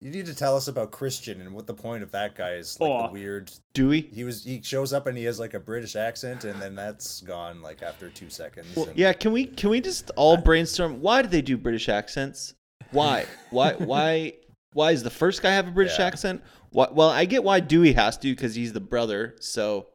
You 0.00 0.10
need 0.10 0.26
to 0.26 0.34
tell 0.34 0.56
us 0.56 0.66
about 0.68 0.92
Christian 0.92 1.40
and 1.42 1.52
what 1.52 1.66
the 1.66 1.74
point 1.74 2.02
of 2.02 2.12
that 2.12 2.34
guy 2.34 2.52
is. 2.54 2.78
Like 2.80 2.88
Oh. 2.90 3.06
the 3.08 3.12
weird. 3.12 3.50
Dewey? 3.74 4.00
He 4.14 4.24
was. 4.24 4.44
He 4.44 4.62
shows 4.62 4.92
up 4.92 5.06
and 5.06 5.18
he 5.18 5.24
has 5.24 5.38
like 5.38 5.52
a 5.52 5.60
British 5.60 5.94
accent, 5.96 6.44
and 6.44 6.60
then 6.62 6.74
that's 6.74 7.20
gone 7.20 7.60
like 7.60 7.82
after 7.82 8.08
two 8.08 8.30
seconds. 8.30 8.74
and- 8.76 8.96
Yeah, 8.96 9.12
can 9.12 9.32
we 9.32 9.44
can 9.46 9.68
we 9.68 9.80
just 9.80 10.10
all 10.16 10.36
brainstorm 10.38 11.00
why 11.02 11.22
do 11.22 11.28
they 11.28 11.42
do 11.42 11.56
British 11.58 11.88
accents? 11.88 12.54
Why? 12.92 13.26
Why 13.50 13.72
why 13.78 14.34
why 14.72 14.92
is 14.92 15.02
the 15.02 15.10
first 15.10 15.42
guy 15.42 15.50
have 15.50 15.66
a 15.68 15.72
British 15.72 15.98
Yeah. 15.98 16.06
accent? 16.06 16.42
Why, 16.70 16.86
well, 16.92 17.10
I 17.10 17.24
get 17.24 17.42
why 17.44 17.58
Dewey 17.60 17.92
has 17.94 18.16
to 18.18 18.30
because 18.30 18.54
he's 18.54 18.72
the 18.72 18.80
brother, 18.80 19.34
so 19.40 19.88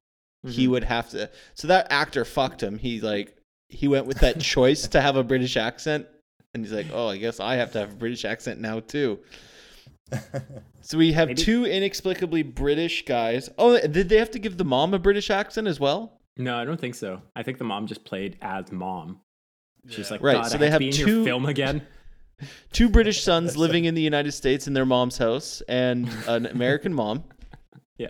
he 0.47 0.63
mm-hmm. 0.63 0.71
would 0.71 0.83
have 0.83 1.09
to. 1.11 1.29
So 1.53 1.67
that 1.67 1.87
actor 1.89 2.25
fucked 2.25 2.61
him. 2.61 2.77
He 2.77 3.01
like 3.01 3.35
he 3.69 3.87
went 3.87 4.05
with 4.05 4.19
that 4.19 4.39
choice 4.39 4.87
to 4.89 5.01
have 5.01 5.15
a 5.15 5.23
British 5.23 5.57
accent, 5.57 6.07
and 6.53 6.63
he's 6.63 6.73
like, 6.73 6.87
oh, 6.93 7.07
I 7.07 7.17
guess 7.17 7.39
I 7.39 7.55
have 7.55 7.71
to 7.73 7.79
have 7.79 7.91
a 7.93 7.95
British 7.95 8.25
accent 8.25 8.59
now 8.59 8.79
too. 8.79 9.19
So 10.85 10.99
we 10.99 11.13
have 11.13 11.29
Maybe- 11.29 11.41
two 11.41 11.65
inexplicably 11.65 12.43
British 12.43 13.05
guys. 13.05 13.49
Oh, 13.57 13.79
did 13.79 14.07
they 14.07 14.17
have 14.17 14.29
to 14.31 14.39
give 14.39 14.55
the 14.55 14.63
mom 14.63 14.93
a 14.93 14.99
British 14.99 15.31
accent 15.31 15.67
as 15.67 15.79
well? 15.79 16.21
No, 16.37 16.55
I 16.55 16.63
don't 16.63 16.79
think 16.79 16.93
so. 16.93 17.23
I 17.35 17.41
think 17.41 17.57
the 17.57 17.63
mom 17.63 17.87
just 17.87 18.05
played 18.05 18.37
as 18.39 18.71
mom. 18.71 19.21
She's 19.89 20.11
like, 20.11 20.21
Right, 20.21 20.35
God, 20.35 20.51
so 20.51 20.55
I 20.55 20.59
they 20.59 20.65
have, 20.69 20.73
have 20.73 20.81
to 20.81 20.85
be 20.85 20.89
in 20.89 20.93
two- 21.07 21.15
your 21.17 21.25
film 21.25 21.45
again. 21.47 21.81
Two 22.73 22.89
British 22.89 23.23
sons 23.23 23.55
living 23.55 23.85
in 23.85 23.95
the 23.95 24.01
United 24.01 24.33
States 24.33 24.67
in 24.67 24.73
their 24.73 24.85
mom's 24.85 25.17
house, 25.17 25.61
and 25.69 26.09
an 26.27 26.45
American 26.45 26.93
mom. 26.93 27.23
Yeah. 27.97 28.09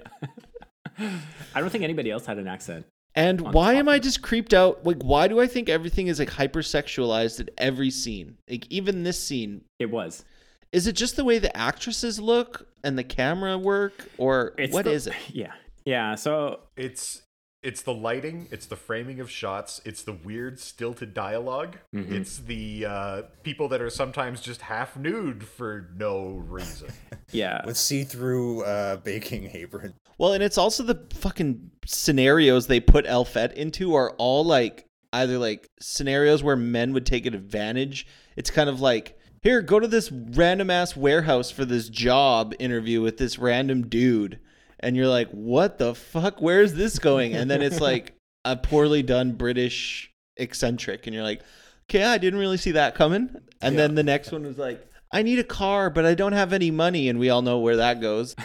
I 0.99 1.59
don't 1.59 1.69
think 1.69 1.83
anybody 1.83 2.11
else 2.11 2.25
had 2.25 2.37
an 2.37 2.47
accent. 2.47 2.85
And 3.17 3.39
why 3.53 3.75
am 3.75 3.87
I 3.87 3.97
just 3.99 4.21
creeped 4.21 4.53
out? 4.53 4.85
Like, 4.85 5.01
why 5.01 5.27
do 5.29 5.39
I 5.39 5.47
think 5.47 5.69
everything 5.69 6.07
is 6.07 6.19
like 6.19 6.29
hypersexualized 6.29 7.39
at 7.39 7.49
every 7.57 7.89
scene? 7.89 8.37
Like, 8.49 8.67
even 8.69 9.03
this 9.03 9.21
scene. 9.23 9.61
It 9.79 9.89
was. 9.89 10.25
Is 10.73 10.87
it 10.87 10.93
just 10.97 11.15
the 11.15 11.23
way 11.23 11.39
the 11.39 11.55
actresses 11.55 12.19
look 12.19 12.67
and 12.83 12.97
the 12.97 13.03
camera 13.05 13.57
work, 13.57 14.09
or 14.17 14.53
It's 14.57 14.73
what 14.73 14.83
the- 14.85 14.91
is 14.91 15.07
it? 15.07 15.13
Yeah. 15.31 15.53
Yeah. 15.85 16.15
So 16.15 16.59
It's 16.75 17.21
it's 17.63 17.81
the 17.81 17.93
lighting, 17.93 18.47
it's 18.51 18.67
the 18.67 18.75
framing 18.75 19.19
of 19.19 19.31
shots, 19.31 19.81
it's 19.85 20.03
the 20.03 20.13
weird 20.13 20.59
stilted 20.59 21.15
dialog 21.15 21.75
it's 21.93 22.37
the 22.37 22.85
uh, 22.85 23.21
people 23.41 23.67
that 23.69 23.81
are 23.81 23.89
sometimes 23.89 24.39
just 24.39 24.61
half 24.61 24.95
nude 24.95 25.43
for 25.43 25.89
no 25.97 26.43
reason. 26.47 26.89
yeah. 27.31 27.65
with 27.65 27.75
see-through 27.77 28.63
uh, 28.65 28.97
baking 28.97 29.49
apron. 29.53 29.95
Well, 30.17 30.33
and 30.33 30.43
it's 30.43 30.57
also 30.57 30.83
the 30.83 31.07
fucking 31.13 31.71
scenarios 31.85 32.67
they 32.67 32.79
put 32.79 33.05
Elfette 33.05 33.57
into 33.57 33.95
are 33.95 34.11
all 34.11 34.45
like 34.45 34.87
either 35.13 35.37
like 35.37 35.69
scenarios 35.79 36.43
where 36.43 36.55
men 36.55 36.93
would 36.93 37.05
take 37.05 37.25
advantage. 37.25 38.07
It's 38.35 38.49
kind 38.49 38.69
of 38.69 38.81
like, 38.81 39.17
here, 39.41 39.61
go 39.61 39.79
to 39.79 39.87
this 39.87 40.11
random 40.11 40.69
ass 40.69 40.95
warehouse 40.95 41.51
for 41.51 41.65
this 41.65 41.89
job 41.89 42.53
interview 42.59 43.01
with 43.01 43.17
this 43.17 43.37
random 43.37 43.87
dude. 43.87 44.39
And 44.79 44.95
you're 44.95 45.07
like, 45.07 45.29
what 45.31 45.77
the 45.77 45.95
fuck? 45.95 46.41
Where's 46.41 46.73
this 46.73 46.99
going? 46.99 47.33
And 47.33 47.49
then 47.49 47.61
it's 47.61 47.79
like 47.79 48.13
a 48.43 48.57
poorly 48.57 49.03
done 49.03 49.33
British 49.33 50.11
eccentric. 50.37 51.07
And 51.07 51.13
you're 51.13 51.23
like, 51.23 51.41
okay, 51.89 52.03
I 52.03 52.17
didn't 52.17 52.39
really 52.39 52.57
see 52.57 52.71
that 52.71 52.95
coming. 52.95 53.29
And 53.61 53.77
then 53.77 53.95
the 53.95 54.03
next 54.03 54.31
one 54.31 54.43
was 54.43 54.57
like, 54.57 54.85
I 55.15 55.21
need 55.21 55.39
a 55.39 55.45
car, 55.45 55.89
but 55.89 56.05
I 56.05 56.13
don't 56.13 56.33
have 56.33 56.51
any 56.51 56.71
money. 56.71 57.07
And 57.07 57.17
we 57.19 57.29
all 57.29 57.41
know 57.41 57.59
where 57.59 57.77
that 57.77 58.01
goes. 58.01 58.35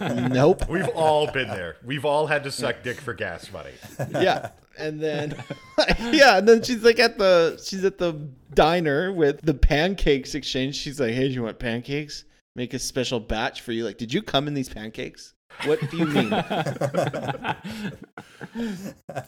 nope. 0.30 0.66
We've 0.66 0.88
all 0.88 1.30
been 1.30 1.48
there. 1.48 1.76
We've 1.84 2.06
all 2.06 2.26
had 2.26 2.44
to 2.44 2.50
suck 2.50 2.82
dick 2.82 2.98
for 2.98 3.12
gas 3.12 3.52
money. 3.52 3.72
yeah 4.10 4.50
and 4.78 4.98
then 5.00 5.36
yeah 6.12 6.38
and 6.38 6.48
then 6.48 6.62
she's 6.62 6.82
like 6.82 6.98
at 6.98 7.18
the 7.18 7.60
she's 7.62 7.84
at 7.84 7.98
the 7.98 8.14
diner 8.54 9.12
with 9.12 9.38
the 9.42 9.52
pancakes 9.52 10.34
exchange 10.34 10.74
she's 10.74 10.98
like 10.98 11.12
hey 11.12 11.28
do 11.28 11.34
you 11.34 11.42
want 11.42 11.58
pancakes 11.58 12.24
make 12.56 12.72
a 12.72 12.78
special 12.78 13.20
batch 13.20 13.60
for 13.60 13.72
you 13.72 13.84
like 13.84 13.98
did 13.98 14.14
you 14.14 14.22
come 14.22 14.48
in 14.48 14.54
these 14.54 14.70
pancakes 14.70 15.34
what 15.64 15.80
do 15.90 15.96
you 15.96 16.06
mean 16.06 16.32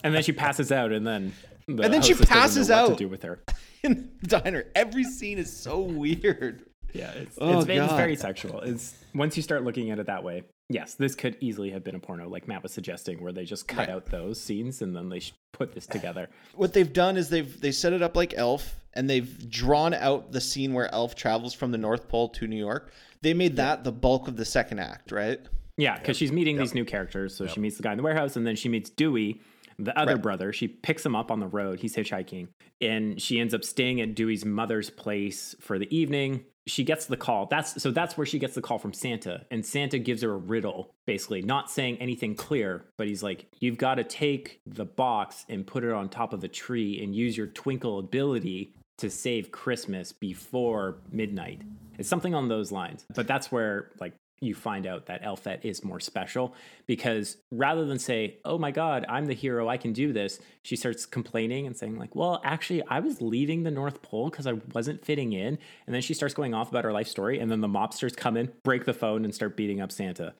and 0.03 0.13
then 0.13 0.23
she 0.23 0.31
passes 0.31 0.71
out, 0.71 0.91
and 0.91 1.05
then 1.05 1.33
the 1.67 1.83
And 1.83 1.93
then 1.93 2.01
she 2.01 2.13
passes 2.13 2.69
what 2.69 2.77
out. 2.77 2.87
to 2.89 2.95
do 2.95 3.07
with 3.09 3.23
her. 3.23 3.39
in 3.83 4.09
the 4.21 4.27
diner 4.27 4.65
every 4.75 5.03
scene 5.03 5.37
is 5.37 5.55
so 5.55 5.79
weird 5.79 6.63
Yeah, 6.93 7.11
it's, 7.11 7.37
Oh, 7.39 7.59
it's, 7.59 7.69
it's 7.69 7.93
very 7.93 8.15
sexual. 8.15 8.61
It's 8.61 8.95
once 9.13 9.37
you 9.37 9.43
start 9.43 9.63
looking 9.63 9.91
at 9.91 9.99
it 9.99 10.07
that 10.07 10.23
way. 10.23 10.43
Yes, 10.69 10.95
this 10.95 11.13
could 11.13 11.37
easily 11.41 11.69
have 11.69 11.83
been 11.83 11.93
a 11.93 11.99
porno, 11.99 12.27
like 12.27 12.47
Matt 12.47 12.63
was 12.63 12.71
suggesting, 12.71 13.21
where 13.21 13.31
they 13.31 13.45
just 13.45 13.67
cut 13.67 13.87
Right. 13.87 13.89
out 13.89 14.07
those 14.07 14.41
scenes 14.41 14.81
and 14.81 14.95
then 14.95 15.09
they 15.09 15.21
put 15.53 15.73
this 15.73 15.85
together. 15.85 16.27
what 16.55 16.73
they've 16.73 16.91
done 16.91 17.17
is 17.17 17.29
they've 17.29 17.59
they 17.61 17.71
set 17.71 17.93
it 17.93 18.01
up 18.01 18.15
like 18.15 18.33
elf 18.35 18.75
and 18.93 19.07
they've 19.09 19.49
drawn 19.49 19.93
out 19.93 20.31
the 20.31 20.41
scene 20.41 20.73
where 20.73 20.91
elf 20.93 21.13
travels 21.15 21.53
from 21.53 21.71
the 21.71 21.77
north 21.77 22.07
pole 22.07 22.29
to 22.29 22.47
new 22.47 22.55
york 22.57 22.91
they 23.21 23.33
made 23.33 23.55
that 23.57 23.83
the 23.83 23.91
bulk 23.91 24.27
of 24.27 24.35
the 24.37 24.45
second 24.45 24.79
act 24.79 25.11
right 25.11 25.39
Yeah, 25.77 25.97
because 25.97 26.17
she's 26.17 26.31
meeting 26.31 26.57
these 26.57 26.73
new 26.73 26.85
characters. 26.85 27.35
So 27.35 27.47
she 27.47 27.59
meets 27.59 27.77
the 27.77 27.83
guy 27.83 27.91
in 27.91 27.97
the 27.97 28.03
warehouse, 28.03 28.35
and 28.35 28.45
then 28.47 28.55
she 28.55 28.69
meets 28.69 28.89
Dewey. 28.89 29.41
The 29.77 29.97
other 29.99 30.13
Right. 30.13 30.21
brother, 30.21 30.53
she 30.53 30.69
picks 30.69 31.05
him 31.05 31.17
up 31.17 31.29
on 31.29 31.41
the 31.41 31.47
road. 31.47 31.81
He's 31.81 31.95
hitchhiking. 31.97 32.47
And 32.79 33.21
she 33.21 33.39
ends 33.41 33.53
up 33.53 33.65
staying 33.65 33.99
at 33.99 34.15
Dewey's 34.15 34.45
mother's 34.45 34.89
place 34.89 35.53
for 35.59 35.77
the 35.77 35.93
evening. 35.93 36.45
She 36.65 36.85
gets 36.85 37.07
the 37.07 37.17
call. 37.17 37.47
That's 37.47 37.81
so 37.83 37.91
that's 37.91 38.17
where 38.17 38.25
she 38.25 38.39
gets 38.39 38.55
the 38.55 38.61
call 38.61 38.79
from 38.79 38.93
Santa. 38.93 39.45
And 39.51 39.65
Santa 39.65 39.99
gives 39.99 40.21
her 40.21 40.31
a 40.31 40.37
riddle, 40.37 40.91
basically, 41.05 41.41
not 41.41 41.69
saying 41.69 41.97
anything 41.97 42.35
clear, 42.35 42.85
but 42.97 43.07
he's 43.07 43.21
like, 43.21 43.47
You've 43.59 43.77
got 43.77 43.95
to 43.95 44.05
take 44.05 44.61
the 44.65 44.85
box 44.85 45.45
and 45.49 45.67
put 45.67 45.83
it 45.83 45.91
on 45.91 46.07
top 46.07 46.31
of 46.31 46.41
a 46.45 46.47
tree 46.47 47.03
and 47.03 47.13
use 47.13 47.35
your 47.35 47.47
twinkle 47.47 47.99
ability 47.99 48.73
to 48.99 49.09
save 49.09 49.51
Christmas 49.51 50.13
before 50.13 50.99
midnight. 51.11 51.61
It's 51.99 52.07
something 52.09 52.33
on 52.33 52.47
those 52.47 52.71
lines. 52.71 53.05
But 53.13 53.27
that's 53.27 53.51
where 53.51 53.91
like 53.99 54.13
you 54.41 54.53
find 54.53 54.85
out 54.85 55.05
that 55.05 55.23
Elfette 55.23 55.63
is 55.63 55.83
more 55.83 55.99
special 55.99 56.53
because 56.87 57.37
rather 57.51 57.85
than 57.85 57.99
say, 57.99 58.37
"Oh 58.43 58.57
my 58.57 58.71
god, 58.71 59.05
I'm 59.07 59.25
the 59.25 59.33
hero, 59.33 59.67
I 59.69 59.77
can 59.77 59.93
do 59.93 60.11
this," 60.13 60.39
she 60.61 60.75
starts 60.75 61.05
complaining 61.05 61.65
and 61.65 61.75
saying 61.75 61.97
like, 61.97 62.15
"Well, 62.15 62.41
actually, 62.43 62.83
I 62.87 62.99
was 62.99 63.21
leaving 63.21 63.63
the 63.63 63.71
North 63.71 64.01
Pole 64.01 64.29
because 64.29 64.47
I 64.47 64.53
wasn't 64.73 65.05
fitting 65.05 65.33
in." 65.33 65.57
And 65.85 65.95
then 65.95 66.01
she 66.01 66.13
starts 66.13 66.33
going 66.33 66.53
off 66.53 66.69
about 66.69 66.83
her 66.83 66.91
life 66.91 67.07
story, 67.07 67.39
and 67.39 67.49
then 67.49 67.61
the 67.61 67.67
mobsters 67.67 68.15
come 68.15 68.37
in, 68.37 68.51
break 68.63 68.85
the 68.85 68.93
phone, 68.93 69.23
and 69.23 69.33
start 69.33 69.55
beating 69.55 69.81
up 69.81 69.91
Santa. 69.91 70.33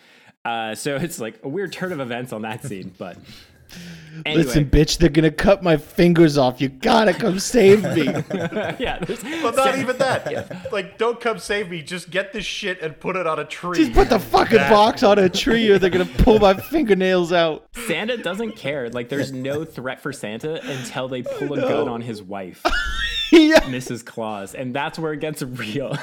Uh, 0.43 0.75
so 0.75 0.95
it's 0.95 1.19
like 1.19 1.39
a 1.43 1.49
weird 1.49 1.71
turn 1.71 1.91
of 1.91 1.99
events 1.99 2.33
on 2.33 2.41
that 2.43 2.63
scene, 2.63 2.93
but. 2.97 3.17
Anyway, 4.25 4.43
Listen, 4.43 4.65
bitch, 4.69 4.97
they're 4.97 5.09
gonna 5.09 5.29
cut 5.29 5.61
my 5.61 5.75
fingers 5.75 6.37
off. 6.37 6.61
You 6.61 6.69
gotta 6.69 7.13
come 7.13 7.37
save 7.37 7.83
me. 7.83 8.05
yeah, 8.79 8.97
there's- 9.05 9.21
But 9.41 9.55
not 9.57 9.77
even 9.77 9.97
that. 9.97 10.71
Like, 10.71 10.97
don't 10.97 11.19
come 11.19 11.37
save 11.37 11.69
me. 11.69 11.81
Just 11.81 12.09
get 12.11 12.31
this 12.31 12.45
shit 12.45 12.81
and 12.81 12.97
put 12.97 13.17
it 13.17 13.27
on 13.27 13.39
a 13.39 13.43
tree. 13.45 13.77
Just 13.77 13.91
put 13.93 14.09
the 14.09 14.19
fucking 14.19 14.55
That- 14.57 14.71
box 14.71 15.03
on 15.03 15.19
a 15.19 15.27
tree, 15.27 15.69
or 15.69 15.77
they're 15.79 15.89
gonna 15.89 16.05
pull 16.05 16.39
my 16.39 16.53
fingernails 16.53 17.33
out. 17.33 17.65
Santa 17.87 18.15
doesn't 18.15 18.53
care. 18.53 18.89
Like, 18.89 19.09
there's 19.09 19.33
no 19.33 19.65
threat 19.65 19.99
for 19.99 20.13
Santa 20.13 20.61
until 20.63 21.09
they 21.09 21.21
pull 21.21 21.51
a 21.53 21.61
gun 21.61 21.89
on 21.89 21.99
his 22.01 22.23
wife. 22.23 22.63
yeah. 23.33 23.59
Mrs. 23.61 24.05
Claus, 24.05 24.55
and 24.55 24.73
that's 24.73 24.97
where 24.97 25.11
it 25.11 25.19
gets 25.19 25.41
real. 25.41 25.93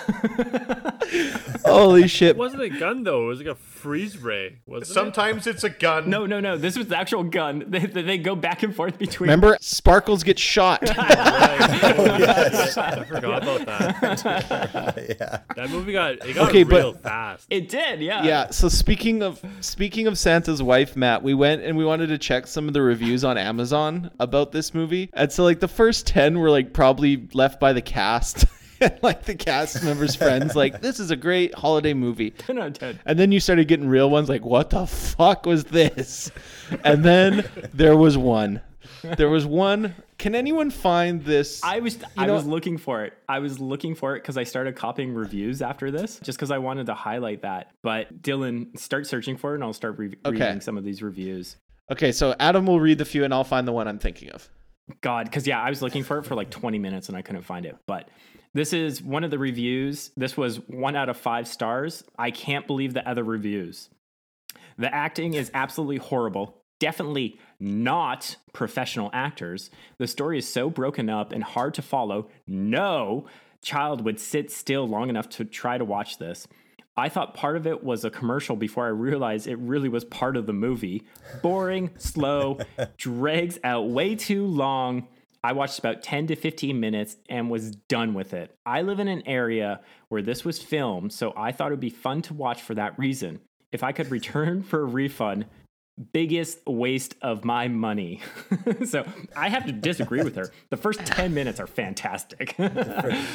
Holy 1.65 2.09
shit. 2.09 2.31
It 2.31 2.37
wasn't 2.37 2.63
a 2.63 2.69
gun 2.69 3.05
though. 3.05 3.25
It 3.25 3.29
was 3.29 3.39
like 3.39 3.49
a 3.49 3.55
freeze 3.83 4.17
ray. 4.19 4.59
Wasn't 4.67 4.91
it? 4.91 4.95
Sometimes 4.95 5.47
it's 5.47 5.65
a 5.65 5.71
gun. 5.71 6.09
no, 6.09 6.25
no, 6.27 6.41
no. 6.41 6.57
This 6.57 6.79
was 6.79 6.87
the 6.89 6.97
actual 6.97 7.25
gun. 7.25 7.65
They, 7.73 7.87
they 7.87 8.03
they 8.03 8.19
go 8.19 8.37
back 8.37 8.63
and 8.63 8.75
forth 8.75 8.99
between. 8.99 9.29
Remember, 9.31 9.57
Sparkles 9.61 10.23
gets 10.23 10.41
shot. 10.41 10.83
Oh, 11.95 12.17
yes 12.19 12.77
I 12.77 13.03
forgot 13.05 13.43
about 13.43 13.67
that. 13.67 15.17
yeah. 15.21 15.39
That 15.57 15.71
movie 15.71 15.93
got 15.93 16.13
it 16.27 16.35
got 16.35 16.49
Okay, 16.49 16.63
but- 16.65 16.77
real 16.77 16.93
fast. 16.95 17.47
It 17.51 17.69
did, 17.69 18.01
yeah. 18.01 18.23
yeah. 18.25 18.51
So 18.51 18.69
speaking 18.69 19.23
of 19.23 19.45
speaking 19.61 20.07
of 20.07 20.17
Santa's 20.19 20.63
wife, 20.63 20.97
Matt, 20.97 21.23
we 21.23 21.35
went 21.35 21.63
and 21.63 21.77
we 21.77 21.85
wanted 21.85 22.09
to 22.09 22.19
check 22.19 22.47
some 22.47 22.69
of 22.69 22.75
the 22.75 22.83
reviews 22.83 23.25
on 23.25 23.37
Amazon 23.39 24.11
about 24.21 24.53
this 24.53 24.75
movie, 24.75 25.11
and 25.13 25.31
so 25.33 25.45
like 25.45 25.61
the 25.61 25.69
first 25.69 26.07
ten 26.07 26.39
were 26.39 26.51
like 26.51 26.73
probably 26.73 27.29
left 27.35 27.59
by 27.61 27.73
the 27.73 27.83
cast. 27.83 28.45
like 29.03 29.25
the 29.25 29.35
cast 29.35 29.83
members' 29.85 30.15
friends, 30.15 30.55
like 30.57 30.81
this 30.81 30.99
is 31.01 31.11
a 31.11 31.17
great 31.17 31.55
holiday 31.55 31.95
movie. 31.95 32.31
10 32.31 32.59
out 32.59 32.67
of 32.69 32.73
10. 32.79 33.01
And 33.07 33.19
then 33.19 33.33
you 33.33 33.41
started 33.41 33.69
getting 33.69 33.89
real 33.89 34.11
ones 34.11 34.29
like, 34.29 34.45
what 34.45 34.71
the 34.71 34.87
fuck 34.87 35.47
was 35.47 35.65
this? 35.65 36.31
And 36.85 37.05
then 37.05 37.49
there 37.73 37.97
was 37.97 38.17
one. 38.19 38.61
There 39.17 39.29
was 39.29 39.45
one. 39.47 39.95
Can 40.19 40.35
anyone 40.37 40.71
find 40.71 41.25
this? 41.25 41.61
I 41.65 41.81
was 41.81 41.99
I 42.17 42.27
know- 42.27 42.35
was 42.35 42.45
looking 42.47 42.79
for 42.79 43.05
it. 43.05 43.15
I 43.29 43.41
was 43.41 43.59
looking 43.59 43.95
for 43.95 44.15
it 44.17 44.21
because 44.23 44.37
I 44.37 44.45
started 44.45 44.77
copying 44.77 45.13
reviews 45.15 45.61
after 45.63 45.91
this, 45.91 46.21
just 46.21 46.39
because 46.39 46.51
I 46.53 46.59
wanted 46.59 46.87
to 46.87 46.95
highlight 46.95 47.43
that. 47.43 47.73
But 47.83 48.23
Dylan, 48.23 48.79
start 48.79 49.07
searching 49.07 49.37
for 49.37 49.53
it, 49.53 49.55
and 49.57 49.65
I'll 49.65 49.73
start 49.73 49.99
re- 49.99 50.15
Okay. 50.25 50.39
reading 50.39 50.61
some 50.61 50.77
of 50.79 50.85
these 50.85 51.03
reviews. 51.03 51.57
Okay, 51.91 52.13
so 52.13 52.35
Adam 52.39 52.67
will 52.67 52.79
read 52.81 52.99
the 52.99 53.05
few 53.05 53.25
and 53.25 53.35
I'll 53.35 53.43
find 53.45 53.67
the 53.67 53.73
one 53.73 53.89
I'm 53.89 53.99
thinking 53.99 54.31
of. 54.31 54.49
God, 55.01 55.25
because 55.27 55.47
yeah, 55.47 55.61
I 55.61 55.69
was 55.69 55.83
looking 55.83 56.05
for 56.05 56.19
it 56.19 56.25
for 56.25 56.35
like 56.37 56.51
20 56.51 56.79
minutes 56.79 57.09
and 57.09 57.17
I 57.17 57.23
couldn't 57.23 57.43
find 57.43 57.67
it. 57.67 57.77
But 57.87 58.09
this 58.55 58.73
is 58.73 59.03
one 59.03 59.25
of 59.25 59.31
the 59.31 59.39
reviews. 59.39 60.11
This 60.17 60.37
was 60.37 60.57
one 60.69 60.97
out 60.97 61.09
of 61.09 61.17
five 61.17 61.49
stars. 61.49 62.05
I 62.19 62.31
can't 62.31 62.67
believe 62.67 62.95
the 62.95 63.09
other 63.09 63.25
reviews. 63.25 63.89
The 64.77 64.95
acting 64.95 65.35
is 65.35 65.51
absolutely 65.55 65.99
horrible. 65.99 66.59
Definitely 66.79 67.39
not 67.61 68.37
professional 68.53 69.11
actors. 69.13 69.71
The 69.99 70.07
story 70.07 70.39
is 70.39 70.53
so 70.53 70.69
broken 70.69 71.09
up 71.09 71.33
and 71.33 71.43
hard 71.43 71.75
to 71.75 71.83
follow. 71.83 72.29
No 72.47 73.27
child 73.63 74.05
would 74.05 74.19
sit 74.19 74.51
still 74.51 74.87
long 74.87 75.09
enough 75.09 75.29
to 75.31 75.45
try 75.45 75.79
to 75.79 75.85
watch 75.85 76.19
this. 76.19 76.47
I 76.97 77.09
thought 77.09 77.35
part 77.35 77.57
of 77.57 77.67
it 77.67 77.83
was 77.83 78.05
a 78.05 78.11
commercial 78.11 78.55
before 78.55 78.85
I 78.85 78.91
realized 78.91 79.47
it 79.47 79.57
really 79.57 79.89
was 79.89 80.05
part 80.05 80.37
of 80.37 80.47
the 80.47 80.53
movie. 80.53 81.05
Boring, 81.41 81.91
slow, 81.97 82.59
drags 82.99 83.59
out 83.65 83.89
way 83.89 84.15
too 84.15 84.45
long. 84.45 85.09
I 85.45 85.53
watched 85.53 85.79
about 85.79 86.03
10 86.03 86.29
to 86.29 86.37
15 86.37 86.79
minutes 86.79 87.17
and 87.29 87.51
was 87.51 87.73
done 87.73 88.15
with 88.15 88.33
it. 88.33 88.57
I 88.65 88.83
live 88.83 89.01
in 89.01 89.09
an 89.09 89.27
area 89.27 89.81
where 90.09 90.23
this 90.23 90.45
was 90.45 90.63
filmed, 90.63 91.13
so 91.13 91.33
I 91.37 91.51
thought 91.51 91.69
it 91.69 91.73
would 91.73 91.81
be 91.81 91.91
fun 91.91 92.23
to 92.23 92.35
watch 92.35 92.63
for 92.63 92.75
that 92.75 92.97
reason. 92.99 93.41
If 93.73 93.83
I 93.83 93.93
could 93.93 94.11
return 94.11 94.63
for 94.63 94.81
a 94.81 94.85
refund, 94.85 95.47
biggest 96.13 96.59
waste 96.67 97.15
of 97.23 97.45
my 97.45 97.69
money. 97.69 98.21
so 98.87 99.05
I 99.37 99.49
have 99.49 99.67
to 99.67 99.73
disagree 99.73 100.23
with 100.23 100.37
her. 100.37 100.51
The 100.71 100.77
first 100.77 101.01
10 101.05 101.35
minutes 101.35 101.61
are 101.61 101.67
fantastic. 101.67 102.55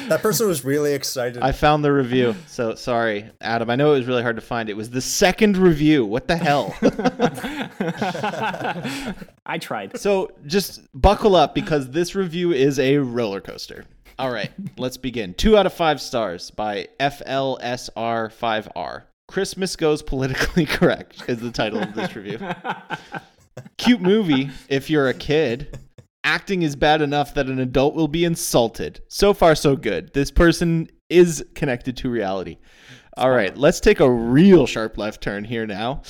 That 0.08 0.20
person 0.22 0.48
was 0.48 0.64
really 0.64 0.94
excited. 0.94 1.42
I 1.42 1.52
found 1.52 1.84
the 1.84 1.92
review. 1.92 2.34
So 2.46 2.74
sorry, 2.74 3.30
Adam. 3.40 3.70
I 3.70 3.76
know 3.76 3.94
it 3.94 3.98
was 3.98 4.06
really 4.06 4.22
hard 4.22 4.36
to 4.36 4.42
find. 4.42 4.68
It 4.68 4.76
was 4.76 4.90
the 4.90 5.00
second 5.00 5.56
review. 5.56 6.04
What 6.04 6.28
the 6.28 6.36
hell? 6.36 6.74
I 9.46 9.58
tried. 9.58 9.98
so 9.98 10.32
just 10.46 10.80
buckle 10.94 11.36
up 11.36 11.54
because 11.54 11.90
this 11.90 12.14
review 12.14 12.52
is 12.52 12.78
a 12.78 12.98
roller 12.98 13.40
coaster. 13.40 13.84
All 14.18 14.30
right, 14.32 14.50
let's 14.76 14.96
begin. 14.96 15.34
Two 15.34 15.56
out 15.56 15.66
of 15.66 15.72
five 15.74 16.00
stars 16.00 16.50
by 16.50 16.88
FLSR5R. 16.98 19.02
Christmas 19.28 19.76
Goes 19.76 20.02
Politically 20.02 20.64
Correct 20.66 21.22
is 21.28 21.38
the 21.38 21.50
title 21.50 21.80
of 21.80 21.94
this 21.94 22.16
review. 22.16 22.40
Cute 23.76 24.00
movie 24.00 24.50
if 24.68 24.88
you're 24.88 25.08
a 25.08 25.14
kid. 25.14 25.78
Acting 26.24 26.62
is 26.62 26.74
bad 26.74 27.02
enough 27.02 27.34
that 27.34 27.46
an 27.46 27.60
adult 27.60 27.94
will 27.94 28.08
be 28.08 28.24
insulted. 28.24 29.02
So 29.08 29.34
far, 29.34 29.54
so 29.54 29.76
good. 29.76 30.12
This 30.14 30.30
person 30.30 30.88
is 31.10 31.44
connected 31.54 31.96
to 31.98 32.10
reality. 32.10 32.56
All 33.16 33.30
right, 33.30 33.56
let's 33.56 33.80
take 33.80 34.00
a 34.00 34.10
real 34.10 34.66
sharp 34.66 34.96
left 34.96 35.22
turn 35.22 35.44
here 35.44 35.66
now. 35.66 36.02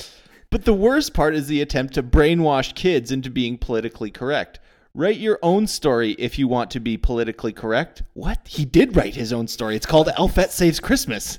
But 0.50 0.64
the 0.64 0.74
worst 0.74 1.12
part 1.12 1.34
is 1.34 1.48
the 1.48 1.60
attempt 1.60 1.94
to 1.94 2.02
brainwash 2.02 2.74
kids 2.74 3.10
into 3.10 3.30
being 3.30 3.58
politically 3.58 4.10
correct. 4.10 4.60
Write 4.94 5.18
your 5.18 5.38
own 5.42 5.66
story 5.66 6.12
if 6.12 6.38
you 6.38 6.48
want 6.48 6.70
to 6.70 6.80
be 6.80 6.96
politically 6.96 7.52
correct. 7.52 8.02
What? 8.14 8.46
He 8.48 8.64
did 8.64 8.96
write 8.96 9.14
his 9.14 9.32
own 9.32 9.48
story. 9.48 9.76
It's 9.76 9.86
called 9.86 10.08
Elfette 10.16 10.52
Saves 10.52 10.80
Christmas. 10.80 11.38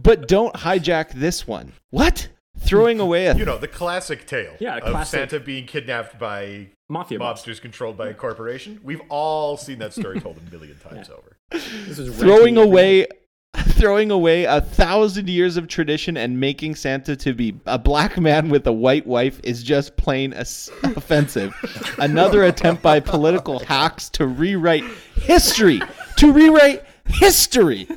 But 0.00 0.28
don't 0.28 0.54
hijack 0.54 1.12
this 1.12 1.46
one. 1.46 1.72
What? 1.90 2.28
Throwing 2.58 3.00
away 3.00 3.26
a 3.26 3.34
You 3.34 3.44
know, 3.44 3.58
the 3.58 3.66
classic 3.68 4.26
tale 4.26 4.54
Yeah, 4.60 4.76
of 4.76 4.84
classic. 4.84 5.18
Santa 5.18 5.40
being 5.40 5.66
kidnapped 5.66 6.18
by 6.18 6.68
Mafia 6.88 7.18
boss. 7.18 7.42
mobsters 7.44 7.60
controlled 7.60 7.96
by 7.96 8.08
a 8.08 8.14
corporation. 8.14 8.78
We've 8.84 9.00
all 9.08 9.56
seen 9.56 9.78
that 9.80 9.92
story 9.92 10.20
told 10.20 10.36
a 10.38 10.50
million 10.50 10.78
times 10.90 11.08
over. 11.10 11.36
This 11.50 11.98
is 11.98 12.16
throwing 12.18 12.54
ranking- 12.56 12.58
away 12.58 13.06
throwing 13.54 14.10
away 14.10 14.44
a 14.44 14.60
thousand 14.62 15.28
years 15.28 15.56
of 15.58 15.68
tradition 15.68 16.16
and 16.16 16.38
making 16.40 16.74
Santa 16.74 17.14
to 17.16 17.34
be 17.34 17.54
a 17.66 17.78
black 17.78 18.18
man 18.18 18.48
with 18.48 18.66
a 18.66 18.72
white 18.72 19.06
wife 19.06 19.40
is 19.44 19.62
just 19.62 19.94
plain 19.96 20.32
as- 20.32 20.70
offensive. 20.84 21.52
Another 21.98 22.44
attempt 22.44 22.80
by 22.82 22.98
political 23.00 23.58
hacks 23.58 24.08
to 24.10 24.26
rewrite 24.26 24.84
history. 25.16 25.82
To 26.18 26.32
rewrite 26.32 26.84
history. 27.06 27.86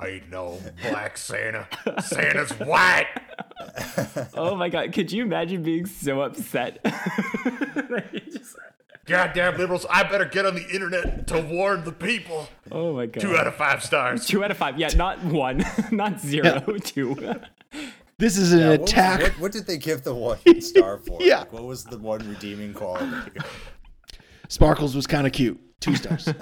I 0.00 0.22
know, 0.30 0.58
Black 0.88 1.16
Santa. 1.18 1.68
Santa's 2.02 2.50
white. 2.52 3.06
Oh 4.34 4.56
my 4.56 4.70
god, 4.70 4.92
could 4.94 5.12
you 5.12 5.22
imagine 5.22 5.62
being 5.62 5.84
so 5.84 6.22
upset? 6.22 6.78
You 6.84 8.20
just- 8.32 8.56
Goddamn 9.06 9.58
liberals! 9.58 9.84
I 9.90 10.02
better 10.04 10.24
get 10.24 10.46
on 10.46 10.54
the 10.54 10.66
internet 10.70 11.26
to 11.28 11.40
warn 11.40 11.84
the 11.84 11.92
people. 11.92 12.48
oh 12.72 12.94
my 12.94 13.06
god. 13.06 13.20
Two 13.20 13.36
out 13.36 13.46
of 13.46 13.54
five 13.56 13.82
stars. 13.84 14.26
Two 14.26 14.42
out 14.44 14.50
of 14.50 14.56
five. 14.56 14.78
Yeah, 14.78 14.88
not 14.96 15.22
one, 15.24 15.64
not 15.90 16.20
zero, 16.20 16.60
two. 16.82 17.16
This 18.18 18.36
is 18.38 18.52
an 18.52 18.60
Yeah, 18.60 18.68
what 18.70 18.80
was- 18.80 18.90
attack. 18.90 19.20
What, 19.22 19.38
what 19.40 19.52
did 19.52 19.66
they 19.66 19.76
give 19.78 20.02
the 20.04 20.14
one 20.14 20.38
star 20.62 20.98
for? 20.98 21.18
Yeah. 21.20 21.40
Like, 21.40 21.52
what 21.52 21.64
was 21.64 21.84
the 21.84 21.98
one 21.98 22.26
redeeming 22.28 22.72
quality? 22.72 23.32
Sparkles 24.48 24.94
was 24.96 25.06
kind 25.06 25.26
of 25.26 25.32
cute. 25.32 25.60
Two 25.80 25.96
stars. 25.96 26.24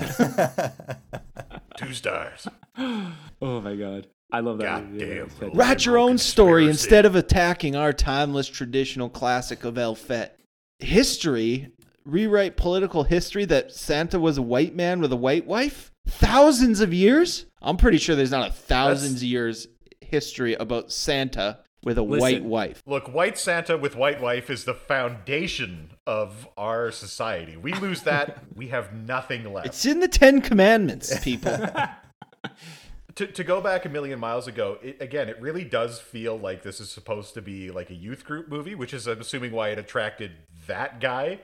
Two 1.77 1.93
stars. 1.95 2.49
Oh 2.77 3.61
my 3.61 3.77
god. 3.77 4.09
I 4.33 4.41
love 4.41 4.59
that. 4.59 4.83
God 4.83 4.99
damn. 4.99 5.31
It's 5.41 5.55
Write 5.57 5.87
your 5.87 5.97
own 5.97 6.19
story 6.19 6.69
instead 6.69 7.07
of 7.07 7.15
attacking 7.15 7.77
our 7.77 7.93
timeless 7.93 8.49
traditional 8.49 9.09
classic 9.09 9.65
of 9.65 9.79
Elfette. 9.79 10.39
History, 10.81 11.71
rewrite 12.05 12.57
political 12.57 13.05
history 13.05 13.45
that 13.47 13.73
Santa 13.73 14.19
was 14.21 14.37
a 14.37 14.43
white 14.43 14.75
man 14.75 15.01
with 15.01 15.13
a 15.13 15.17
white 15.17 15.47
wife? 15.47 15.93
Thousands 16.07 16.81
of 16.81 16.93
years? 16.93 17.47
I'm 17.63 17.77
pretty 17.77 17.99
sure 17.99 18.17
there's 18.17 18.31
not 18.31 18.51
a 18.51 18.53
thousands 18.53 19.15
That's- 19.15 19.23
years 19.25 19.69
history 20.01 20.55
about 20.55 20.91
Santa 20.93 21.59
with 21.85 21.97
a 21.99 22.03
Listen. 22.03 22.21
white 22.21 22.45
wife. 22.45 22.83
Look, 22.87 23.13
white 23.13 23.39
Santa 23.39 23.77
with 23.77 23.95
white 23.97 24.21
wife 24.21 24.51
is 24.51 24.65
the 24.65 24.75
foundation 24.75 25.91
of 26.09 26.49
our 26.57 26.91
society. 26.91 27.59
We 27.59 27.75
lose 27.75 28.03
that, 28.05 28.39
we 28.57 28.69
have 28.69 28.95
nothing 28.95 29.53
left. 29.53 29.67
It's 29.67 29.85
in 29.85 30.01
the 30.01 30.09
Ten 30.09 30.41
Commandments, 30.41 31.17
people. 31.21 31.55
to, 33.15 33.27
to 33.27 33.45
go 33.45 33.61
back 33.61 33.85
a 33.85 33.91
million 33.91 34.19
miles 34.19 34.49
ago, 34.49 34.79
it, 34.83 35.03
again, 35.03 35.29
it 35.29 35.39
really 35.39 35.65
does 35.65 36.01
feel 36.01 36.39
like 36.39 36.63
this 36.63 36.81
is 36.81 36.91
supposed 36.91 37.35
to 37.35 37.43
be 37.43 37.71
like 37.71 37.91
a 37.91 37.95
youth 37.95 38.25
group 38.25 38.49
movie, 38.49 38.75
which 38.75 38.95
is, 38.95 39.07
I'm 39.07 39.21
assuming, 39.21 39.53
why 39.53 39.69
it 39.69 39.79
attracted 39.79 40.31
that 40.67 40.99
guy. 40.99 41.41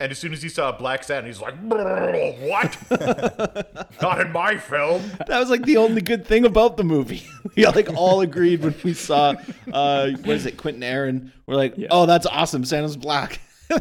And 0.00 0.10
as 0.10 0.18
soon 0.18 0.32
as 0.32 0.42
he 0.42 0.48
saw 0.48 0.72
Black 0.72 1.04
Santa, 1.04 1.26
he's 1.26 1.40
like, 1.40 1.54
"What? 1.58 2.76
Not 4.02 4.20
in 4.20 4.30
my 4.30 4.58
film." 4.58 5.02
that 5.26 5.38
was 5.38 5.48
like 5.48 5.62
the 5.62 5.78
only 5.78 6.02
good 6.02 6.26
thing 6.26 6.44
about 6.44 6.76
the 6.76 6.84
movie. 6.84 7.26
we 7.56 7.66
like 7.66 7.88
all 7.94 8.20
agreed 8.20 8.62
when 8.62 8.74
we 8.84 8.92
saw 8.92 9.34
uh 9.72 10.10
what 10.10 10.36
is 10.36 10.44
it, 10.44 10.58
Quinton 10.58 10.82
Aaron. 10.82 11.32
We're 11.46 11.54
like, 11.54 11.76
oh, 11.90 12.04
that's 12.04 12.26
awesome. 12.26 12.66
Santa's 12.66 12.96
black. 12.98 13.40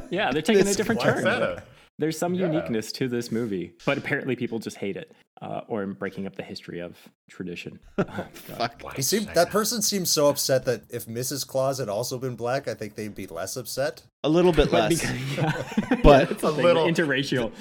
Yeah, 0.09 0.31
they're 0.31 0.41
taking 0.41 0.67
a 0.67 0.73
different 0.73 1.01
turn. 1.01 1.61
There's 1.97 2.17
some 2.17 2.33
uniqueness 2.33 2.91
to 2.93 3.07
this 3.07 3.31
movie, 3.31 3.73
but 3.85 3.97
apparently 3.97 4.35
people 4.35 4.59
just 4.59 4.75
hate 4.77 4.97
it 4.97 5.13
uh, 5.41 5.61
or 5.69 5.85
breaking 5.85 6.27
up 6.27 6.35
the 6.35 6.43
history 6.43 6.79
of 6.79 6.97
tradition. 7.29 7.79
Fuck. 8.33 8.95
He 8.97 9.01
seemed, 9.01 9.27
that 9.29 9.49
person 9.49 9.81
seems 9.81 10.09
so 10.09 10.27
upset 10.27 10.65
that 10.65 10.83
if 10.89 11.05
Mrs. 11.05 11.47
Claus 11.47 11.77
had 11.77 11.87
also 11.87 12.17
been 12.17 12.35
black, 12.35 12.67
I 12.67 12.73
think 12.73 12.95
they'd 12.95 13.15
be 13.15 13.27
less 13.27 13.55
upset. 13.55 14.03
A 14.25 14.29
little 14.29 14.51
bit 14.51 14.71
less. 14.73 14.99
because, 14.99 15.37
yeah, 15.37 15.99
But 16.03 16.31
it's 16.31 16.43
a 16.43 16.51
little- 16.51 16.85
interracial 16.85 17.53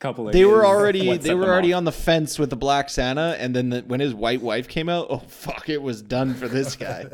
couple. 0.00 0.24
they 0.32 0.44
were 0.46 0.66
already 0.66 1.16
they 1.18 1.34
were 1.34 1.44
already 1.46 1.72
off. 1.72 1.78
on 1.78 1.84
the 1.84 1.92
fence 1.92 2.38
with 2.40 2.50
the 2.50 2.56
black 2.56 2.88
Santa, 2.90 3.36
and 3.38 3.54
then 3.54 3.68
the, 3.70 3.80
when 3.82 4.00
his 4.00 4.14
white 4.14 4.40
wife 4.42 4.66
came 4.66 4.88
out, 4.88 5.06
oh 5.10 5.18
fuck, 5.18 5.68
it 5.68 5.80
was 5.80 6.02
done 6.02 6.34
for 6.34 6.48
this 6.48 6.74
guy. 6.74 7.06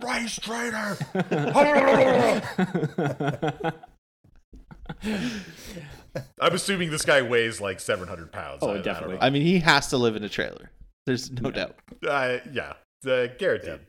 Rice 0.00 0.38
trader. 0.38 0.96
I'm 6.40 6.54
assuming 6.54 6.90
this 6.90 7.04
guy 7.04 7.22
weighs 7.22 7.60
like 7.60 7.80
700 7.80 8.32
pounds. 8.32 8.58
Oh, 8.62 8.70
I- 8.70 8.78
I 8.78 8.82
definitely. 8.82 9.16
know. 9.16 9.22
I 9.22 9.30
mean, 9.30 9.42
he 9.42 9.58
has 9.60 9.88
to 9.88 9.96
live 9.96 10.16
in 10.16 10.24
a 10.24 10.28
trailer. 10.28 10.70
There's 11.06 11.30
no 11.30 11.50
doubt. 11.50 11.76
Uh, 12.06 12.38
yeah, 12.52 12.74
uh, 13.06 13.28
guaranteed. 13.38 13.80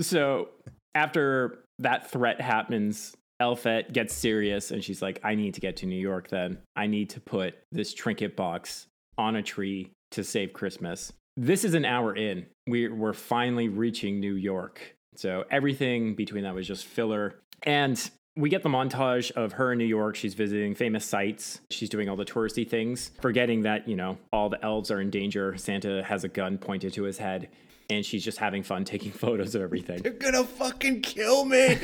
So 0.00 0.48
after 0.94 1.60
that 1.78 2.10
threat 2.10 2.40
happens, 2.40 3.14
Elfette 3.40 3.92
gets 3.92 4.14
serious 4.14 4.70
and 4.70 4.82
she's 4.82 5.00
like, 5.02 5.20
I 5.22 5.34
need 5.34 5.54
to 5.54 5.60
get 5.60 5.76
to 5.78 5.86
New 5.86 6.00
York 6.00 6.28
then. 6.28 6.58
I 6.74 6.86
need 6.86 7.10
to 7.10 7.20
put 7.20 7.54
this 7.72 7.94
trinket 7.94 8.34
box 8.36 8.86
on 9.18 9.36
a 9.36 9.42
tree 9.42 9.90
to 10.12 10.24
save 10.24 10.52
Christmas. 10.52 11.12
This 11.36 11.64
is 11.64 11.74
an 11.74 11.84
hour 11.84 12.14
in. 12.16 12.46
We're, 12.66 12.94
we're 12.94 13.12
finally 13.12 13.68
reaching 13.68 14.20
New 14.20 14.34
York. 14.34 14.94
So 15.16 15.44
everything 15.50 16.14
between 16.14 16.44
that 16.44 16.54
was 16.54 16.66
just 16.66 16.84
filler. 16.86 17.36
And 17.62 18.10
we 18.36 18.50
get 18.50 18.62
the 18.62 18.68
montage 18.68 19.30
of 19.32 19.52
her 19.52 19.72
in 19.72 19.78
New 19.78 19.86
York. 19.86 20.14
She's 20.14 20.34
visiting 20.34 20.74
famous 20.74 21.04
sites. 21.04 21.60
She's 21.70 21.88
doing 21.88 22.08
all 22.08 22.16
the 22.16 22.24
touristy 22.24 22.68
things, 22.68 23.10
forgetting 23.20 23.62
that, 23.62 23.88
you 23.88 23.96
know, 23.96 24.18
all 24.32 24.50
the 24.50 24.62
elves 24.62 24.90
are 24.90 25.00
in 25.00 25.10
danger. 25.10 25.56
Santa 25.56 26.02
has 26.04 26.24
a 26.24 26.28
gun 26.28 26.58
pointed 26.58 26.92
to 26.94 27.04
his 27.04 27.16
head, 27.16 27.48
and 27.88 28.04
she's 28.04 28.22
just 28.22 28.38
having 28.38 28.62
fun 28.62 28.84
taking 28.84 29.12
photos 29.12 29.54
of 29.54 29.62
everything. 29.62 30.02
You're 30.04 30.12
gonna 30.12 30.44
fucking 30.44 31.00
kill 31.00 31.46
me. 31.46 31.76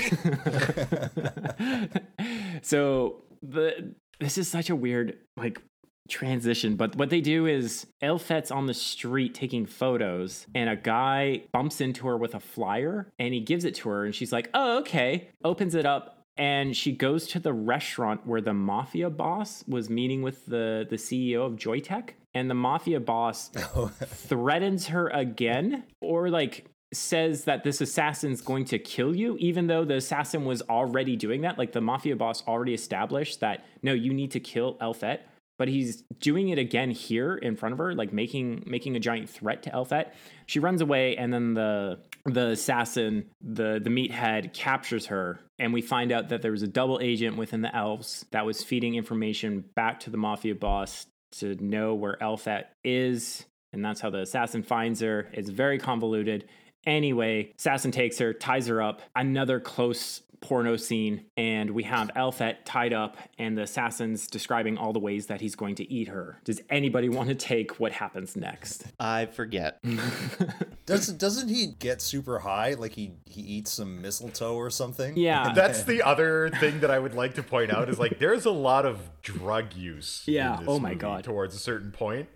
so 2.63 3.23
the 3.43 3.95
this 4.21 4.39
is 4.39 4.47
such 4.47 4.71
a 4.71 4.77
weird 4.77 5.19
like 5.37 5.61
transition 6.09 6.77
but 6.77 6.97
what 6.97 7.11
they 7.11 7.21
do 7.21 7.47
is 7.47 7.87
Elfette's 8.03 8.51
on 8.51 8.67
the 8.67 8.75
street 8.75 9.35
taking 9.35 9.65
photos 9.65 10.47
and 10.55 10.69
a 10.69 10.77
guy 10.77 11.43
bumps 11.53 11.81
into 11.81 12.07
her 12.07 12.17
with 12.17 12.35
a 12.35 12.41
flyer 12.41 13.11
and 13.19 13.33
he 13.33 13.41
gives 13.41 13.65
it 13.65 13.75
to 13.77 13.89
her 13.89 14.05
and 14.05 14.15
she's 14.15 14.33
like 14.33 14.51
oh 14.53 14.79
okay 14.79 15.29
opens 15.45 15.75
it 15.75 15.87
up 15.87 16.22
and 16.37 16.77
she 16.77 16.93
goes 16.93 17.27
to 17.29 17.39
the 17.39 17.53
restaurant 17.53 18.27
where 18.27 18.41
the 18.41 18.55
mafia 18.55 19.11
boss 19.11 19.65
was 19.69 19.91
meeting 19.91 20.23
with 20.23 20.47
the 20.47 20.87
the 20.89 20.97
CEO 20.97 21.47
of 21.47 21.55
Joytech. 21.55 22.11
And 22.35 22.49
the 22.49 22.55
mafia 22.55 22.99
boss 22.99 23.51
oh. 23.77 23.89
threatens 23.89 24.87
her 24.89 25.09
again 25.09 25.85
or 26.01 26.31
like 26.31 26.67
says 26.95 27.45
that 27.45 27.65
this 27.65 27.81
assassin's 27.81 28.41
going 28.43 28.67
to 28.67 28.79
kill 28.79 29.17
you 29.17 29.37
even 29.39 29.67
though 29.67 29.85
the 29.85 29.97
assassin 29.97 30.45
was 30.45 30.63
already 30.63 31.17
doing 31.17 31.43
that. 31.43 31.59
Like 31.59 31.73
the 31.73 31.81
mafia 31.81 32.17
boss 32.17 32.47
already 32.47 32.75
established 32.75 33.41
that 33.41 33.65
no 33.83 33.93
you 33.93 34.15
need 34.15 34.31
to 34.33 34.41
kill 34.41 34.79
Elfette 34.81 35.29
but 35.63 35.69
he's 35.69 36.03
doing 36.19 36.49
it 36.49 36.59
again 36.59 36.91
here 36.91 37.37
in 37.37 37.55
front 37.55 37.73
of 37.73 37.79
her 37.79 37.95
like 37.95 38.13
making 38.13 38.65
making 38.67 38.97
a 38.97 38.99
giant 38.99 39.31
threat 39.31 39.63
to 39.63 39.73
Elfette 39.73 40.13
she 40.47 40.59
runs 40.59 40.81
away 40.81 41.17
and 41.17 41.33
then 41.33 41.55
the 41.55 42.01
the 42.25 42.49
assassin 42.49 43.31
the 43.41 43.81
the 43.81 43.89
meathead 43.89 44.53
captures 44.53 45.07
her 45.07 45.39
and 45.61 45.73
we 45.73 45.81
find 45.81 46.11
out 46.11 46.31
that 46.31 46.43
there 46.43 46.51
was 46.51 46.65
a 46.65 46.67
double 46.67 46.99
agent 47.01 47.37
within 47.37 47.61
the 47.61 47.73
elves 47.77 48.27
that 48.33 48.45
was 48.45 48.65
feeding 48.65 48.97
information 48.97 49.63
back 49.77 50.01
to 50.01 50.11
the 50.11 50.17
mafia 50.17 50.57
boss 50.57 51.07
to 51.31 51.55
know 51.65 51.95
where 51.95 52.21
Elfette 52.21 52.73
is 52.83 53.47
and 53.73 53.85
that's 53.85 54.01
how 54.01 54.11
the 54.11 54.19
assassin 54.19 54.65
finds 54.65 55.01
her. 55.01 55.29
It's 55.33 55.49
very 55.49 55.79
convoluted 55.79 56.49
Anyway, 56.87 57.53
Assassin 57.59 57.91
takes 57.91 58.19
her, 58.19 58.33
ties 58.33 58.67
her 58.67 58.83
up. 58.83 59.03
Another 59.15 59.61
close 59.61 60.23
porno 60.43 60.77
scene, 60.77 61.25
and 61.37 61.71
we 61.71 61.85
have 61.85 62.11
Elfette 62.15 62.67
tied 62.67 62.93
up, 62.93 63.17
and 63.39 63.57
the 63.57 63.63
assassin's 63.63 64.27
describing 64.27 64.77
all 64.77 64.93
the 64.93 64.99
ways 64.99 65.27
that 65.29 65.41
he's 65.41 65.55
going 65.55 65.77
to 65.77 65.91
eat 65.91 66.09
her. 66.09 66.39
Does 66.45 66.61
anybody 66.69 67.09
want 67.09 67.31
to 67.31 67.35
take 67.35 67.81
what 67.81 67.93
happens 67.93 68.37
next? 68.37 68.85
I 69.01 69.27
forget. 69.27 69.79
Doesn't 70.85 71.19
doesn't 71.19 71.49
he 71.49 71.69
get 71.69 72.03
super 72.03 72.41
high? 72.41 72.75
Like 72.75 72.93
he 72.93 73.13
he 73.25 73.41
eats 73.41 73.73
some 73.73 74.03
mistletoe 74.03 74.57
or 74.57 74.69
something? 74.69 75.17
Yeah. 75.17 75.53
That's 75.55 75.85
the 75.85 76.03
other 76.03 76.51
thing 76.59 76.81
that 76.81 76.91
I 76.91 76.99
would 76.99 77.15
like 77.15 77.35
to 77.35 77.43
point 77.45 77.73
out 77.73 77.89
is 77.89 78.01
like 78.01 78.19
there's 78.19 78.45
a 78.47 78.51
lot 78.51 78.85
of 78.85 78.99
drug 79.23 79.75
use. 79.75 80.25
in 80.27 80.35
Yeah, 80.35 80.57
this 80.57 80.67
oh 80.69 80.81
my 80.81 80.91
movie 80.91 80.99
God. 80.99 81.25
Towards 81.25 81.55
a 81.55 81.59
certain 81.59 81.93
point 81.93 82.29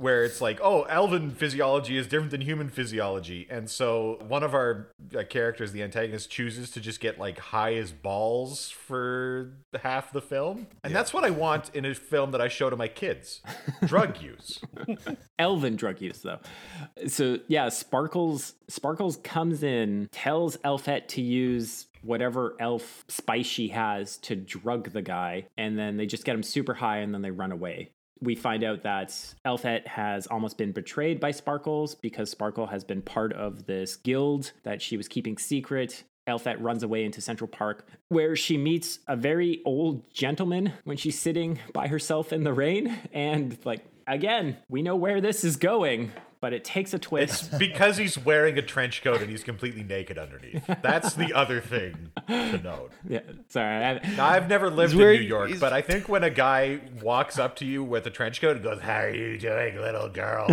where 0.00 0.24
it's 0.24 0.40
like, 0.40 0.58
oh, 0.62 0.84
elven 0.84 1.30
physiology 1.30 1.98
is 1.98 2.06
different 2.06 2.30
than 2.30 2.40
human 2.40 2.70
physiology, 2.70 3.46
and 3.50 3.68
so 3.68 4.18
one 4.26 4.42
of 4.42 4.54
our 4.54 4.88
uh, 5.14 5.22
characters, 5.28 5.72
the 5.72 5.82
antagonist, 5.82 6.30
chooses 6.30 6.70
to 6.70 6.80
just 6.80 7.00
get 7.00 7.18
like 7.18 7.38
high 7.38 7.74
as 7.74 7.92
balls 7.92 8.70
for 8.70 9.52
half 9.82 10.10
the 10.10 10.22
film, 10.22 10.66
and 10.82 10.94
that's 10.94 11.12
what 11.12 11.22
I 11.22 11.28
want 11.28 11.74
in 11.74 11.84
a 11.84 11.94
film 11.94 12.30
that 12.30 12.40
I 12.40 12.48
show 12.48 12.70
to 12.70 12.76
my 12.76 12.88
kids: 12.88 13.42
drug 13.84 14.22
use. 14.22 14.60
elven 15.38 15.76
drug 15.76 16.00
use 16.00 16.22
though. 16.22 16.38
So 17.06 17.40
yeah, 17.48 17.68
Sparkles 17.68 18.54
Sparkles 18.68 19.18
comes 19.18 19.62
in, 19.62 20.08
tells 20.12 20.56
Elfette 20.64 21.10
to 21.10 21.20
use 21.20 21.88
whatever 22.02 22.56
elf 22.58 23.04
spice 23.08 23.44
she 23.44 23.68
has 23.68 24.16
to 24.18 24.34
drug 24.34 24.92
the 24.92 25.02
guy, 25.02 25.46
and 25.58 25.78
then 25.78 25.98
they 25.98 26.06
just 26.06 26.24
get 26.24 26.34
him 26.34 26.42
super 26.42 26.72
high 26.72 26.98
and 26.98 27.12
then 27.12 27.20
they 27.20 27.30
run 27.30 27.52
away. 27.52 27.90
We 28.22 28.34
find 28.34 28.62
out 28.64 28.82
that 28.82 29.34
Elfette 29.44 29.86
has 29.86 30.26
almost 30.26 30.58
been 30.58 30.72
betrayed 30.72 31.20
by 31.20 31.30
Sparkles 31.30 31.94
because 31.94 32.30
Sparkle 32.30 32.66
has 32.66 32.84
been 32.84 33.00
part 33.00 33.32
of 33.32 33.66
this 33.66 33.96
guild 33.96 34.52
that 34.62 34.82
she 34.82 34.96
was 34.96 35.08
keeping 35.08 35.38
secret. 35.38 36.04
Elfette 36.26 36.60
runs 36.60 36.82
away 36.82 37.04
into 37.04 37.20
Central 37.20 37.48
Park, 37.48 37.88
where 38.08 38.36
she 38.36 38.58
meets 38.58 38.98
a 39.08 39.16
very 39.16 39.62
old 39.64 40.12
gentleman 40.12 40.74
when 40.84 40.96
she's 40.96 41.18
sitting 41.18 41.58
by 41.72 41.88
herself 41.88 42.32
in 42.32 42.44
the 42.44 42.52
rain. 42.52 42.94
And, 43.12 43.58
like, 43.64 43.84
again, 44.14 44.56
we 44.68 44.82
know 44.82 44.96
where 44.96 45.20
this 45.20 45.44
is 45.44 45.56
going, 45.56 46.12
but 46.40 46.52
it 46.52 46.64
takes 46.64 46.92
a 46.92 46.96
It's 46.96 47.06
twist. 47.06 47.58
because 47.58 47.96
he's 47.98 48.18
wearing 48.18 48.56
a 48.58 48.62
trench 48.62 49.02
coat 49.02 49.20
and 49.20 49.30
he's 49.30 49.42
completely 49.44 49.82
naked 49.82 50.16
underneath. 50.18 50.64
That's 50.82 51.14
the 51.14 51.32
other 51.34 51.60
thing 51.60 52.10
to 52.28 52.58
note. 52.58 52.92
yeah, 53.08 53.20
sorry. 53.48 53.84
I, 53.84 53.98
Now, 54.16 54.26
I've 54.26 54.48
never 54.48 54.70
lived 54.70 54.92
He's 54.94 55.00
in 55.00 55.06
New 55.06 55.20
York, 55.26 55.50
but 55.60 55.72
I 55.72 55.82
think 55.82 56.08
when 56.08 56.24
a 56.24 56.30
guy 56.30 56.80
walks 57.02 57.38
up 57.38 57.56
to 57.56 57.66
you 57.66 57.84
with 57.84 58.06
a 58.06 58.10
trench 58.10 58.40
coat 58.40 58.56
and 58.56 58.62
goes, 58.64 58.80
"How 58.80 59.00
are 59.00 59.10
you 59.14 59.38
doing, 59.38 59.76
little 59.76 60.08
girl?" 60.08 60.50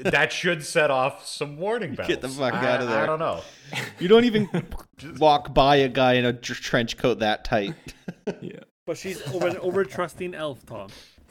that 0.00 0.32
should 0.32 0.64
set 0.64 0.90
off 0.90 1.24
some 1.26 1.56
warning 1.56 1.94
bells. 1.94 2.08
Get 2.08 2.20
the 2.20 2.28
fuck 2.28 2.54
I- 2.54 2.66
out 2.72 2.80
of 2.82 2.88
there. 2.88 3.02
I 3.02 3.06
don't 3.06 3.20
know. 3.20 3.42
You 4.00 4.08
don't 4.08 4.24
even 4.24 4.48
walk 5.18 5.54
by 5.54 5.76
a 5.76 5.88
guy 5.88 6.14
in 6.14 6.24
a 6.24 6.32
tr- 6.32 6.54
trench 6.54 6.96
coat 6.96 7.20
that 7.20 7.44
tight. 7.44 7.74
yeah. 8.40 8.60
But 8.86 8.96
she's 8.98 9.20
over 9.34 9.56
over 9.60 9.84
trusting 9.84 10.34
elf, 10.34 10.64
Tom. 10.66 10.88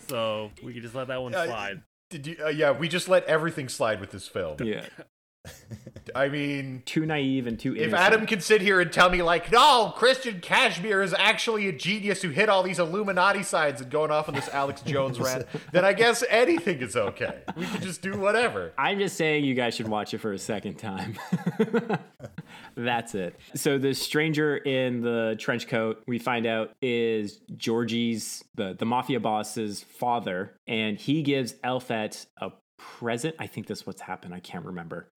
So 0.10 0.51
we 0.64 0.74
can 0.74 0.82
just 0.82 0.95
let 0.95 1.08
that 1.08 1.22
one 1.22 1.34
Uh, 1.36 1.45
slide. 1.45 1.82
Did 2.10 2.28
you? 2.28 2.38
Uh, 2.43 2.47
yeah, 2.49 2.72
we 2.72 2.88
just 2.88 3.10
let 3.10 3.26
everything 3.26 3.68
slide 3.70 3.99
with 3.99 4.12
this 4.12 4.28
film. 4.28 4.58
Yeah. 4.64 4.86
I 6.16 6.30
mean, 6.30 6.84
Too 6.86 7.05
naive 7.05 7.47
and 7.47 7.60
too 7.60 7.76
if. 7.76 7.93
Adam 7.93 8.26
can 8.26 8.39
sit 8.39 8.62
here 8.62 8.80
and 8.80 8.91
tell 8.91 9.10
me 9.10 9.22
like, 9.22 9.51
no, 9.51 9.93
Christian 9.95 10.39
Cashmere 10.39 11.01
is 11.03 11.14
actually 11.14 11.68
a 11.68 11.72
genius 11.74 12.22
who 12.22 12.30
hit 12.30 12.47
all 12.49 12.64
these 12.64 12.80
Illuminati 12.80 13.43
signs 13.43 13.82
and 13.82 13.91
going 13.91 14.10
off 14.10 14.30
on 14.30 14.36
this 14.36 14.47
Alex 14.49 14.82
Jones 14.82 15.20
rant, 15.20 15.45
then 15.74 15.84
I 15.84 15.91
guess 15.93 16.24
anything 16.30 16.80
is 16.82 16.95
okay. 16.95 17.39
We 17.58 17.66
can 17.66 17.82
just 17.82 18.01
do 18.01 18.18
whatever. 18.18 18.72
I'm 18.78 18.99
just 18.99 19.18
saying 19.18 19.43
you 19.43 19.53
guys 19.53 19.76
should 19.76 19.89
watch 19.89 20.14
it 20.14 20.20
for 20.20 20.32
a 20.32 20.39
second 20.39 20.76
time. 20.76 21.18
That's 22.78 23.15
it. 23.15 23.36
So 23.55 23.78
the 23.80 23.93
stranger 23.95 24.55
in 24.55 25.01
the 25.01 25.36
trench 25.39 25.67
coat 25.67 26.03
we 26.05 26.19
find 26.19 26.45
out 26.45 26.73
is 26.82 27.39
Georgie's 27.55 28.43
the 28.55 28.75
the 28.78 28.86
mafia 28.86 29.19
boss's 29.19 29.82
father, 29.84 30.53
and 30.67 30.97
he 30.99 31.23
gives 31.23 31.55
Elfette 31.63 32.28
a 32.39 32.51
present. 32.78 33.36
I 33.39 33.47
think 33.47 33.65
that's 33.67 33.88
what's 33.88 34.01
happened. 34.01 34.34
I 34.34 34.39
can't 34.39 34.65
remember. 34.65 35.09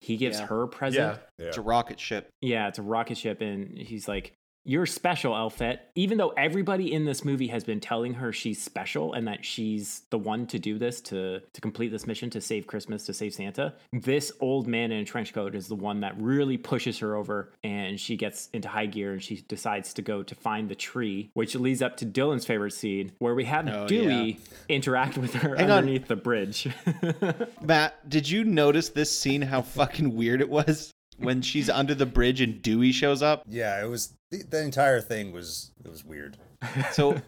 he 0.00 0.16
gives 0.16 0.38
Yeah. 0.38 0.46
her 0.46 0.62
a 0.62 0.68
present. 0.68 1.18
Yeah. 1.38 1.44
Yeah. 1.44 1.48
It's 1.48 1.56
a 1.56 1.60
rocket 1.60 1.98
ship. 1.98 2.30
Yeah, 2.40 2.68
it's 2.68 2.78
a 2.78 2.82
rocket 2.82 3.18
ship, 3.18 3.40
and 3.40 3.76
he's 3.76 4.06
like, 4.06 4.32
"You're 4.68 4.86
special, 4.86 5.34
Elfette." 5.34 5.90
Even 5.94 6.18
though 6.18 6.28
everybody 6.36 6.92
in 6.92 7.04
this 7.06 7.24
movie 7.24 7.48
has 7.48 7.64
been 7.64 7.80
telling 7.80 8.14
her 8.14 8.32
she's 8.32 8.62
special 8.62 9.14
and 9.14 9.26
that 9.26 9.44
she's 9.44 10.02
the 10.10 10.18
one 10.18 10.46
to 10.48 10.58
do 10.58 10.78
this 10.78 11.00
to 11.00 11.40
to 11.52 11.60
complete 11.60 11.88
this 11.88 12.06
mission 12.06 12.28
to 12.30 12.40
save 12.40 12.66
Christmas, 12.66 13.04
to 13.06 13.14
save 13.14 13.32
Santa, 13.34 13.74
this 13.92 14.30
old 14.40 14.66
man 14.68 14.92
in 14.92 15.00
a 15.00 15.04
trench 15.04 15.32
coat 15.32 15.54
is 15.54 15.66
the 15.68 15.74
one 15.74 16.00
that 16.00 16.14
really 16.20 16.56
pushes 16.58 16.98
her 16.98 17.16
over, 17.16 17.52
and 17.64 17.98
she 17.98 18.16
gets 18.16 18.48
into 18.52 18.68
high 18.68 18.86
gear 18.86 19.12
and 19.12 19.22
she 19.22 19.36
decides 19.48 19.94
to 19.94 20.02
go 20.02 20.22
to 20.22 20.34
find 20.34 20.68
the 20.68 20.74
tree, 20.74 21.30
which 21.34 21.54
leads 21.54 21.80
up 21.82 21.96
to 21.96 22.06
Dylan's 22.06 22.44
favorite 22.44 22.72
scene 22.74 23.12
where 23.18 23.34
we 23.34 23.44
have 23.46 23.66
Oh, 23.66 23.88
Dewey 23.88 24.38
interact 24.68 25.16
with 25.16 25.32
her 25.34 25.56
Hang 25.56 25.70
on. 25.70 25.78
underneath 25.78 26.06
the 26.08 26.16
bridge. 26.16 26.68
Matt, 27.62 28.08
did 28.08 28.28
you 28.28 28.44
notice 28.44 28.90
this 28.90 29.16
scene? 29.16 29.42
How 29.42 29.62
fucking 29.62 30.14
weird 30.14 30.40
it 30.40 30.50
was 30.50 30.92
when 31.18 31.42
she's 31.42 31.68
under 31.70 31.94
the 31.94 32.06
bridge 32.06 32.40
and 32.40 32.60
Dewey 32.62 32.92
shows 32.92 33.22
up. 33.22 33.42
Yeah, 33.46 33.82
it 33.82 33.88
was 33.88 34.14
the, 34.30 34.42
the 34.42 34.62
entire 34.62 35.00
thing 35.00 35.32
was 35.32 35.72
it 35.84 35.90
was 35.90 36.04
weird. 36.04 36.36
So, 36.92 37.20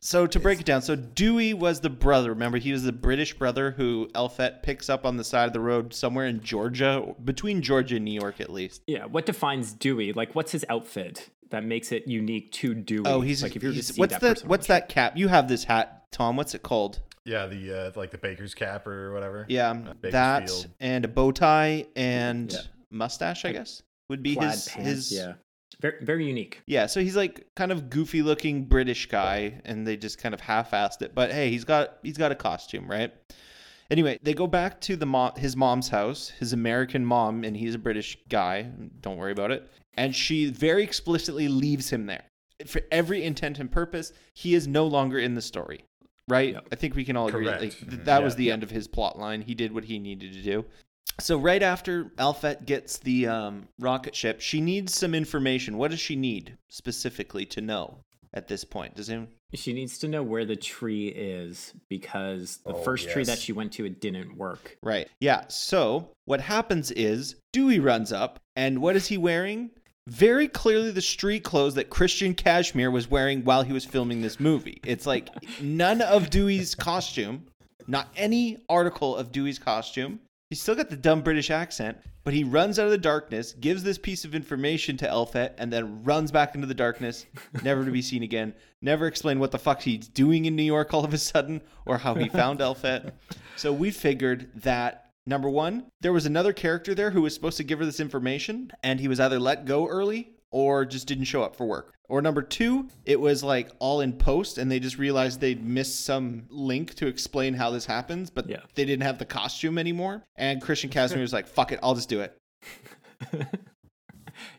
so 0.00 0.26
to 0.26 0.38
break 0.38 0.60
it 0.60 0.66
down, 0.66 0.82
so 0.82 0.94
Dewey 0.96 1.54
was 1.54 1.80
the 1.80 1.88
brother. 1.88 2.30
Remember, 2.30 2.58
he 2.58 2.72
was 2.72 2.82
the 2.82 2.92
British 2.92 3.32
brother 3.32 3.70
who 3.70 4.10
Elfette 4.14 4.62
picks 4.62 4.90
up 4.90 5.06
on 5.06 5.16
the 5.16 5.24
side 5.24 5.46
of 5.46 5.52
the 5.54 5.60
road 5.60 5.94
somewhere 5.94 6.26
in 6.26 6.42
Georgia, 6.42 7.14
between 7.24 7.62
Georgia 7.62 7.96
and 7.96 8.04
New 8.04 8.12
York, 8.20 8.40
at 8.40 8.50
least. 8.50 8.82
yeah, 8.86 9.06
what 9.06 9.24
defines 9.24 9.72
Dewey? 9.72 10.12
Like, 10.12 10.34
what's 10.34 10.52
his 10.52 10.64
outfit 10.68 11.30
that 11.50 11.64
makes 11.64 11.92
it 11.92 12.06
unique 12.06 12.52
to 12.52 12.74
Dewey? 12.74 13.04
Oh, 13.06 13.22
he's 13.22 13.42
like 13.42 13.56
if 13.56 13.62
you 13.62 13.70
were 13.70 13.72
to 13.72 13.76
he's- 13.76 13.94
see 13.94 13.98
what's 14.00 14.12
that 14.18 14.40
that? 14.40 14.46
What's 14.46 14.66
that 14.66 14.90
cap? 14.90 15.16
You 15.16 15.28
have 15.28 15.48
this 15.48 15.64
hat, 15.64 16.04
Tom. 16.12 16.36
What's 16.36 16.54
it 16.54 16.62
called? 16.62 17.00
Yeah, 17.24 17.46
the 17.46 17.86
uh, 17.86 17.92
like 17.98 18.10
the 18.10 18.18
baker's 18.18 18.54
cap 18.54 18.86
or 18.86 19.14
whatever. 19.14 19.46
Yeah, 19.48 19.72
Bakersfield. 19.72 20.12
that 20.12 20.50
and 20.80 21.06
a 21.06 21.08
bow 21.08 21.32
tie 21.32 21.86
and 21.96 22.52
Yeah. 22.52 22.58
Mustache, 22.94 23.44
I 23.44 23.52
guess, 23.52 23.82
would 24.08 24.22
be 24.22 24.34
plaid 24.34 24.50
his 24.52 24.68
pants? 24.68 24.88
his 24.88 25.12
yeah, 25.12 25.34
very 25.80 25.96
very 26.02 26.26
unique. 26.26 26.62
Yeah, 26.66 26.86
so 26.86 27.00
he's 27.00 27.16
like 27.16 27.46
kind 27.56 27.72
of 27.72 27.90
goofy 27.90 28.22
looking 28.22 28.64
British 28.64 29.06
guy 29.06 29.60
and 29.64 29.86
they 29.86 29.96
just 29.96 30.18
kind 30.18 30.34
of 30.34 30.40
half-assed 30.40 31.02
it. 31.02 31.14
But 31.14 31.32
hey, 31.32 31.50
he's 31.50 31.64
got 31.64 31.98
he's 32.02 32.16
got 32.18 32.32
a 32.32 32.36
costume, 32.36 32.88
right? 32.90 33.12
Anyway, 33.90 34.18
they 34.22 34.32
go 34.32 34.46
back 34.46 34.80
to 34.82 34.96
the 34.96 35.04
mom, 35.06 35.32
his 35.36 35.56
mom's 35.56 35.88
house, 35.90 36.30
his 36.30 36.52
American 36.54 37.04
mom, 37.04 37.44
and 37.44 37.56
he's 37.56 37.74
a 37.74 37.78
British 37.78 38.16
guy. 38.30 38.62
Don't 39.00 39.18
worry 39.18 39.32
about 39.32 39.50
it. 39.50 39.70
And 39.96 40.16
she 40.16 40.50
very 40.50 40.82
explicitly 40.82 41.48
leaves 41.48 41.90
him 41.90 42.06
there. 42.06 42.24
For 42.66 42.80
every 42.90 43.22
intent 43.24 43.58
and 43.58 43.70
purpose, 43.70 44.12
he 44.32 44.54
is 44.54 44.66
no 44.66 44.86
longer 44.86 45.18
in 45.18 45.34
the 45.34 45.42
story. 45.42 45.84
Right? 46.28 46.54
Yep. 46.54 46.68
I 46.72 46.76
think 46.76 46.96
we 46.96 47.04
can 47.04 47.16
all 47.16 47.28
agree. 47.28 47.44
Correct. 47.44 47.62
Like, 47.62 47.78
th- 47.90 48.04
that 48.04 48.22
was 48.22 48.32
Yeah. 48.32 48.38
the 48.38 48.50
end 48.52 48.62
of 48.62 48.70
his 48.70 48.88
plot 48.88 49.18
line. 49.18 49.42
He 49.42 49.54
did 49.54 49.72
what 49.72 49.84
he 49.84 49.98
needed 49.98 50.32
to 50.32 50.42
do. 50.42 50.64
So 51.20 51.38
right 51.38 51.62
after 51.62 52.10
Elfette 52.18 52.66
gets 52.66 52.98
the 52.98 53.28
um, 53.28 53.68
rocket 53.78 54.14
ship, 54.14 54.40
she 54.40 54.60
needs 54.60 54.94
some 54.96 55.14
information. 55.14 55.78
What 55.78 55.90
does 55.90 56.00
she 56.00 56.16
need 56.16 56.56
specifically 56.68 57.46
to 57.46 57.60
know 57.60 57.98
at 58.32 58.48
this 58.48 58.64
point? 58.64 58.96
Does 58.96 59.08
anyone? 59.10 59.28
She 59.54 59.72
needs 59.72 59.98
to 59.98 60.08
know 60.08 60.24
where 60.24 60.44
the 60.44 60.56
tree 60.56 61.08
is 61.08 61.72
because 61.88 62.58
the 62.66 62.72
Oh, 62.74 62.82
first 62.82 63.08
tree 63.08 63.22
that 63.24 63.38
she 63.38 63.52
went 63.52 63.72
to 63.74 63.84
it 63.84 64.00
didn't 64.00 64.36
work. 64.36 64.76
Right. 64.82 65.08
Yeah. 65.20 65.44
So 65.48 66.10
what 66.24 66.40
happens 66.40 66.90
is 66.90 67.36
Dewey 67.52 67.78
runs 67.78 68.12
up, 68.12 68.40
and 68.56 68.82
what 68.82 68.96
is 68.96 69.06
he 69.06 69.16
wearing? 69.16 69.70
Very 70.08 70.48
clearly 70.48 70.90
the 70.90 71.00
street 71.00 71.44
clothes 71.44 71.74
that 71.76 71.88
Christian 71.88 72.34
Cashmere 72.34 72.90
was 72.90 73.08
wearing 73.08 73.44
while 73.44 73.62
he 73.62 73.72
was 73.72 73.84
filming 73.84 74.20
this 74.20 74.40
movie. 74.40 74.80
It's 74.84 75.06
like 75.06 75.28
none 75.62 76.02
of 76.02 76.28
Dewey's 76.30 76.74
costume, 76.74 77.46
not 77.86 78.08
any 78.16 78.58
article 78.68 79.16
of 79.16 79.30
Dewey's 79.30 79.60
costume. 79.60 80.18
He's 80.50 80.60
still 80.60 80.74
got 80.74 80.90
the 80.90 80.96
dumb 80.96 81.22
British 81.22 81.50
accent, 81.50 81.98
but 82.22 82.34
he 82.34 82.44
runs 82.44 82.78
out 82.78 82.84
of 82.84 82.90
the 82.90 82.98
darkness, 82.98 83.54
gives 83.54 83.82
this 83.82 83.98
piece 83.98 84.24
of 84.24 84.34
information 84.34 84.96
to 84.98 85.08
Elfette, 85.08 85.54
and 85.58 85.72
then 85.72 86.04
runs 86.04 86.30
back 86.30 86.54
into 86.54 86.66
the 86.66 86.74
darkness, 86.74 87.26
never 87.62 87.84
to 87.84 87.90
be 87.90 88.02
seen 88.02 88.22
again. 88.22 88.54
Never 88.82 89.06
explain 89.06 89.38
what 89.38 89.50
the 89.50 89.58
fuck 89.58 89.80
he's 89.80 90.06
doing 90.06 90.44
in 90.44 90.54
New 90.54 90.62
York 90.62 90.92
all 90.92 91.04
of 91.04 91.14
a 91.14 91.18
sudden, 91.18 91.62
or 91.86 91.98
how 91.98 92.14
he 92.14 92.28
found 92.28 92.60
Elfette. 92.60 93.14
So 93.56 93.72
we 93.72 93.90
figured 93.90 94.50
that 94.56 95.10
number 95.26 95.48
one, 95.48 95.86
there 96.02 96.12
was 96.12 96.26
another 96.26 96.52
character 96.52 96.94
there 96.94 97.10
who 97.10 97.22
was 97.22 97.34
supposed 97.34 97.56
to 97.56 97.64
give 97.64 97.78
her 97.78 97.86
this 97.86 98.00
information, 98.00 98.70
and 98.82 99.00
he 99.00 99.08
was 99.08 99.20
either 99.20 99.40
let 99.40 99.64
go 99.64 99.88
early 99.88 100.34
or 100.50 100.84
just 100.84 101.08
didn't 101.08 101.24
show 101.24 101.42
up 101.42 101.56
for 101.56 101.66
work. 101.66 101.93
Or 102.08 102.20
number 102.20 102.42
two, 102.42 102.88
it 103.06 103.18
was 103.18 103.42
like 103.42 103.70
all 103.78 104.00
in 104.02 104.12
post, 104.12 104.58
and 104.58 104.70
they 104.70 104.78
just 104.78 104.98
realized 104.98 105.40
they'd 105.40 105.64
missed 105.64 106.04
some 106.04 106.44
link 106.50 106.94
to 106.96 107.06
explain 107.06 107.54
how 107.54 107.70
this 107.70 107.86
happens, 107.86 108.28
but 108.30 108.48
Yeah. 108.48 108.60
they 108.74 108.84
didn't 108.84 109.04
have 109.04 109.18
the 109.18 109.24
costume 109.24 109.78
anymore. 109.78 110.22
And 110.36 110.60
Christian 110.60 110.90
Cashmere 110.90 111.22
was 111.22 111.32
like, 111.32 111.46
"Fuck 111.46 111.72
it, 111.72 111.78
I'll 111.82 111.94
just 111.94 112.08
do 112.10 112.20
it." 112.20 112.36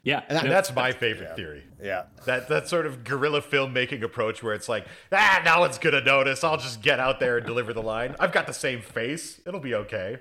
Yeah, 0.06 0.22
And 0.30 0.38
that- 0.38 0.46
no, 0.46 0.50
That's 0.52 0.74
my 0.74 0.92
favorite 0.94 1.36
theory. 1.36 1.64
Yeah. 1.84 2.04
That 2.26 2.48
that 2.48 2.70
sort 2.70 2.86
of 2.86 3.04
guerrilla 3.04 3.42
filmmaking 3.42 4.02
approach 4.04 4.42
where 4.42 4.54
it's 4.54 4.70
like, 4.70 4.86
ah, 5.12 5.42
no 5.44 5.60
one's 5.60 5.78
gonna 5.78 6.02
notice. 6.02 6.44
I'll 6.44 6.58
just 6.58 6.82
get 6.82 7.00
out 7.00 7.20
there 7.20 7.38
and 7.38 7.46
deliver 7.46 7.74
the 7.74 7.82
line. 7.82 8.16
I've 8.20 8.32
got 8.32 8.48
the 8.48 8.54
same 8.54 8.82
face. 8.82 9.42
It'll 9.46 9.60
be 9.60 9.76
okay. 9.76 10.18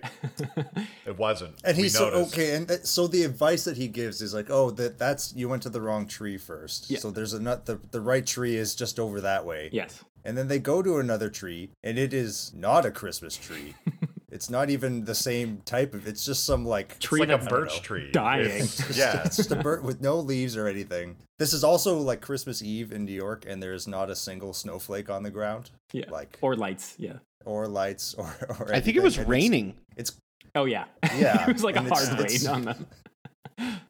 it 1.06 1.16
wasn't. 1.18 1.54
And 1.64 1.76
he's 1.76 1.94
so 1.96 2.06
okay, 2.08 2.56
and 2.56 2.70
uh, 2.70 2.78
so 2.82 3.06
the 3.06 3.22
advice 3.24 3.64
that 3.64 3.76
he 3.76 3.86
gives 3.88 4.20
is 4.22 4.34
like, 4.34 4.50
oh, 4.50 4.70
that 4.72 4.98
that's 4.98 5.32
you 5.36 5.48
went 5.48 5.62
to 5.62 5.68
the 5.70 5.80
wrong 5.80 6.06
tree 6.06 6.38
first. 6.38 6.90
Yeah. 6.90 6.98
So 6.98 7.10
there's 7.10 7.32
a 7.34 7.40
nut. 7.40 7.66
The 7.66 7.78
the 7.90 8.00
right 8.00 8.26
tree 8.26 8.56
is 8.56 8.74
just 8.74 8.98
over 8.98 9.20
that 9.20 9.44
way. 9.46 9.68
yes. 9.72 10.02
And 10.26 10.38
then 10.38 10.48
they 10.48 10.58
go 10.58 10.80
to 10.80 10.96
another 10.96 11.28
tree, 11.28 11.68
and 11.82 11.98
it 11.98 12.14
is 12.14 12.50
not 12.54 12.86
a 12.86 12.90
Christmas 12.90 13.36
tree. 13.36 13.74
it's 14.34 14.50
not 14.50 14.68
even 14.68 15.04
the 15.04 15.14
same 15.14 15.62
type 15.64 15.94
of. 15.94 16.06
It's 16.06 16.24
just 16.26 16.44
some 16.44 16.66
like 16.66 16.96
It's 16.96 17.10
like 17.12 17.28
a 17.30 17.34
I 17.34 17.36
don't 17.38 17.48
birch 17.48 17.74
know. 17.76 17.80
tree. 17.80 18.10
Dying. 18.12 18.46
It's- 18.46 18.96
yeah. 18.98 19.22
It's 19.24 19.36
just 19.36 19.52
a 19.52 19.56
bird 19.56 19.84
with 19.84 20.00
no 20.02 20.18
leaves 20.18 20.56
or 20.56 20.66
anything. 20.68 21.16
This 21.38 21.52
is 21.54 21.64
also 21.64 21.96
like 21.98 22.20
Christmas 22.20 22.60
Eve 22.62 22.92
in 22.92 23.04
New 23.06 23.12
York, 23.14 23.44
and 23.48 23.62
there 23.62 23.72
is 23.72 23.86
not 23.88 24.10
a 24.10 24.16
single 24.16 24.52
snowflake 24.52 25.08
on 25.08 25.22
the 25.22 25.30
ground, 25.30 25.70
Yeah. 25.92 26.10
like 26.10 26.38
or 26.42 26.54
lights. 26.56 26.94
Yeah. 26.98 27.18
or 27.46 27.66
lights 27.68 28.14
or. 28.14 28.34
or 28.58 28.74
I 28.74 28.80
think 28.80 28.96
it 28.96 29.02
was 29.02 29.16
And 29.18 29.28
raining. 29.28 29.74
It's 29.96 30.12
Oh 30.54 30.64
yeah. 30.66 30.84
Yeah, 31.16 31.48
it 31.48 31.52
was 31.54 31.64
like 31.64 31.76
a 31.76 31.78
and 31.78 31.86
it's- 31.86 32.08
hard 32.08 32.30
rain 32.30 32.46
on 32.48 32.62
them. 32.64 32.86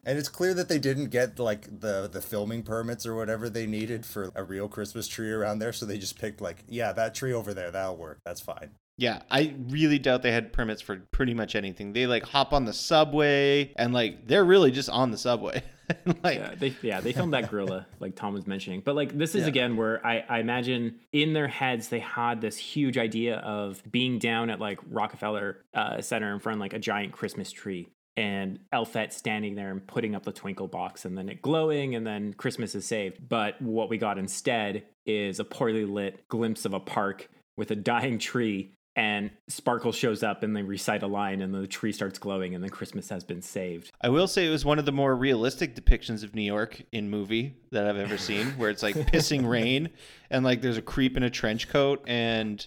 And 0.07 0.19
it's 0.19 0.29
clear 0.29 0.53
that 0.53 0.69
they 0.69 0.77
didn't 0.77 1.09
get 1.09 1.39
like 1.39 1.79
the 1.79 2.07
the 2.07 2.21
filming 2.21 2.61
permits 2.61 3.03
or 3.07 3.15
whatever 3.15 3.49
they 3.49 3.65
needed 3.65 4.05
for 4.05 4.29
a 4.35 4.43
real 4.43 4.67
Christmas 4.67 5.07
tree 5.07 5.31
around 5.31 5.57
there, 5.57 5.73
so 5.73 5.87
they 5.87 5.97
just 5.97 6.19
picked 6.19 6.39
like, 6.39 6.63
yeah, 6.67 6.91
that 6.93 7.15
tree 7.15 7.33
over 7.33 7.51
there, 7.51 7.71
that'll 7.71 7.97
work. 7.97 8.19
That's 8.23 8.41
fine. 8.41 8.69
Yeah, 8.97 9.23
I 9.29 9.53
really 9.69 9.99
doubt 9.99 10.21
they 10.23 10.31
had 10.31 10.53
permits 10.53 10.81
for 10.81 10.97
pretty 11.11 11.33
much 11.33 11.55
anything. 11.55 11.91
They 11.93 12.07
like 12.07 12.23
hop 12.23 12.53
on 12.53 12.63
the 12.65 12.73
subway 12.73 13.73
and 13.75 13.93
like 13.93 14.27
they're 14.27 14.45
really 14.45 14.71
just 14.71 14.89
on 14.89 15.11
the 15.11 15.17
subway. 15.17 15.63
like 16.23 16.39
yeah, 16.39 16.55
they 16.57 16.73
yeah 16.81 16.99
they 17.01 17.11
filmed 17.11 17.33
that 17.33 17.49
guerrilla 17.51 17.85
like 17.99 18.15
Tom 18.15 18.33
was 18.33 18.47
mentioning. 18.47 18.81
But 18.83 18.95
like 18.95 19.17
this 19.17 19.35
is 19.35 19.41
Yeah. 19.43 19.47
again 19.49 19.75
where 19.77 20.05
I, 20.05 20.23
I 20.29 20.39
imagine 20.39 20.95
in 21.11 21.33
their 21.33 21.47
heads 21.47 21.89
they 21.89 21.99
had 21.99 22.39
this 22.41 22.57
huge 22.57 22.97
idea 22.97 23.37
of 23.39 23.83
being 23.91 24.17
down 24.17 24.49
at 24.49 24.59
like 24.59 24.79
Rockefeller 24.89 25.61
uh, 25.73 26.01
Center 26.01 26.33
in 26.33 26.39
front 26.39 26.55
of 26.57 26.59
like 26.61 26.73
a 26.73 26.79
giant 26.79 27.11
Christmas 27.11 27.51
tree 27.51 27.89
and 28.17 28.59
Elfette 28.73 29.13
standing 29.13 29.55
there 29.55 29.71
and 29.71 29.85
putting 29.85 30.15
up 30.15 30.23
the 30.23 30.31
twinkle 30.31 30.69
box 30.69 31.03
and 31.03 31.17
then 31.17 31.27
it 31.27 31.41
glowing 31.41 31.95
and 31.95 32.07
then 32.07 32.33
Christmas 32.33 32.73
is 32.73 32.87
saved. 32.87 33.27
But 33.27 33.61
what 33.61 33.89
we 33.89 33.97
got 33.97 34.17
instead 34.17 34.83
is 35.05 35.39
a 35.39 35.43
poorly 35.43 35.83
lit 35.85 36.27
glimpse 36.29 36.63
of 36.63 36.73
a 36.73 36.79
park 36.79 37.27
with 37.57 37.71
a 37.71 37.75
dying 37.75 38.17
tree 38.19 38.71
and 38.95 39.29
Sparkle 39.47 39.91
shows 39.91 40.23
up 40.23 40.41
and 40.43 40.55
they 40.55 40.61
recite 40.61 41.03
a 41.03 41.07
line 41.07 41.41
and 41.41 41.53
the 41.53 41.67
tree 41.67 41.91
starts 41.91 42.17
glowing 42.17 42.55
and 42.55 42.63
then 42.63 42.69
Christmas 42.69 43.09
has 43.09 43.23
been 43.23 43.41
saved. 43.41 43.91
I 44.01 44.09
will 44.09 44.27
say 44.27 44.47
it 44.47 44.49
was 44.49 44.63
one 44.63 44.79
of 44.79 44.85
the 44.85 44.91
more 44.93 45.15
realistic 45.15 45.75
depictions 45.75 46.23
of 46.23 46.33
New 46.33 46.43
York 46.43 46.81
in 46.91 47.09
movie 47.09 47.55
that 47.71 47.87
I've 47.87 47.97
ever 47.97 48.17
seen, 48.17 48.47
where 48.51 48.69
it's 48.69 48.83
like 48.83 48.95
pissing 48.95 49.47
rain 49.49 49.89
and 50.29 50.45
like 50.45 50.61
there's 50.61 50.77
a 50.77 50.81
creep 50.81 51.17
in 51.17 51.23
a 51.23 51.29
trench 51.29 51.67
coat 51.67 52.03
and 52.07 52.65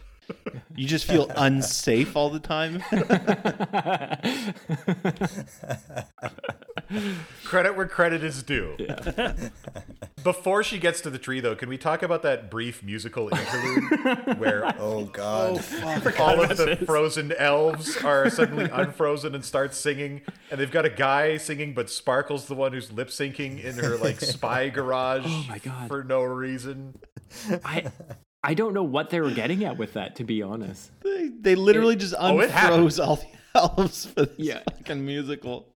you 0.75 0.87
just 0.87 1.05
feel 1.07 1.31
unsafe 1.37 2.17
all 2.17 2.31
the 2.31 2.41
time. 2.41 2.83
Credit 7.45 7.77
where 7.77 7.87
credit 7.87 8.25
is 8.25 8.43
due. 8.43 8.77
Before 10.25 10.63
she 10.63 10.79
gets 10.79 11.01
to 11.03 11.11
the 11.11 11.19
tree, 11.19 11.41
though, 11.41 11.55
can 11.55 11.69
we 11.69 11.79
talk 11.79 12.03
about 12.03 12.23
that 12.23 12.51
brief 12.51 12.83
musical 12.83 13.29
interlude 13.29 14.39
where 14.39 14.75
Oh 14.79 15.05
God. 15.05 15.63
Oh, 15.73 16.13
all 16.19 16.43
of 16.43 16.57
the 16.57 16.77
frozen 16.87 17.33
elves 17.33 17.97
are 18.05 18.29
suddenly 18.31 18.69
unfrozen 18.73 19.35
and 19.35 19.45
start 19.45 19.75
singing, 19.75 20.23
and 20.51 20.61
they've 20.61 20.71
got 20.71 20.85
a 20.85 20.91
guy 20.91 21.37
singing, 21.37 21.75
but 21.75 21.89
Sparkle's 21.91 22.47
the 22.47 22.55
one 22.55 22.73
who's 22.73 22.91
lip 22.93 23.09
syncing 23.09 23.63
in 23.63 23.77
her 23.77 23.97
like 23.97 24.21
spy 24.21 24.69
garage 24.69 25.25
Oh 25.27 25.45
my 25.49 25.59
God. 25.59 25.89
for 25.89 26.05
no 26.05 26.23
reason. 26.23 26.99
I 27.65 27.91
I 28.43 28.55
don't 28.55 28.73
know 28.75 28.85
what 28.85 29.11
they 29.11 29.21
were 29.21 29.31
getting 29.33 29.65
at 29.65 29.77
with 29.79 29.95
that, 29.95 30.17
to 30.17 30.25
be 30.25 30.43
honest. 30.43 30.91
they, 31.03 31.29
they 31.29 31.55
literally 31.55 31.97
just 31.97 32.15
Oh, 32.19 32.39
it 32.41 32.51
happened. 32.51 32.85
unfroze 32.87 33.05
all 33.05 33.17
the 33.17 33.27
elves 33.55 34.07
for 34.07 34.27
this 34.27 34.35
Yeah. 34.39 34.61
fucking 34.77 35.05
musical. 35.05 35.75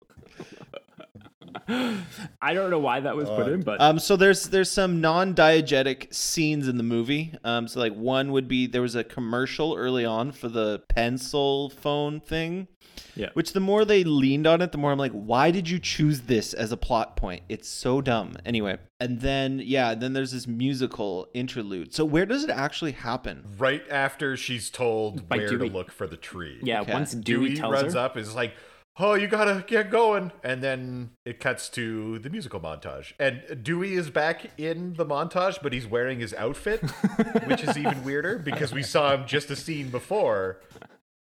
I 2.43 2.55
don't 2.55 2.71
know 2.71 2.79
why 2.79 3.01
that 3.01 3.15
was 3.17 3.29
put 3.29 3.49
in, 3.49 3.63
but 3.63 3.81
Um, 3.81 3.99
so 3.99 4.17
there's 4.17 4.45
there's 4.45 4.71
some 4.71 5.01
non-diegetic 5.01 6.13
scenes 6.15 6.67
in 6.69 6.77
the 6.77 6.83
movie. 6.83 7.35
Um, 7.45 7.69
so 7.69 7.81
like 7.81 7.95
one 7.95 8.33
would 8.33 8.49
be 8.49 8.67
there 8.67 8.83
was 8.83 8.95
a 8.95 9.05
commercial 9.05 9.75
early 9.77 10.05
on 10.05 10.33
for 10.33 10.49
the 10.49 10.81
pencil 10.89 11.71
phone 11.71 12.21
thing. 12.21 12.69
Yeah. 13.15 13.29
Which 13.35 13.53
the 13.53 13.61
more 13.61 13.85
they 13.85 14.03
leaned 14.05 14.47
on 14.47 14.61
it, 14.61 14.71
the 14.73 14.79
more 14.79 14.91
I'm 14.93 14.99
like, 14.99 15.13
why 15.13 15.51
did 15.51 15.69
you 15.69 15.79
choose 15.79 16.23
this 16.23 16.53
as 16.55 16.73
a 16.73 16.77
plot 16.77 17.17
point? 17.17 17.43
It's 17.49 17.69
so 17.69 18.01
dumb. 18.01 18.37
Anyway, 18.47 18.79
and 19.01 19.21
then 19.21 19.61
yeah, 19.65 19.95
then 19.95 20.13
there's 20.13 20.33
this 20.33 20.47
musical 20.47 21.29
interlude. 21.35 21.95
So 21.95 22.05
where 22.05 22.27
does 22.27 22.45
it 22.45 22.51
actually 22.51 22.93
happen? 22.93 23.45
Right 23.59 23.83
after 23.91 24.37
she's 24.37 24.71
told 24.71 25.29
By 25.29 25.39
where 25.39 25.49
Dewey. 25.49 25.69
to 25.69 25.75
look 25.75 25.91
for 25.93 26.07
the 26.07 26.17
tree. 26.17 26.59
yeah, 26.63 26.81
Okay. 26.83 26.93
once 26.93 27.13
Dewey, 27.13 27.49
Dewey, 27.51 27.57
tells 27.57 27.73
runs 27.73 27.95
her, 27.95 28.01
up 28.01 28.17
is 28.17 28.35
like, 28.35 28.55
"Oh, 28.99 29.15
you 29.15 29.29
gotta 29.29 29.65
get 29.67 29.91
going," 29.91 30.33
and 30.43 30.63
then 30.63 31.11
it 31.25 31.41
cuts 31.41 31.69
to 31.71 32.19
the 32.19 32.31
musical 32.31 32.61
montage. 32.61 33.13
And 33.19 33.63
Dewey 33.63 33.95
is 33.95 34.11
back 34.11 34.51
in 34.59 34.95
the 34.95 35.07
montage, 35.07 35.59
but 35.63 35.73
he's 35.73 35.87
wearing 35.87 36.21
his 36.21 36.35
outfit, 36.35 36.81
which 37.47 37.63
is 37.63 37.77
even 37.77 38.05
weirder 38.05 38.39
because 38.39 38.73
we 38.73 38.83
saw 38.83 39.15
him 39.15 39.27
just 39.27 39.51
a 39.51 39.57
scene 39.57 39.91
before 39.91 40.61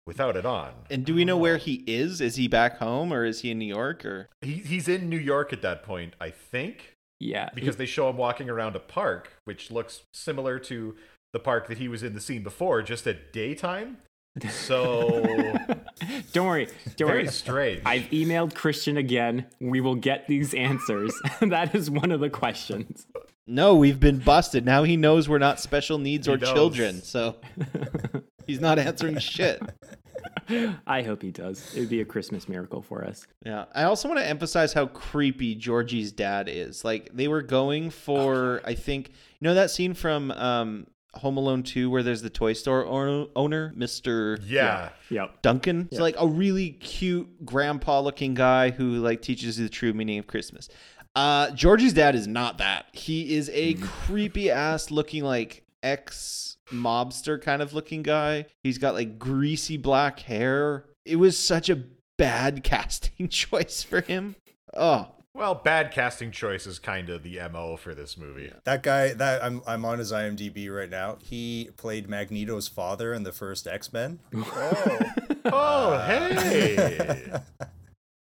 without 0.06 0.36
it 0.36 0.46
on. 0.46 0.72
And 0.90 1.04
do 1.04 1.14
we 1.14 1.24
know 1.24 1.36
where 1.36 1.56
he 1.56 1.84
is? 1.86 2.20
Is 2.20 2.36
he 2.36 2.48
back 2.48 2.78
home 2.78 3.12
or 3.12 3.24
is 3.24 3.40
he 3.40 3.50
in 3.50 3.58
New 3.58 3.66
York 3.66 4.04
or? 4.04 4.28
He, 4.40 4.54
he's 4.54 4.88
in 4.88 5.08
New 5.08 5.18
York 5.18 5.52
at 5.52 5.62
that 5.62 5.82
point, 5.82 6.14
I 6.20 6.30
think, 6.30 6.94
yeah, 7.20 7.50
because 7.54 7.76
they 7.76 7.86
show 7.86 8.10
him 8.10 8.16
walking 8.16 8.50
around 8.50 8.74
a 8.74 8.80
park, 8.80 9.32
which 9.44 9.70
looks 9.70 10.02
similar 10.12 10.58
to 10.60 10.96
the 11.32 11.38
park 11.38 11.68
that 11.68 11.78
he 11.78 11.88
was 11.88 12.02
in 12.02 12.14
the 12.14 12.20
scene 12.20 12.42
before, 12.42 12.82
just 12.82 13.06
at 13.06 13.32
daytime. 13.32 13.98
So 14.50 15.22
don't 16.32 16.46
worry, 16.46 16.66
don't 16.96 17.08
very 17.08 17.22
worry. 17.24 17.28
strange. 17.28 17.82
I've 17.84 18.02
emailed 18.04 18.54
Christian 18.54 18.96
again. 18.96 19.46
We 19.60 19.80
will 19.80 19.94
get 19.94 20.26
these 20.26 20.54
answers. 20.54 21.14
that 21.40 21.74
is 21.74 21.90
one 21.90 22.10
of 22.10 22.20
the 22.20 22.30
questions. 22.30 23.06
No, 23.46 23.74
we've 23.74 24.00
been 24.00 24.18
busted. 24.18 24.64
Now 24.64 24.84
he 24.84 24.96
knows 24.96 25.28
we're 25.28 25.38
not 25.38 25.60
special 25.60 25.98
needs 25.98 26.26
He 26.26 26.32
or 26.32 26.38
knows. 26.38 26.52
children, 26.52 27.02
so 27.02 27.36
he's 28.46 28.60
not 28.60 28.78
answering 28.78 29.18
shit. 29.18 29.60
I 30.86 31.02
hope 31.02 31.22
he 31.22 31.30
does. 31.30 31.74
It 31.74 31.80
would 31.80 31.88
be 31.88 32.00
a 32.00 32.04
Christmas 32.04 32.48
miracle 32.48 32.82
for 32.82 33.04
us. 33.04 33.26
Yeah. 33.44 33.66
I 33.74 33.84
also 33.84 34.08
want 34.08 34.20
to 34.20 34.26
emphasize 34.28 34.72
how 34.72 34.86
creepy 34.86 35.54
Georgie's 35.54 36.12
dad 36.12 36.48
is. 36.48 36.84
Like 36.84 37.10
they 37.12 37.28
were 37.28 37.42
going 37.42 37.90
for 37.90 38.60
I 38.64 38.74
think 38.74 39.08
you 39.08 39.48
know 39.48 39.54
that 39.54 39.70
scene 39.70 39.94
from 39.94 40.30
um 40.32 40.86
Home 41.14 41.36
Alone 41.36 41.62
2 41.62 41.90
where 41.90 42.02
there's 42.02 42.22
the 42.22 42.30
toy 42.30 42.52
store 42.52 42.86
owner, 42.86 43.72
Mr. 43.76 44.40
yeah. 44.46 44.90
Yep. 45.10 45.42
Duncan. 45.42 45.88
It's 45.90 46.00
like 46.00 46.16
a 46.18 46.26
really 46.26 46.70
cute 46.70 47.44
grandpa 47.44 48.00
looking 48.00 48.34
guy 48.34 48.70
who 48.70 48.96
like 48.96 49.22
teaches 49.22 49.58
you 49.58 49.64
the 49.66 49.70
true 49.70 49.92
meaning 49.92 50.18
of 50.18 50.26
Christmas. 50.26 50.68
Uh 51.14 51.50
Georgie's 51.50 51.92
dad 51.92 52.14
is 52.14 52.26
not 52.26 52.58
that. 52.58 52.86
He 52.92 53.34
is 53.34 53.50
a 53.52 53.74
creepy 53.74 54.50
ass 54.50 54.90
looking 54.90 55.24
like 55.24 55.64
ex 55.82 56.56
mobster 56.70 57.40
kind 57.40 57.60
of 57.60 57.74
looking 57.74 58.02
guy. 58.02 58.46
He's 58.62 58.78
got 58.78 58.94
like 58.94 59.18
greasy 59.18 59.76
black 59.76 60.20
hair. 60.20 60.86
It 61.04 61.16
was 61.16 61.38
such 61.38 61.68
a 61.68 61.82
bad 62.16 62.62
casting 62.64 63.28
choice 63.30 63.82
for 63.82 64.00
him. 64.00 64.36
Oh, 64.74 65.08
Well, 65.34 65.54
bad 65.54 65.92
casting 65.92 66.30
choice 66.30 66.66
is 66.66 66.78
kind 66.78 67.08
of 67.08 67.22
the 67.22 67.40
mo 67.50 67.76
for 67.76 67.94
this 67.94 68.18
movie. 68.18 68.52
That 68.64 68.82
guy, 68.82 69.14
that 69.14 69.42
I'm 69.42 69.62
I'm 69.66 69.84
on 69.84 69.98
his 69.98 70.12
IMDb 70.12 70.70
right 70.70 70.90
now. 70.90 71.16
He 71.22 71.70
played 71.78 72.06
Magneto's 72.06 72.68
father 72.68 73.14
in 73.14 73.22
the 73.22 73.32
first 73.32 73.66
X 73.66 73.92
Men. 73.92 74.18
Oh, 75.44 75.96
oh 75.96 75.98
hey! 76.06 77.32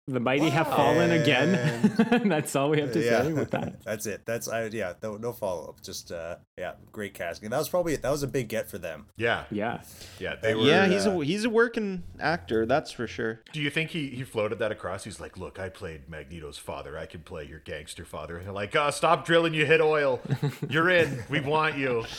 The 0.09 0.21
mighty 0.21 0.51
have 0.51 0.69
fallen 0.69 1.11
again. 1.11 1.93
That's 2.29 2.55
all 2.55 2.71
we 2.71 2.81
have 2.81 2.93
to 2.93 3.03
say 3.03 3.33
with 3.33 3.51
that. 3.51 3.83
That's 3.85 4.07
it. 4.07 4.25
That's 4.25 4.47
I 4.47 4.67
yeah. 4.67 4.93
No, 5.03 5.17
no 5.17 5.33
follow 5.33 5.69
up. 5.69 5.83
Just 5.83 6.13
uh 6.13 6.37
yeah, 6.57 6.75
great 6.93 7.13
casting. 7.15 7.51
That 7.51 7.59
was 7.59 7.69
probably 7.69 7.97
that 7.97 8.11
was 8.11 8.23
a 8.23 8.29
big 8.29 8.49
get 8.49 8.71
for 8.71 8.79
them. 8.79 9.07
Yeah, 9.17 9.45
Yeah. 9.51 9.81
yeah. 10.21 10.37
They 10.41 10.55
were. 10.55 10.63
yeah, 10.63 10.87
he's 10.87 11.09
uh, 11.09 11.19
a 11.19 11.25
he's 11.25 11.45
a 11.45 11.51
working 11.51 12.05
actor, 12.21 12.67
that's 12.67 12.93
for 12.93 13.09
sure. 13.09 13.41
Do 13.53 13.61
you 13.61 13.69
think 13.69 13.91
he 13.91 14.11
he 14.11 14.23
floated 14.23 14.61
that 14.61 14.71
across? 14.71 15.03
He's 15.03 15.19
like, 15.19 15.37
"Look, 15.37 15.59
I 15.59 15.71
played 15.71 16.09
Magneto's 16.09 16.57
father. 16.59 16.97
I 16.97 17.07
can 17.07 17.23
play 17.23 17.45
your 17.45 17.59
gangster 17.59 18.05
father." 18.05 18.37
And 18.37 18.47
they're 18.47 18.55
like, 18.55 18.77
"Uh, 18.77 18.93
stop 18.93 19.27
drilling. 19.27 19.55
You 19.55 19.67
hit 19.67 19.81
oil. 19.81 20.21
You're 20.69 20.89
in. 20.91 21.25
We 21.29 21.41
want 21.41 21.77
you." 21.77 22.05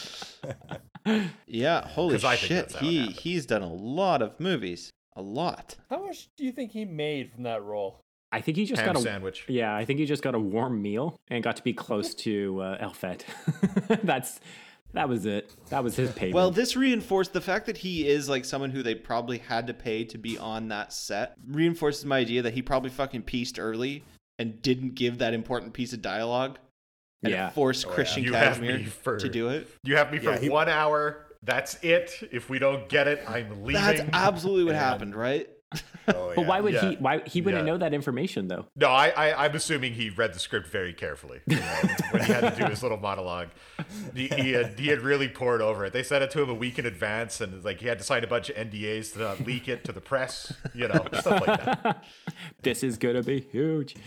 Yeah, 1.47 1.87
holy 1.87 2.19
shit. 2.19 2.49
that's 2.49 2.73
how 2.73 2.79
it 2.79 2.83
He 2.83 3.07
he's 3.07 3.45
done 3.45 3.61
a 3.61 3.71
lot 3.73 4.21
of 4.21 4.37
movies. 4.41 4.91
A 5.17 5.21
lot. 5.21 5.75
How 5.89 6.05
much 6.05 6.29
do 6.37 6.45
you 6.45 6.51
think 6.51 6.71
he 6.71 6.85
made 6.85 7.31
from 7.33 7.43
that 7.43 7.63
role? 7.63 7.99
I 8.31 8.39
think 8.41 8.55
he 8.55 8.65
just 8.65 8.81
Ham 8.81 8.93
got 8.93 8.99
a 8.99 9.03
sandwich. 9.03 9.45
Yeah, 9.47 9.75
I 9.75 9.83
think 9.83 9.99
he 9.99 10.05
just 10.05 10.21
got 10.21 10.35
a 10.35 10.39
warm 10.39 10.81
meal 10.81 11.17
and 11.29 11.43
got 11.43 11.55
to 11.57 11.63
be 11.63 11.73
close 11.73 12.13
to 12.15 12.61
uh, 12.61 12.77
Elfette. 12.79 13.25
That's 14.03 14.39
that 14.93 15.09
was 15.09 15.25
it. 15.25 15.51
That 15.69 15.83
was 15.83 15.95
his 15.95 16.11
payment. 16.11 16.35
Well, 16.35 16.51
this 16.51 16.75
reinforced 16.75 17.33
the 17.33 17.41
fact 17.41 17.65
that 17.65 17.77
he 17.77 18.07
is 18.07 18.29
like 18.29 18.45
someone 18.45 18.69
who 18.69 18.83
they 18.83 18.95
probably 18.95 19.39
had 19.39 19.65
to 19.67 19.73
pay 19.73 20.03
to 20.05 20.17
be 20.19 20.37
on 20.37 20.67
that 20.69 20.93
set. 20.93 21.33
Reinforces 21.47 22.05
my 22.05 22.19
idea 22.19 22.43
that 22.43 22.53
he 22.53 22.61
probably 22.61 22.89
fucking 22.91 23.23
pieced 23.23 23.57
early 23.59 24.03
and 24.37 24.61
didn't 24.61 24.93
give 24.95 25.17
that 25.17 25.33
important 25.33 25.73
piece 25.73 25.93
of 25.93 26.01
dialogue. 26.03 26.59
And 27.23 27.31
Yeah. 27.33 27.47
it 27.47 27.53
forced 27.53 27.87
Oh. 27.87 27.89
Christian 27.89 28.23
You 28.23 28.33
have 28.33 28.57
for- 28.93 29.17
to 29.17 29.29
do 29.29 29.49
it. 29.49 29.67
You 29.83 29.95
have 29.97 30.11
me 30.11 30.19
for 30.19 30.31
Yeah, 30.31 30.37
he- 30.39 30.49
one 30.49 30.69
hour. 30.69 31.26
That's 31.43 31.75
it. 31.83 32.11
If 32.31 32.49
we 32.49 32.59
don't 32.59 32.89
get 32.89 33.07
it, 33.07 33.23
I'm 33.27 33.63
leaving. 33.63 33.81
That's 33.81 34.01
absolutely 34.13 34.65
what 34.65 34.75
And- 34.75 34.83
happened, 34.83 35.15
right? 35.15 35.49
Oh, 36.09 36.31
but 36.33 36.45
why 36.45 36.61
would 36.61 36.73
yeah, 36.73 36.91
he? 36.91 36.95
Why 36.95 37.21
he 37.25 37.41
wouldn't 37.41 37.65
yeah. 37.65 37.73
know 37.73 37.77
that 37.79 37.93
information 37.93 38.47
though? 38.47 38.67
No, 38.77 38.87
I, 38.87 39.09
I 39.09 39.43
I'm 39.43 39.53
assuming 39.53 39.91
he 39.91 40.09
read 40.09 40.33
the 40.33 40.39
script 40.39 40.67
very 40.67 40.93
carefully 40.93 41.41
you 41.45 41.57
know, 41.57 41.81
when 42.11 42.23
he 42.23 42.31
had 42.31 42.55
to 42.55 42.61
do 42.61 42.65
his 42.69 42.81
little 42.81 42.97
monologue. 42.97 43.49
He, 44.15 44.29
he 44.29 44.53
had 44.53 44.79
he 44.79 44.87
had 44.87 45.01
really 45.01 45.27
poured 45.27 45.61
over 45.61 45.83
it. 45.83 45.91
They 45.91 46.03
sent 46.03 46.23
it 46.23 46.31
to 46.31 46.41
him 46.41 46.49
a 46.49 46.53
week 46.53 46.79
in 46.79 46.85
advance, 46.85 47.41
and 47.41 47.61
like 47.65 47.81
he 47.81 47.87
had 47.87 47.97
to 47.97 48.05
sign 48.05 48.23
a 48.23 48.27
bunch 48.27 48.49
of 48.49 48.55
NDAs 48.55 49.11
to 49.13 49.19
not 49.19 49.45
leak 49.45 49.67
it 49.67 49.83
to 49.83 49.91
the 49.91 49.99
press. 49.99 50.53
You 50.73 50.87
know, 50.87 51.05
stuff 51.19 51.45
like 51.45 51.65
that. 51.65 52.05
this 52.61 52.83
is 52.83 52.97
gonna 52.97 53.21
be 53.21 53.41
huge. 53.41 53.97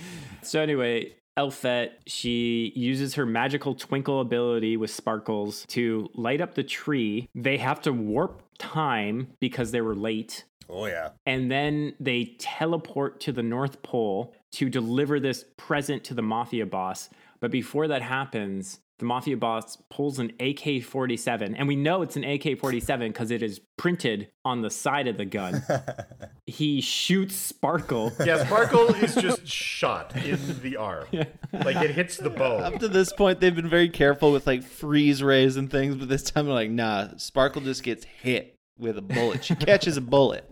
So 0.43 0.63
anyway, 0.63 1.13
Elfette, 1.37 2.01
she 2.07 2.73
uses 2.75 3.15
her 3.15 3.25
magical 3.25 3.75
twinkle 3.75 4.21
ability 4.21 4.77
with 4.77 4.91
sparkles 4.91 5.65
to 5.69 6.09
light 6.15 6.41
up 6.41 6.55
the 6.55 6.63
tree. 6.63 7.29
They 7.35 7.57
have 7.59 7.81
to 7.83 7.93
warp 7.93 8.43
time 8.59 9.29
because 9.41 9.71
they 9.71 9.81
were 9.81 9.95
late. 9.95 10.45
Oh 10.69 10.87
yeah. 10.87 11.11
And 11.27 11.51
then 11.51 11.95
they 11.99 12.37
teleport 12.39 13.21
to 13.21 13.33
the 13.33 13.43
North 13.43 13.83
Pole 13.83 14.35
to 14.53 14.69
deliver 14.69 15.19
this 15.19 15.45
present 15.57 16.05
to 16.05 16.15
the 16.15 16.23
mafia 16.23 16.67
boss. 16.67 17.09
But 17.41 17.51
before 17.51 17.89
that 17.89 18.03
happens, 18.03 18.81
the 19.01 19.07
mafia 19.07 19.37
boss 19.37 19.77
pulls 19.89 20.19
an 20.19 20.33
AK 20.39 20.85
47. 20.85 21.57
And 21.57 21.67
we 21.67 21.75
know 21.75 22.03
it's 22.03 22.17
an 22.17 22.25
AK 22.25 22.59
47 22.59 23.09
because 23.09 23.31
it 23.31 23.43
is 23.43 23.61
printed 23.77 24.29
on 24.45 24.61
the 24.61 24.71
side 24.71 25.09
of 25.09 25.17
the 25.17 25.25
gun. 25.25 25.63
he 26.47 26.81
shoots 26.81 27.35
Sparkle. 27.35 28.13
Yeah, 28.25 28.45
Sparkle 28.45 28.95
is 28.95 29.15
just 29.15 29.47
shot 29.47 30.15
in 30.15 30.39
the 30.63 30.77
arm. 30.77 31.07
Like 31.53 31.77
it 31.77 31.91
hits 31.91 32.17
the 32.17 32.31
bone. 32.31 32.63
Up 32.63 32.79
to 32.79 32.87
this 32.87 33.13
point, 33.13 33.41
they've 33.41 33.55
been 33.55 33.69
very 33.69 33.89
careful 33.89 34.31
with 34.31 34.47
like 34.47 34.63
freeze 34.63 35.21
rays 35.21 35.57
and 35.57 35.69
things, 35.69 35.97
but 35.97 36.09
this 36.09 36.23
time 36.23 36.47
they're 36.47 36.55
like, 36.55 36.71
nah, 36.71 37.09
Sparkle 37.17 37.61
just 37.61 37.83
gets 37.83 38.05
hit 38.05 38.57
with 38.79 38.97
a 38.97 39.03
bullet. 39.03 39.45
She 39.45 39.57
catches 39.57 39.97
a 39.97 40.01
bullet. 40.01 40.49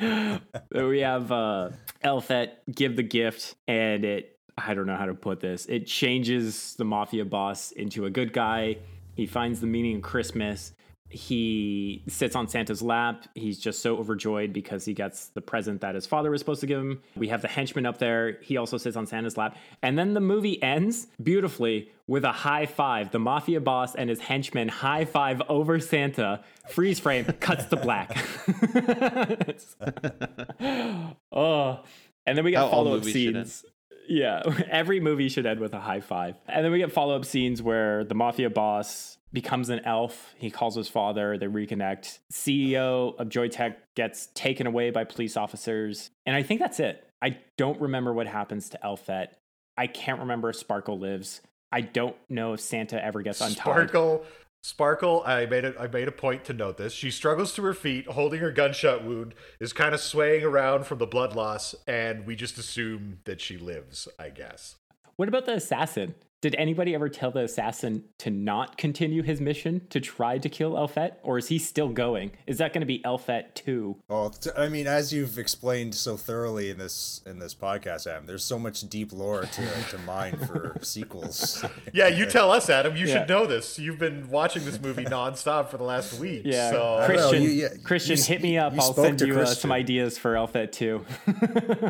So 0.00 0.88
we 0.88 1.00
have 1.00 1.30
uh, 1.30 1.70
Elfette 2.02 2.62
give 2.74 2.96
the 2.96 3.02
gift, 3.02 3.54
and 3.68 4.04
it, 4.04 4.31
I 4.58 4.74
don't 4.74 4.86
know 4.86 4.96
how 4.96 5.06
to 5.06 5.14
put 5.14 5.40
this, 5.40 5.66
it 5.66 5.86
changes 5.86 6.74
the 6.76 6.84
mafia 6.84 7.24
boss 7.24 7.72
into 7.72 8.06
a 8.06 8.10
good 8.10 8.32
guy. 8.32 8.78
He 9.14 9.26
finds 9.26 9.60
the 9.60 9.66
meaning 9.66 9.96
of 9.96 10.02
Christmas. 10.02 10.72
He 11.12 12.02
sits 12.08 12.34
on 12.34 12.48
Santa's 12.48 12.80
lap. 12.80 13.26
He's 13.34 13.58
just 13.58 13.80
so 13.80 13.98
overjoyed 13.98 14.54
because 14.54 14.86
he 14.86 14.94
gets 14.94 15.26
the 15.28 15.42
present 15.42 15.82
that 15.82 15.94
his 15.94 16.06
father 16.06 16.30
was 16.30 16.40
supposed 16.40 16.62
to 16.62 16.66
give 16.66 16.80
him. 16.80 17.02
We 17.16 17.28
have 17.28 17.42
the 17.42 17.48
henchman 17.48 17.84
up 17.84 17.98
there. 17.98 18.38
He 18.40 18.56
also 18.56 18.78
sits 18.78 18.96
on 18.96 19.06
Santa's 19.06 19.36
lap. 19.36 19.58
And 19.82 19.98
then 19.98 20.14
the 20.14 20.20
movie 20.20 20.62
ends 20.62 21.08
beautifully 21.22 21.90
with 22.06 22.24
a 22.24 22.32
high 22.32 22.64
five. 22.64 23.10
The 23.10 23.18
mafia 23.18 23.60
boss 23.60 23.94
and 23.94 24.08
his 24.08 24.20
henchman 24.20 24.68
high 24.68 25.04
five 25.04 25.42
over 25.50 25.78
Santa. 25.80 26.42
Freeze 26.70 26.98
frame 26.98 27.24
cuts 27.40 27.66
to 27.66 27.76
black. 27.76 28.16
oh, 31.32 31.80
and 32.24 32.38
then 32.38 32.44
we 32.44 32.52
got 32.52 32.70
follow 32.70 32.94
up 32.94 33.00
movies 33.00 33.12
should 33.12 33.36
end. 33.36 33.48
scenes. 33.48 33.64
Yeah, 34.08 34.42
every 34.70 35.00
movie 35.00 35.28
should 35.28 35.46
end 35.46 35.60
with 35.60 35.74
a 35.74 35.80
high 35.80 36.00
five. 36.00 36.36
And 36.48 36.64
then 36.64 36.72
we 36.72 36.78
get 36.78 36.92
follow 36.92 37.16
up 37.16 37.24
scenes 37.24 37.62
where 37.62 38.04
the 38.04 38.14
mafia 38.14 38.50
boss 38.50 39.18
becomes 39.32 39.68
an 39.70 39.80
elf. 39.84 40.34
He 40.36 40.50
calls 40.50 40.76
his 40.76 40.88
father, 40.88 41.38
they 41.38 41.46
reconnect. 41.46 42.18
CEO 42.32 43.18
of 43.18 43.28
Joytech 43.28 43.76
gets 43.94 44.28
taken 44.34 44.66
away 44.66 44.90
by 44.90 45.04
police 45.04 45.36
officers. 45.36 46.10
And 46.26 46.36
I 46.36 46.42
think 46.42 46.60
that's 46.60 46.80
it. 46.80 47.08
I 47.22 47.38
don't 47.56 47.80
remember 47.80 48.12
what 48.12 48.26
happens 48.26 48.68
to 48.70 48.84
Elfette. 48.84 49.38
I 49.76 49.86
can't 49.86 50.20
remember 50.20 50.50
if 50.50 50.56
Sparkle 50.56 50.98
lives. 50.98 51.40
I 51.70 51.80
don't 51.80 52.16
know 52.28 52.52
if 52.52 52.60
Santa 52.60 53.02
ever 53.02 53.22
gets 53.22 53.40
untied. 53.40 53.56
Sparkle 53.56 54.24
Sparkle, 54.62 55.24
I 55.26 55.46
made 55.46 55.64
it. 55.64 55.76
I 55.78 55.88
made 55.88 56.06
a 56.06 56.12
point 56.12 56.44
to 56.44 56.52
note 56.52 56.76
this. 56.76 56.92
She 56.92 57.10
struggles 57.10 57.52
to 57.54 57.62
her 57.62 57.74
feet, 57.74 58.06
holding 58.06 58.38
her 58.38 58.52
gunshot 58.52 59.04
wound, 59.04 59.34
is 59.58 59.72
kind 59.72 59.92
of 59.92 60.00
swaying 60.00 60.44
around 60.44 60.86
from 60.86 60.98
the 60.98 61.06
blood 61.06 61.34
loss, 61.34 61.74
and 61.88 62.24
we 62.26 62.36
just 62.36 62.58
assume 62.58 63.18
that 63.24 63.40
she 63.40 63.58
lives. 63.58 64.06
I 64.18 64.28
guess. 64.28 64.76
What 65.16 65.28
about 65.28 65.46
the 65.46 65.54
assassin? 65.54 66.14
Did 66.42 66.56
anybody 66.56 66.92
ever 66.92 67.08
tell 67.08 67.30
the 67.30 67.44
assassin 67.44 68.02
to 68.18 68.28
not 68.28 68.76
continue 68.76 69.22
his 69.22 69.40
mission 69.40 69.86
to 69.90 70.00
try 70.00 70.38
to 70.38 70.48
kill 70.48 70.76
Elfette, 70.76 71.20
or 71.22 71.38
is 71.38 71.46
he 71.46 71.58
still 71.60 71.88
going? 71.88 72.32
Is 72.48 72.58
that 72.58 72.72
going 72.72 72.80
to 72.80 72.86
be 72.86 73.00
Elfette 73.04 73.54
two? 73.54 73.96
Well, 74.08 74.30
t- 74.30 74.50
I 74.58 74.68
mean, 74.68 74.88
as 74.88 75.12
you've 75.12 75.38
explained 75.38 75.94
so 75.94 76.16
thoroughly 76.16 76.68
in 76.68 76.78
this 76.78 77.20
in 77.26 77.38
this 77.38 77.54
podcast, 77.54 78.08
Adam, 78.08 78.26
there's 78.26 78.42
so 78.44 78.58
much 78.58 78.80
deep 78.90 79.12
lore 79.12 79.42
to, 79.42 79.68
to 79.90 79.98
mine 79.98 80.36
for 80.36 80.76
sequels. 80.82 81.64
Yeah, 81.94 82.08
you 82.08 82.26
tell 82.26 82.50
us, 82.50 82.68
Adam. 82.70 82.96
You 82.96 83.06
Yeah. 83.06 83.20
should 83.20 83.28
know 83.28 83.46
this. 83.46 83.78
You've 83.78 83.98
been 83.98 84.28
watching 84.30 84.64
this 84.64 84.80
movie 84.80 85.04
nonstop 85.18 85.68
for 85.68 85.76
the 85.76 85.84
last 85.84 86.18
week. 86.18 86.42
Yeah, 86.44 86.70
So 86.70 86.76
know, 87.00 87.06
Christian, 87.06 87.42
you- 87.42 87.48
yeah, 87.50 87.68
Christian, 87.84 88.16
you- 88.16 88.22
hit 88.24 88.42
me 88.42 88.58
up. 88.58 88.72
I'll 88.78 88.94
send 88.94 89.20
you 89.20 89.38
uh, 89.38 89.44
some 89.46 89.70
ideas 89.70 90.18
for 90.18 90.36
Elfette 90.36 90.72
two. 90.72 91.04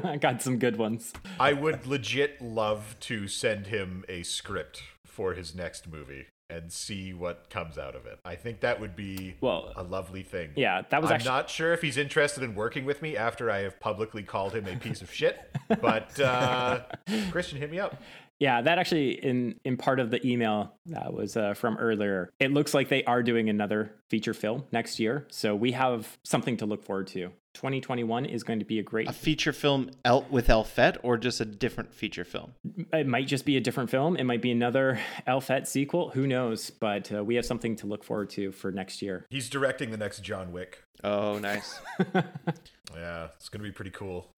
I 0.04 0.18
got 0.20 0.42
some 0.42 0.58
good 0.58 0.76
ones. 0.76 1.12
I 1.40 1.52
would 1.54 1.86
legit 1.86 2.42
love 2.42 2.96
to 3.00 3.28
send 3.28 3.68
him 3.68 4.04
a 4.08 4.22
script 4.42 4.82
for 5.06 5.34
his 5.34 5.54
next 5.54 5.86
movie 5.90 6.26
and 6.50 6.72
see 6.72 7.14
what 7.14 7.48
comes 7.48 7.78
out 7.78 7.94
of 7.94 8.06
it. 8.06 8.18
I 8.24 8.34
think 8.34 8.60
that 8.60 8.80
would 8.80 8.96
be 8.96 9.36
Well, 9.40 9.72
a 9.76 9.82
lovely 9.84 10.22
thing. 10.22 10.50
yeah, 10.56 10.82
that 10.90 11.00
was 11.00 11.10
I'm 11.10 11.14
actually 11.14 11.30
not 11.30 11.48
sure 11.48 11.72
if 11.72 11.80
he's 11.80 11.96
interested 11.96 12.42
in 12.42 12.54
working 12.56 12.84
with 12.84 13.00
me 13.02 13.16
after 13.16 13.50
I 13.50 13.60
have 13.60 13.78
publicly 13.78 14.22
called 14.24 14.52
him 14.54 14.66
a 14.66 14.74
piece 14.76 15.00
of 15.00 15.12
shit, 15.12 15.38
but 15.80 16.18
uh, 16.20 16.80
Christian, 17.30 17.58
hit 17.58 17.70
me 17.70 17.78
up. 17.78 17.96
Yeah, 18.40 18.60
that 18.62 18.78
actually 18.78 19.12
in 19.12 19.60
in 19.64 19.76
part 19.76 20.00
of 20.00 20.10
the 20.10 20.26
email 20.26 20.74
that 20.86 21.14
was 21.14 21.36
uh, 21.36 21.54
from 21.54 21.76
earlier. 21.78 22.28
It 22.40 22.50
looks 22.52 22.74
like 22.74 22.88
they 22.88 23.04
are 23.04 23.22
doing 23.22 23.48
another 23.48 23.92
feature 24.10 24.34
film 24.34 24.64
next 24.72 24.98
year, 24.98 25.26
so 25.30 25.54
we 25.54 25.70
have 25.72 26.18
something 26.24 26.56
to 26.56 26.66
look 26.66 26.82
forward 26.84 27.06
to. 27.08 27.30
2021 27.54 28.24
is 28.26 28.42
going 28.42 28.58
to 28.58 28.64
be 28.64 28.78
a 28.78 28.82
great. 28.82 29.08
A 29.08 29.12
feature 29.12 29.52
film 29.52 29.90
El- 30.04 30.26
with 30.30 30.48
Elfette 30.48 30.98
or 31.02 31.16
just 31.16 31.40
a 31.40 31.44
different 31.44 31.92
feature 31.92 32.24
film? 32.24 32.52
It 32.92 33.06
might 33.06 33.26
just 33.26 33.44
be 33.44 33.56
a 33.56 33.60
different 33.60 33.90
film. 33.90 34.16
It 34.16 34.24
might 34.24 34.42
be 34.42 34.50
another 34.50 35.00
Elfette 35.26 35.68
sequel. 35.68 36.10
Who 36.10 36.26
knows? 36.26 36.70
But 36.70 37.12
uh, 37.12 37.24
we 37.24 37.34
have 37.36 37.44
something 37.44 37.76
to 37.76 37.86
look 37.86 38.04
forward 38.04 38.30
to 38.30 38.52
for 38.52 38.72
next 38.72 39.02
year. 39.02 39.26
He's 39.30 39.48
directing 39.48 39.90
the 39.90 39.96
next 39.96 40.20
John 40.20 40.52
Wick. 40.52 40.82
Oh, 41.04 41.38
nice. 41.38 41.80
Yeah, 42.94 43.28
it's 43.36 43.48
gonna 43.48 43.64
be 43.64 43.72
pretty 43.72 43.90
cool. 43.90 44.30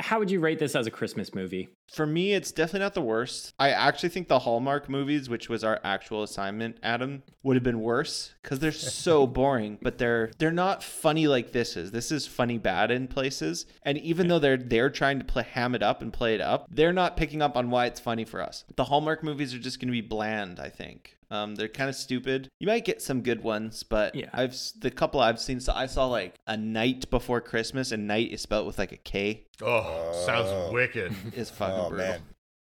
How 0.00 0.18
would 0.18 0.30
you 0.30 0.40
rate 0.40 0.58
this 0.58 0.74
as 0.74 0.86
a 0.86 0.90
Christmas 0.90 1.34
movie? 1.34 1.68
For 1.92 2.04
me, 2.04 2.32
it's 2.32 2.50
definitely 2.50 2.80
not 2.80 2.94
the 2.94 3.00
worst. 3.00 3.54
I 3.60 3.70
actually 3.70 4.08
think 4.08 4.26
the 4.26 4.40
Hallmark 4.40 4.88
movies, 4.88 5.28
which 5.28 5.48
was 5.48 5.62
our 5.62 5.80
actual 5.84 6.24
assignment, 6.24 6.78
Adam, 6.82 7.22
would 7.44 7.54
have 7.54 7.62
been 7.62 7.80
worse 7.80 8.34
because 8.42 8.58
they're 8.58 8.72
so 8.72 9.26
boring. 9.28 9.78
But 9.80 9.98
they're 9.98 10.32
they're 10.38 10.50
not 10.50 10.82
funny 10.82 11.28
like 11.28 11.52
this 11.52 11.76
is. 11.76 11.92
This 11.92 12.10
is 12.10 12.26
funny 12.26 12.58
bad 12.58 12.90
in 12.90 13.06
places, 13.06 13.66
and 13.82 13.96
even 13.98 14.26
though 14.26 14.40
they're 14.40 14.56
they're 14.56 14.90
trying 14.90 15.20
to 15.20 15.24
play 15.24 15.44
ham 15.44 15.74
it 15.76 15.82
up 15.82 16.02
and 16.02 16.12
play 16.12 16.34
it 16.34 16.40
up, 16.40 16.66
they're 16.70 16.92
not 16.92 17.16
picking 17.16 17.40
up 17.40 17.56
on 17.56 17.70
why 17.70 17.86
it's 17.86 18.00
funny 18.00 18.24
for 18.24 18.42
us. 18.42 18.64
The 18.74 18.84
Hallmark 18.84 19.22
movies 19.22 19.54
are 19.54 19.60
just 19.60 19.78
going 19.78 19.88
to 19.88 19.92
be 19.92 20.00
bland. 20.00 20.58
I 20.58 20.70
think. 20.70 21.16
Um, 21.34 21.54
they're 21.56 21.68
kind 21.68 21.88
of 21.90 21.96
stupid. 21.96 22.48
You 22.60 22.66
might 22.68 22.84
get 22.84 23.02
some 23.02 23.22
good 23.22 23.42
ones, 23.42 23.82
but 23.82 24.14
Yeah. 24.14 24.30
I've 24.32 24.56
the 24.78 24.90
couple 24.90 25.20
I've 25.20 25.40
seen. 25.40 25.58
So 25.60 25.72
I 25.74 25.86
saw 25.86 26.06
like 26.06 26.34
a 26.46 26.56
night 26.56 27.10
before 27.10 27.40
Christmas, 27.40 27.90
and 27.92 28.06
night 28.06 28.30
is 28.32 28.40
spelled 28.42 28.66
with 28.66 28.78
like 28.78 28.92
a 28.92 28.96
K. 28.96 29.46
Oh, 29.62 30.12
sounds 30.26 30.72
wicked. 30.72 31.12
Is 31.36 31.50
fucking 31.50 31.74
oh 31.74 31.88
brutal. 31.90 32.06
man, 32.08 32.20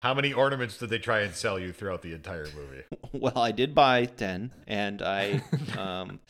How 0.03 0.15
many 0.15 0.33
ornaments 0.33 0.79
did 0.79 0.91
they 0.91 0.99
try 0.99 1.21
and 1.21 1.35
sell 1.35 1.59
you 1.59 1.73
throughout 1.73 2.03
the 2.03 2.13
entire 2.13 2.47
movie? 2.55 2.83
Well, 3.13 3.39
I 3.39 3.51
did 3.51 3.75
buy 3.75 4.05
ten, 4.05 4.53
and 4.69 5.03
I 5.19 5.43
um, 5.77 6.21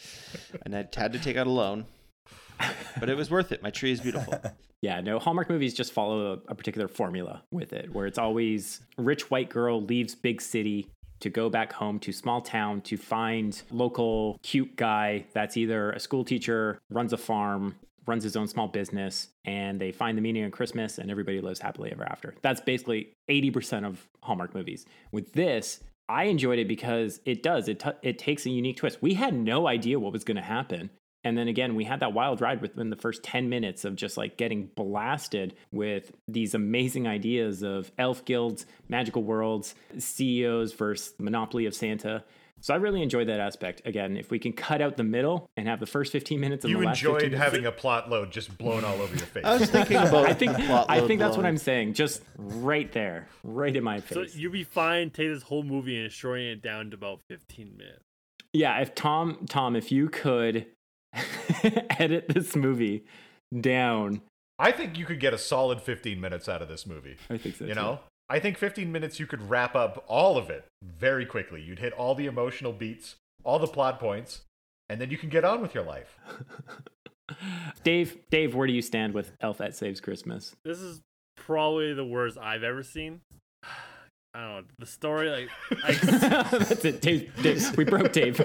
and 0.65 0.75
I 0.75 0.79
had 0.97 1.13
to 1.13 1.19
take 1.19 1.37
out 1.37 1.47
a 1.47 1.51
loan, 1.51 1.85
but 2.99 3.11
it 3.11 3.17
was 3.17 3.31
worth 3.31 3.53
it. 3.53 3.63
My 3.63 3.69
tree 3.71 3.93
is 3.93 4.01
beautiful. 4.01 4.35
Yeah, 4.81 5.03
no, 5.03 5.19
Hallmark 5.19 5.51
movies 5.51 5.75
just 5.75 5.93
follow 5.93 6.33
a, 6.49 6.53
a 6.53 6.55
particular 6.55 6.89
formula 6.89 7.43
with 7.53 7.75
it, 7.75 7.93
where 7.93 8.07
it's 8.07 8.17
always 8.17 8.81
rich 8.97 9.31
white 9.31 9.51
girl 9.51 9.83
leaves 9.83 10.15
big 10.15 10.41
city 10.41 10.89
to 11.21 11.31
go 11.31 11.49
back 11.49 11.73
home 11.73 11.99
to 12.01 12.13
small 12.13 12.41
town 12.41 12.81
to 12.83 12.97
find 12.97 13.63
local 13.71 14.39
cute 14.43 14.77
guy 14.77 15.27
that's 15.33 15.57
either 15.57 15.93
a 15.93 16.01
school 16.01 16.25
teacher, 16.25 16.79
runs 16.91 17.13
a 17.13 17.17
farm, 17.19 17.75
runs 18.07 18.25
his 18.25 18.37
own 18.37 18.49
small 18.49 18.69
business, 18.69 19.29
and 19.45 19.81
they 19.81 19.93
find 19.93 20.19
the 20.19 20.23
meaning 20.23 20.45
of 20.45 20.53
Christmas 20.53 20.99
and 20.99 21.11
everybody 21.11 21.41
lives 21.41 21.61
happily 21.61 21.93
ever 21.93 22.05
after. 22.05 22.35
That's 22.43 22.61
basically 22.61 23.13
80% 23.31 23.87
of 23.87 24.09
Hallmark 24.23 24.55
movies. 24.55 24.87
With 25.13 25.33
this, 25.33 25.81
I 26.09 26.25
enjoyed 26.25 26.59
it 26.59 26.67
because 26.67 27.21
it 27.25 27.43
does. 27.43 27.69
It, 27.69 27.79
t- 27.79 27.91
it 28.03 28.19
takes 28.19 28.45
a 28.45 28.51
unique 28.51 28.79
twist. 28.79 29.01
We 29.01 29.15
had 29.15 29.33
no 29.33 29.69
idea 29.69 30.01
what 30.01 30.13
was 30.13 30.25
going 30.25 30.39
to 30.39 30.43
happen. 30.43 30.91
And 31.23 31.37
then 31.37 31.49
again, 31.49 31.75
we 31.75 31.85
had 31.85 32.01
that 32.01 32.13
wild 32.15 32.41
ride 32.41 32.63
within 32.63 32.89
the 32.91 32.97
first 32.97 33.23
10 33.23 33.49
minutes 33.49 33.85
of 33.85 33.95
just 33.95 34.17
like 34.17 34.37
getting 34.39 34.71
blasted 34.75 35.55
with 35.71 36.13
these 36.27 36.55
amazing 36.55 37.07
ideas 37.07 37.63
of 37.63 37.93
elf 37.99 38.25
guilds, 38.25 38.65
magical 38.89 39.23
worlds, 39.23 39.75
CEOs 39.99 40.73
versus 40.73 41.13
monopoly 41.19 41.67
of 41.67 41.75
Santa. 41.75 42.25
So 42.63 42.75
I 42.75 42.77
really 42.77 43.03
enjoyed 43.03 43.29
that 43.29 43.41
aspect. 43.41 43.83
Again, 43.87 44.19
if 44.19 44.31
we 44.31 44.39
can 44.39 44.53
cut 44.53 44.83
out 44.83 44.99
the 44.99 45.03
middle 45.05 45.49
and 45.57 45.67
have 45.67 45.81
the 45.81 45.87
first 45.87 46.13
15 46.13 46.39
minutes 46.39 46.65
and 46.65 46.71
You 46.71 46.79
the 46.81 46.85
last 46.87 46.99
15 47.01 47.15
enjoyed 47.15 47.23
minutes- 47.33 47.43
having 47.43 47.67
a 47.67 47.73
plot 47.73 48.11
load 48.11 48.31
just 48.31 48.57
blown 48.59 48.85
all 48.85 49.01
over 49.01 49.15
your 49.17 49.27
face. 49.27 49.45
I 49.47 49.57
was 49.57 49.71
thinking 49.71 49.97
about. 49.99 50.27
I 50.27 50.35
think 50.35 50.57
plot 50.57 50.87
I 50.91 51.07
think 51.07 51.21
that's 51.21 51.37
what. 51.39 51.47
I'm 51.47 51.57
saying. 51.57 51.95
Just 51.95 52.23
right 52.37 52.91
there, 52.93 53.29
right 53.45 53.75
in 53.75 53.83
my 53.83 54.01
face. 54.01 54.33
So 54.33 54.39
you'd 54.39 54.53
be 54.53 54.65
fine 54.65 55.09
take 55.11 55.29
this 55.29 55.43
whole 55.43 55.63
movie 55.63 55.99
and 56.03 56.13
shorting 56.13 56.49
it 56.49 56.61
down 56.63 56.91
to 56.91 56.97
about 56.97 57.21
15 57.29 57.77
minutes. 57.79 58.05
yeah, 58.53 58.79
if 58.81 58.95
Tom 58.95 59.47
Tom, 59.49 59.75
if 59.75 59.91
you 59.91 60.11
could 60.11 60.67
edit 61.99 62.27
this 62.29 62.55
movie 62.57 63.05
down, 63.59 64.23
I 64.59 64.73
think 64.73 64.99
you 64.99 65.07
could 65.07 65.21
get 65.21 65.33
a 65.33 65.39
solid 65.39 65.81
15 65.81 66.21
minutes 66.21 66.49
out 66.49 66.63
of 66.63 66.69
this 66.69 66.87
movie. 66.87 67.17
I 67.29 67.39
think 67.39 67.57
so. 67.57 67.65
You 67.65 67.75
too. 67.75 67.81
know? 67.81 68.01
I 68.29 68.39
think 68.39 68.59
15 68.59 68.93
minutes 68.93 69.19
you 69.19 69.27
could 69.27 69.51
wrap 69.51 69.75
up 69.75 70.05
all 70.07 70.37
of 70.39 70.51
it 70.51 70.65
very 70.85 71.27
quickly. 71.27 71.61
You'd 71.61 71.81
hit 71.81 71.93
all 71.95 72.15
the 72.15 72.27
emotional 72.27 72.73
beats, 72.73 73.17
all 73.43 73.59
the 73.59 73.67
plot 73.67 73.99
points, 73.99 74.43
and 74.89 75.01
then 75.01 75.11
you 75.11 75.19
can 75.19 75.31
get 75.31 75.45
on 75.45 75.61
with 75.61 75.75
your 75.75 75.83
life. 75.83 76.17
Dave, 77.85 78.19
Dave, 78.31 78.55
where 78.55 78.67
do 78.67 78.73
you 78.73 78.83
stand 78.83 79.15
with 79.15 79.33
Elfette 79.41 79.75
Saves 79.75 80.01
Christmas? 80.01 80.55
This 80.65 80.79
is 80.79 81.01
probably 81.37 81.93
the 81.93 82.05
worst 82.05 82.39
I've 82.39 82.63
ever 82.63 82.83
seen. 82.83 83.21
I 84.33 84.41
don't 84.41 84.49
know. 84.49 84.63
The 84.79 84.87
story, 84.87 85.31
like, 85.31 85.49
I, 85.85 85.93
That's 85.93 86.85
it, 86.85 87.01
Dave. 87.01 87.33
Dave 87.43 87.77
we 87.77 87.85
broke 87.85 88.13
Dave. 88.13 88.39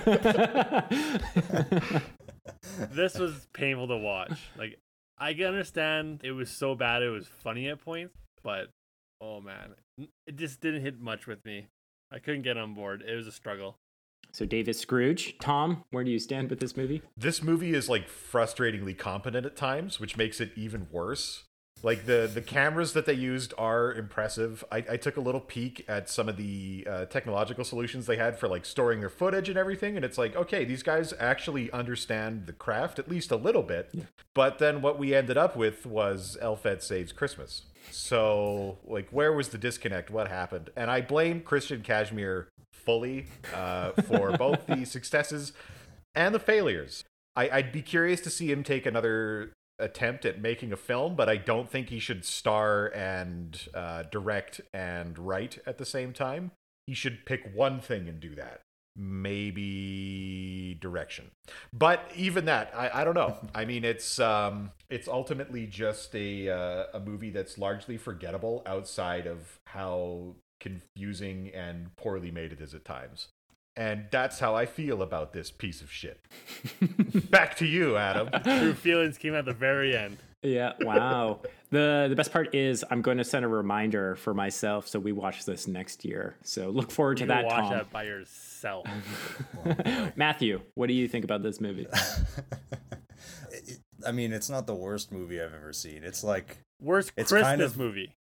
This 2.92 3.18
was 3.18 3.48
painful 3.54 3.88
to 3.88 3.98
watch. 3.98 4.40
Like, 4.58 4.80
I 5.18 5.34
can 5.34 5.46
understand 5.46 6.22
it 6.24 6.32
was 6.32 6.50
so 6.50 6.76
bad 6.76 7.02
it 7.02 7.10
was 7.10 7.28
funny 7.28 7.70
at 7.70 7.80
points, 7.80 8.16
but 8.44 8.70
oh 9.22 9.40
man, 9.42 9.76
it 10.28 10.36
just 10.36 10.60
didn't 10.62 10.82
hit 10.82 11.00
much 11.00 11.26
with 11.28 11.44
me. 11.46 11.68
I 12.12 12.20
couldn't 12.20 12.44
get 12.44 12.58
on 12.58 12.74
board. 12.74 13.04
It 13.08 13.16
was 13.16 13.28
a 13.28 13.32
struggle. 13.32 13.78
so 14.32 14.46
Dave 14.46 14.68
is 14.68 14.80
Scrooge. 14.80 15.38
Tom, 15.40 15.84
where 15.92 16.04
do 16.04 16.12
you 16.12 16.20
stand 16.20 16.50
with 16.50 16.60
this 16.60 16.76
movie? 16.78 17.02
This 17.18 17.42
movie 17.42 17.74
is 17.74 17.90
like 17.90 18.10
frustratingly 18.10 18.98
competent 18.98 19.46
at 19.46 19.56
times, 19.56 20.00
which 20.00 20.18
makes 20.18 20.40
it 20.42 20.52
even 20.56 20.88
worse. 20.92 21.46
Like 21.86 22.08
the 22.08 22.28
the 22.34 22.42
cameras 22.42 22.94
that 22.94 23.06
they 23.06 23.14
used 23.14 23.54
are 23.60 23.94
impressive. 23.94 24.64
I, 24.72 24.78
I 24.78 24.98
took 24.98 25.18
a 25.18 25.22
little 25.22 25.40
peek 25.40 25.86
at 25.88 26.10
some 26.10 26.28
of 26.28 26.36
the 26.36 26.88
uh, 26.90 27.06
technological 27.06 27.64
solutions 27.64 28.08
they 28.08 28.16
had 28.16 28.40
for 28.40 28.48
like 28.48 28.66
storing 28.66 29.02
their 29.02 29.10
footage 29.10 29.50
and 29.50 29.58
everything, 29.58 29.96
and 29.96 30.04
it's 30.04 30.18
like, 30.18 30.36
okay, 30.36 30.66
these 30.66 30.82
guys 30.82 31.14
actually 31.20 31.72
understand 31.72 32.48
the 32.48 32.54
craft 32.54 32.98
at 32.98 33.08
least 33.08 33.30
a 33.30 33.36
little 33.36 33.62
bit. 33.62 33.94
But 34.34 34.58
then 34.58 34.82
what 34.82 34.98
we 34.98 35.14
ended 35.14 35.38
up 35.38 35.56
with 35.56 35.86
was 35.86 36.40
Elfette 36.42 36.82
Saves 36.82 37.12
Christmas. 37.12 37.62
So 37.92 38.80
like, 38.84 39.10
where 39.12 39.32
was 39.32 39.50
the 39.50 39.60
disconnect? 39.60 40.10
What 40.10 40.28
happened? 40.28 40.72
And 40.76 40.90
I 40.90 41.02
blame 41.02 41.42
Christian 41.42 41.84
Cashmere 41.84 42.48
fully 42.74 43.28
uh, 43.54 43.92
for 43.92 44.32
both 44.40 44.66
the 44.66 44.86
successes 44.86 45.54
and 46.16 46.34
the 46.34 46.40
failures. 46.40 47.04
I, 47.36 47.48
I'd 47.50 47.72
be 47.72 47.84
curious 47.84 48.22
to 48.22 48.32
see 48.32 48.52
him 48.52 48.64
take 48.64 48.88
another 48.88 49.52
attempt 49.80 50.26
at 50.26 50.42
making 50.42 50.72
a 50.72 50.78
film, 50.78 51.16
but 51.16 51.30
I 51.30 51.38
don't 51.38 51.70
think 51.70 51.90
he 51.90 52.00
should 52.00 52.26
star 52.26 52.88
and 52.88 53.68
uh, 53.74 54.04
direct 54.12 54.62
and 54.74 55.18
write 55.18 55.60
at 55.66 55.78
the 55.78 55.86
same 55.86 56.14
time. 56.14 56.52
He 56.88 56.94
should 56.94 57.26
pick 57.26 57.52
one 57.54 57.80
thing 57.80 58.08
and 58.08 58.20
do 58.20 58.36
that. 58.36 58.62
Maybe 58.98 60.78
direction, 60.80 61.32
but 61.74 62.10
even 62.16 62.46
that, 62.46 62.72
I, 62.74 63.02
I 63.02 63.04
don't 63.04 63.14
know. 63.14 63.36
I 63.56 63.66
mean, 63.66 63.84
it's 63.84 64.20
um, 64.20 64.72
it's 64.90 65.10
ultimately 65.10 65.68
just 65.68 66.16
a 66.16 66.50
uh, 66.50 66.86
a 66.94 67.00
movie 67.02 67.30
that's 67.30 67.58
largely 67.58 67.98
forgettable 67.98 68.64
outside 68.66 69.28
of 69.28 69.60
how 69.68 70.36
confusing 70.62 71.52
and 71.54 71.94
poorly 71.98 72.32
made 72.32 72.54
it 72.54 72.62
is 72.62 72.74
at 72.74 72.86
times. 72.86 73.28
And 73.78 74.06
that's 74.10 74.40
how 74.40 74.56
I 74.56 74.66
feel 74.66 75.02
about 75.02 75.34
this 75.34 75.52
piece 75.52 75.82
of 75.82 75.92
shit. 75.92 76.20
Back 77.30 77.58
to 77.58 77.66
you, 77.66 77.98
Adam. 77.98 78.30
True 78.44 78.74
feelings 78.74 79.18
came 79.18 79.36
at 79.36 79.44
the 79.46 79.54
very 79.54 79.96
end. 79.98 80.18
Yeah, 80.44 80.74
wow. 80.82 81.40
the 81.72 82.06
The 82.08 82.16
best 82.16 82.32
part 82.32 82.54
is 82.56 82.86
I'm 82.92 83.02
going 83.02 83.18
to 83.18 83.24
send 83.24 83.44
a 83.44 83.48
reminder 83.48 84.16
for 84.16 84.34
myself 84.34 84.88
so 84.88 85.00
we 85.00 85.12
watch 85.12 85.44
this 85.46 85.68
next 85.68 86.06
year. 86.06 86.36
So 86.44 86.70
look 86.70 86.92
forward 86.92 87.18
to 87.18 87.24
You 87.24 87.28
that, 87.30 87.46
watch 87.46 87.56
Tom. 87.64 87.72
that 87.74 87.92
by 87.92 88.04
yourself. 88.04 88.88
Matthew, 90.16 90.62
what 90.76 90.88
do 90.88 90.94
you 90.94 91.08
think 91.08 91.26
about 91.26 91.42
this 91.44 91.60
movie? 91.60 91.88
I 94.06 94.12
mean, 94.12 94.34
it's 94.34 94.50
not 94.50 94.68
the 94.68 94.76
worst 94.76 95.12
movie 95.12 95.42
I've 95.42 95.54
ever 95.54 95.74
seen. 95.74 96.04
It's 96.04 96.24
like 96.24 96.58
Worst 96.80 97.12
It's 97.18 97.32
Christmas 97.32 97.50
kind 97.50 97.62
of- 97.62 97.78
movie. 97.78 98.14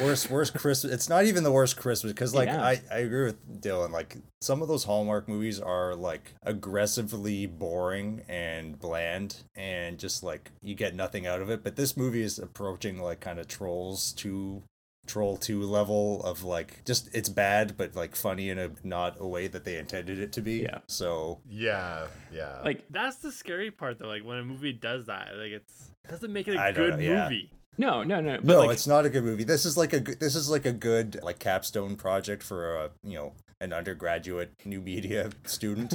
Worst 0.00 0.30
worst 0.30 0.54
Christmas. 0.54 0.92
It's 0.92 1.08
not 1.08 1.24
even 1.24 1.44
the 1.44 1.52
worst 1.52 1.76
Christmas 1.76 2.12
because 2.12 2.34
like 2.34 2.48
Yeah. 2.48 2.62
I 2.62 2.80
I 2.90 2.98
agree 2.98 3.24
with 3.24 3.60
Dylan. 3.60 3.90
Like 3.90 4.16
some 4.40 4.62
of 4.62 4.68
those 4.68 4.84
Hallmark 4.84 5.28
movies 5.28 5.60
are 5.60 5.94
like 5.94 6.32
aggressively 6.42 7.46
boring 7.46 8.22
and 8.28 8.78
bland 8.78 9.36
and 9.54 9.98
just 9.98 10.22
like 10.22 10.50
you 10.62 10.74
get 10.74 10.94
nothing 10.94 11.26
out 11.26 11.42
of 11.42 11.50
it. 11.50 11.62
But 11.62 11.76
this 11.76 11.96
movie 11.96 12.22
is 12.22 12.38
approaching 12.38 13.00
like 13.00 13.20
kind 13.20 13.38
of 13.38 13.48
Trolls 13.48 14.12
two. 14.12 14.62
Troll 15.06 15.38
2 15.38 15.62
level 15.64 16.22
of 16.22 16.44
like 16.44 16.84
just 16.84 17.08
it's 17.12 17.28
bad 17.28 17.76
but 17.76 17.96
like 17.96 18.14
funny 18.14 18.48
in 18.48 18.60
a 18.60 18.70
not 18.84 19.16
a 19.18 19.26
way 19.26 19.48
that 19.48 19.64
they 19.64 19.76
intended 19.76 20.20
it 20.20 20.30
to 20.34 20.40
be. 20.40 20.58
Yeah. 20.58 20.78
So 20.86 21.40
Yeah, 21.48 22.06
yeah. 22.30 22.60
Like, 22.64 22.84
That's 22.90 23.16
the 23.16 23.32
scary 23.32 23.72
part, 23.72 23.98
though. 23.98 24.06
Like 24.06 24.24
when 24.24 24.38
a 24.38 24.44
movie 24.44 24.74
does 24.74 25.06
that, 25.06 25.30
like 25.36 25.50
it's 25.50 25.90
doesn't 26.08 26.32
make 26.32 26.46
it 26.46 26.54
a 26.54 26.60
I 26.60 26.70
don't 26.70 26.90
good 26.90 26.98
know, 27.00 27.04
yeah. 27.04 27.24
movie. 27.24 27.50
No, 27.80 28.02
no, 28.04 28.20
no. 28.20 28.36
But 28.36 28.44
no, 28.44 28.58
like, 28.60 28.70
it's 28.72 28.86
not 28.86 29.06
a 29.06 29.10
good 29.10 29.24
movie. 29.24 29.44
This 29.44 29.64
is 29.64 29.76
like 29.76 29.92
a 29.92 30.00
good- 30.00 30.20
this 30.20 30.34
is 30.34 30.48
like 30.50 30.66
a 30.66 30.72
good 30.72 31.18
like 31.22 31.38
capstone 31.38 31.96
project 31.96 32.42
for 32.42 32.76
a 32.76 32.90
you 33.02 33.14
know 33.18 33.32
an 33.60 33.72
undergraduate 33.72 34.52
new 34.64 34.80
media 34.80 35.30
student. 35.44 35.94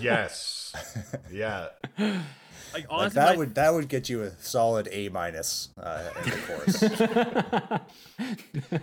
yes. 0.00 0.72
Yeah. 1.30 1.68
Like 2.74 2.90
like 2.90 3.12
that 3.14 3.30
my- 3.32 3.36
would 3.36 3.54
that 3.54 3.72
would 3.74 3.88
get 3.88 4.08
you 4.08 4.22
a 4.22 4.30
solid 4.40 4.88
A 4.92 5.08
minus 5.08 5.70
uh, 5.80 6.10
in 6.24 6.30
the 6.30 6.36
course. 6.46 7.78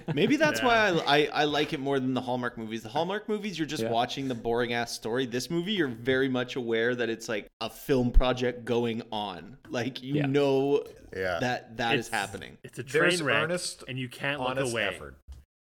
Maybe 0.14 0.36
that's 0.38 0.62
why 0.62 0.76
I, 0.90 1.18
I 1.18 1.26
I 1.26 1.44
like 1.46 1.74
it 1.74 1.80
more 1.80 2.00
than 2.00 2.14
the 2.14 2.22
Hallmark 2.22 2.58
movies. 2.58 2.84
The 2.84 2.90
Hallmark 2.90 3.28
movies, 3.30 3.58
you're 3.60 3.68
just 3.68 3.84
Yeah. 3.84 3.90
watching 3.92 4.28
the 4.28 4.36
boring 4.36 4.74
ass 4.74 4.92
story. 4.92 5.26
This 5.26 5.50
movie, 5.50 5.74
you're 5.74 5.88
very 5.88 6.30
much 6.30 6.56
aware 6.56 6.96
that 6.96 7.10
it's 7.10 7.28
like 7.30 7.48
a 7.62 7.70
film 7.70 8.12
project 8.12 8.66
going 8.66 9.02
on. 9.12 9.58
Like 9.70 10.02
you 10.02 10.16
Yeah. 10.16 10.26
know 10.26 10.84
Yeah. 11.16 11.40
that 11.40 11.78
that 11.78 11.96
is 11.96 12.08
It's- 12.08 12.22
happening. 12.22 12.58
it's 12.64 12.80
a 12.80 12.84
train 12.84 13.02
There's 13.10 13.22
wreck, 13.22 13.44
earnest, 13.44 13.84
and 13.88 14.00
you 14.00 14.10
can't 14.10 14.40
look 14.40 14.50
honest 14.50 14.72
away. 14.72 14.84
effort. 14.86 15.16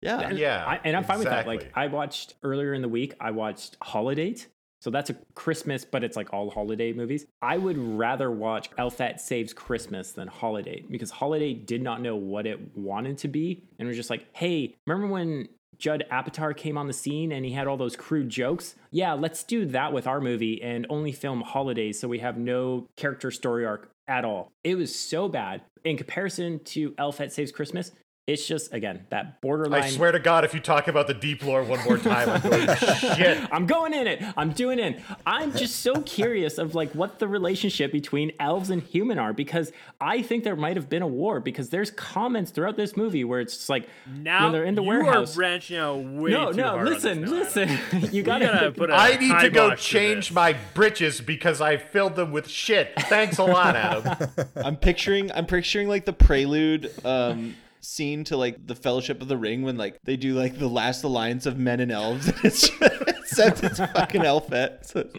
Yeah. 0.02 0.32
Yeah. 0.32 0.64
I, 0.68 0.80
and 0.84 0.98
I'm 0.98 1.06
fine 1.06 1.20
with 1.20 1.30
that. 1.30 1.48
Like. 1.48 1.72
I 1.76 1.88
watched 1.88 2.34
earlier 2.44 2.74
in 2.74 2.82
the 2.82 2.90
week, 2.90 3.14
I 3.22 3.32
watched 3.32 3.78
Holiday. 3.82 4.36
So 4.84 4.90
that's 4.90 5.10
a 5.10 5.16
Christmas, 5.34 5.86
but 5.86 6.04
it's 6.04 6.18
like 6.18 6.34
all 6.34 6.50
holiday 6.50 6.92
movies. 6.92 7.26
I 7.42 7.58
would 7.58 7.78
rather 7.78 8.30
watch 8.30 8.70
Elfette 8.78 9.22
Saves 9.22 9.54
Christmas 9.54 10.12
than 10.12 10.28
Holiday 10.28 10.84
because 10.92 11.10
Holiday 11.10 11.54
did 11.54 11.82
not 11.82 12.02
know 12.02 12.18
what 12.18 12.46
it 12.46 12.76
wanted 12.76 13.18
to 13.20 13.30
be 13.30 13.64
and 13.80 13.88
was 13.88 13.96
just 13.96 14.10
like, 14.10 14.26
hey, 14.34 14.76
remember 14.86 15.08
when 15.08 15.48
Judd 15.78 16.04
Apatow 16.12 16.54
came 16.58 16.78
on 16.78 16.88
the 16.88 16.94
scene 16.94 17.32
and 17.32 17.46
he 17.46 17.54
had 17.54 17.66
all 17.66 17.78
those 17.78 17.96
crude 17.96 18.28
jokes? 18.28 18.76
Yeah, 18.92 19.14
let's 19.14 19.46
do 19.46 19.66
that 19.68 19.94
with 19.94 20.06
our 20.06 20.20
movie 20.20 20.62
and 20.62 20.86
only 20.90 21.14
film 21.14 21.40
holidays 21.40 21.98
so 21.98 22.10
we 22.10 22.20
have 22.20 22.38
no 22.38 22.90
character 22.98 23.32
story 23.32 23.66
arc 23.66 23.90
at 24.10 24.26
all. 24.26 24.52
It 24.66 24.76
was 24.76 24.94
so 24.94 25.30
bad. 25.30 25.62
In 25.86 25.96
comparison 25.96 26.60
to 26.66 26.94
Elfette 26.98 27.32
Saves 27.32 27.54
Christmas, 27.54 27.94
it's 28.26 28.48
just, 28.48 28.74
again, 28.74 29.06
that 29.10 29.42
borderline. 29.42 29.84
I 29.84 29.90
swear 29.90 30.14
to 30.14 30.20
God, 30.20 30.46
if 30.46 30.54
you 30.54 30.62
talk 30.62 30.88
about 30.88 31.08
the 31.08 31.14
deep 31.14 31.44
lore 31.44 31.62
one 31.62 31.84
more 31.84 31.98
time, 31.98 32.30
I'm 32.30 32.42
going 32.42 32.78
shit. 33.18 33.48
I'm 33.52 33.66
going 33.66 33.94
in 33.94 34.08
it. 34.08 34.24
I'm 34.38 34.52
doing 34.54 34.80
it. 34.80 35.02
I'm 35.28 35.52
just 35.54 35.82
so 35.82 36.02
curious 36.04 36.58
of 36.58 36.74
like 36.74 36.94
what 36.94 37.20
the 37.20 37.28
relationship 37.28 37.92
between 37.92 38.32
elves 38.40 38.70
and 38.70 38.82
human 38.82 39.20
are 39.20 39.34
because 39.34 39.74
I 40.00 40.22
think 40.22 40.46
there 40.46 40.56
might 40.56 40.78
have 40.78 40.88
been 40.88 41.02
a 41.02 41.08
war 41.08 41.42
because 41.42 41.70
there's 41.70 41.92
comments 41.92 42.52
throughout 42.52 42.78
this 42.78 42.96
movie 42.96 43.26
where 43.26 43.42
it's 43.42 43.58
just 43.58 43.70
like 43.70 43.90
Now 44.10 44.44
when 44.44 44.52
they're 44.54 44.64
in 44.64 44.76
the 44.76 44.84
you 44.84 44.88
warehouse. 44.88 45.34
are 45.34 45.36
branching 45.36 45.78
out 45.78 45.98
way 45.98 46.32
no, 46.32 46.52
too 46.52 46.58
no, 46.58 46.68
hard 46.70 46.88
on 46.88 46.94
listen, 46.94 47.22
this 47.22 47.30
listen. 47.30 47.70
you 48.04 48.10
You 48.10 48.24
gotta, 48.24 48.46
gotta 48.46 48.72
put 48.72 48.90
a 48.90 48.94
I 48.94 49.18
need 49.18 49.38
to 49.42 49.50
go 49.50 49.66
kibosh 49.72 49.84
to 49.86 49.92
change 49.92 50.32
my 50.32 50.56
britches 50.74 51.20
because 51.20 51.60
I 51.60 51.76
filled 51.76 52.16
them 52.16 52.32
with 52.32 52.48
shit. 52.48 52.94
Thanks 53.02 53.38
a 53.38 53.44
lot, 53.44 53.76
Adam. 53.76 54.30
I'm 54.56 54.78
picturing 54.78 55.30
I'm 55.34 55.46
picturing 55.46 55.90
like 55.90 56.06
the 56.06 56.14
prelude 56.14 56.90
um 57.04 57.56
scene 57.84 58.24
to 58.26 58.38
like 58.38 58.66
the 58.66 58.76
Fellowship 58.76 59.22
of 59.22 59.28
the 59.28 59.38
Ring 59.38 59.62
when 59.64 59.78
like 59.78 60.00
they 60.04 60.16
do 60.18 60.34
like 60.34 60.58
the 60.58 60.68
last 60.70 61.04
alliance 61.04 61.46
of 61.46 61.58
men 61.58 61.80
and 61.80 61.92
elves 61.92 62.28
and 62.30 62.38
it's 62.44 62.70
except 63.08 63.64
it's 63.64 63.80
fucking 63.80 64.24
Elfette. 64.24 64.86
So- 64.88 65.10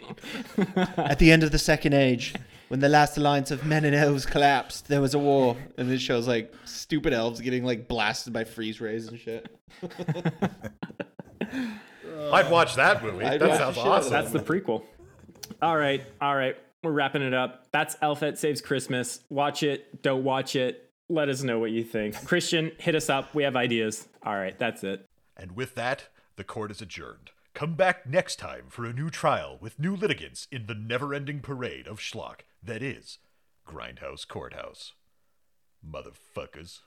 At 0.97 1.19
the 1.19 1.31
end 1.31 1.43
of 1.43 1.51
the 1.51 1.59
second 1.59 1.93
age, 1.93 2.33
when 2.69 2.79
the 2.79 2.89
last 2.89 3.17
alliance 3.17 3.51
of 3.51 3.65
men 3.65 3.85
and 3.85 3.95
elves 3.95 4.25
collapsed, 4.25 4.87
there 4.87 5.01
was 5.01 5.13
a 5.13 5.19
war. 5.19 5.55
And 5.77 5.91
it 5.91 5.99
shows 6.01 6.27
like 6.27 6.53
stupid 6.65 7.13
elves 7.13 7.39
getting 7.41 7.63
like 7.63 7.87
blasted 7.87 8.33
by 8.33 8.43
freeze 8.43 8.81
rays 8.81 9.07
and 9.07 9.19
shit. 9.19 9.47
I'd 12.31 12.49
watch 12.49 12.75
that 12.75 13.03
movie. 13.03 13.25
I'd 13.25 13.39
that 13.41 13.57
sounds 13.57 13.75
the 13.75 13.81
shit 13.81 13.91
out 13.91 13.97
of 13.97 14.05
awesome. 14.05 14.11
That's 14.13 14.31
the 14.31 14.39
prequel. 14.39 14.83
All 15.61 15.77
right, 15.77 16.03
all 16.21 16.35
right. 16.35 16.55
We're 16.83 16.91
wrapping 16.91 17.21
it 17.21 17.33
up. 17.33 17.67
That's 17.71 17.95
Elfette 18.01 18.37
Saves 18.37 18.61
Christmas. 18.61 19.19
Watch 19.29 19.63
it. 19.63 20.01
Don't 20.01 20.23
watch 20.23 20.55
it. 20.55 20.84
Let 21.07 21.29
us 21.29 21.43
know 21.43 21.59
what 21.59 21.71
you 21.71 21.83
think. 21.83 22.25
Christian, 22.25 22.71
hit 22.79 22.95
us 22.95 23.09
up. 23.09 23.35
We 23.35 23.43
have 23.43 23.55
ideas. 23.55 24.07
All 24.23 24.35
right, 24.35 24.57
that's 24.57 24.83
it. 24.83 25.05
And 25.37 25.51
with 25.51 25.75
that, 25.75 26.07
the 26.35 26.43
court 26.43 26.71
is 26.71 26.81
adjourned. 26.81 27.29
Come 27.53 27.75
back 27.75 28.07
next 28.07 28.37
time 28.37 28.65
for 28.69 28.85
a 28.85 28.93
new 28.93 29.09
trial 29.09 29.57
with 29.61 29.79
new 29.79 29.95
litigants 29.95 30.47
in 30.51 30.65
the 30.65 30.73
never 30.73 31.13
ending 31.13 31.41
parade 31.41 31.87
of 31.87 31.99
schlock 31.99 32.41
that 32.63 32.81
is 32.81 33.19
Grindhouse 33.67 34.27
Courthouse. 34.27 34.93
Motherfuckers. 35.87 36.79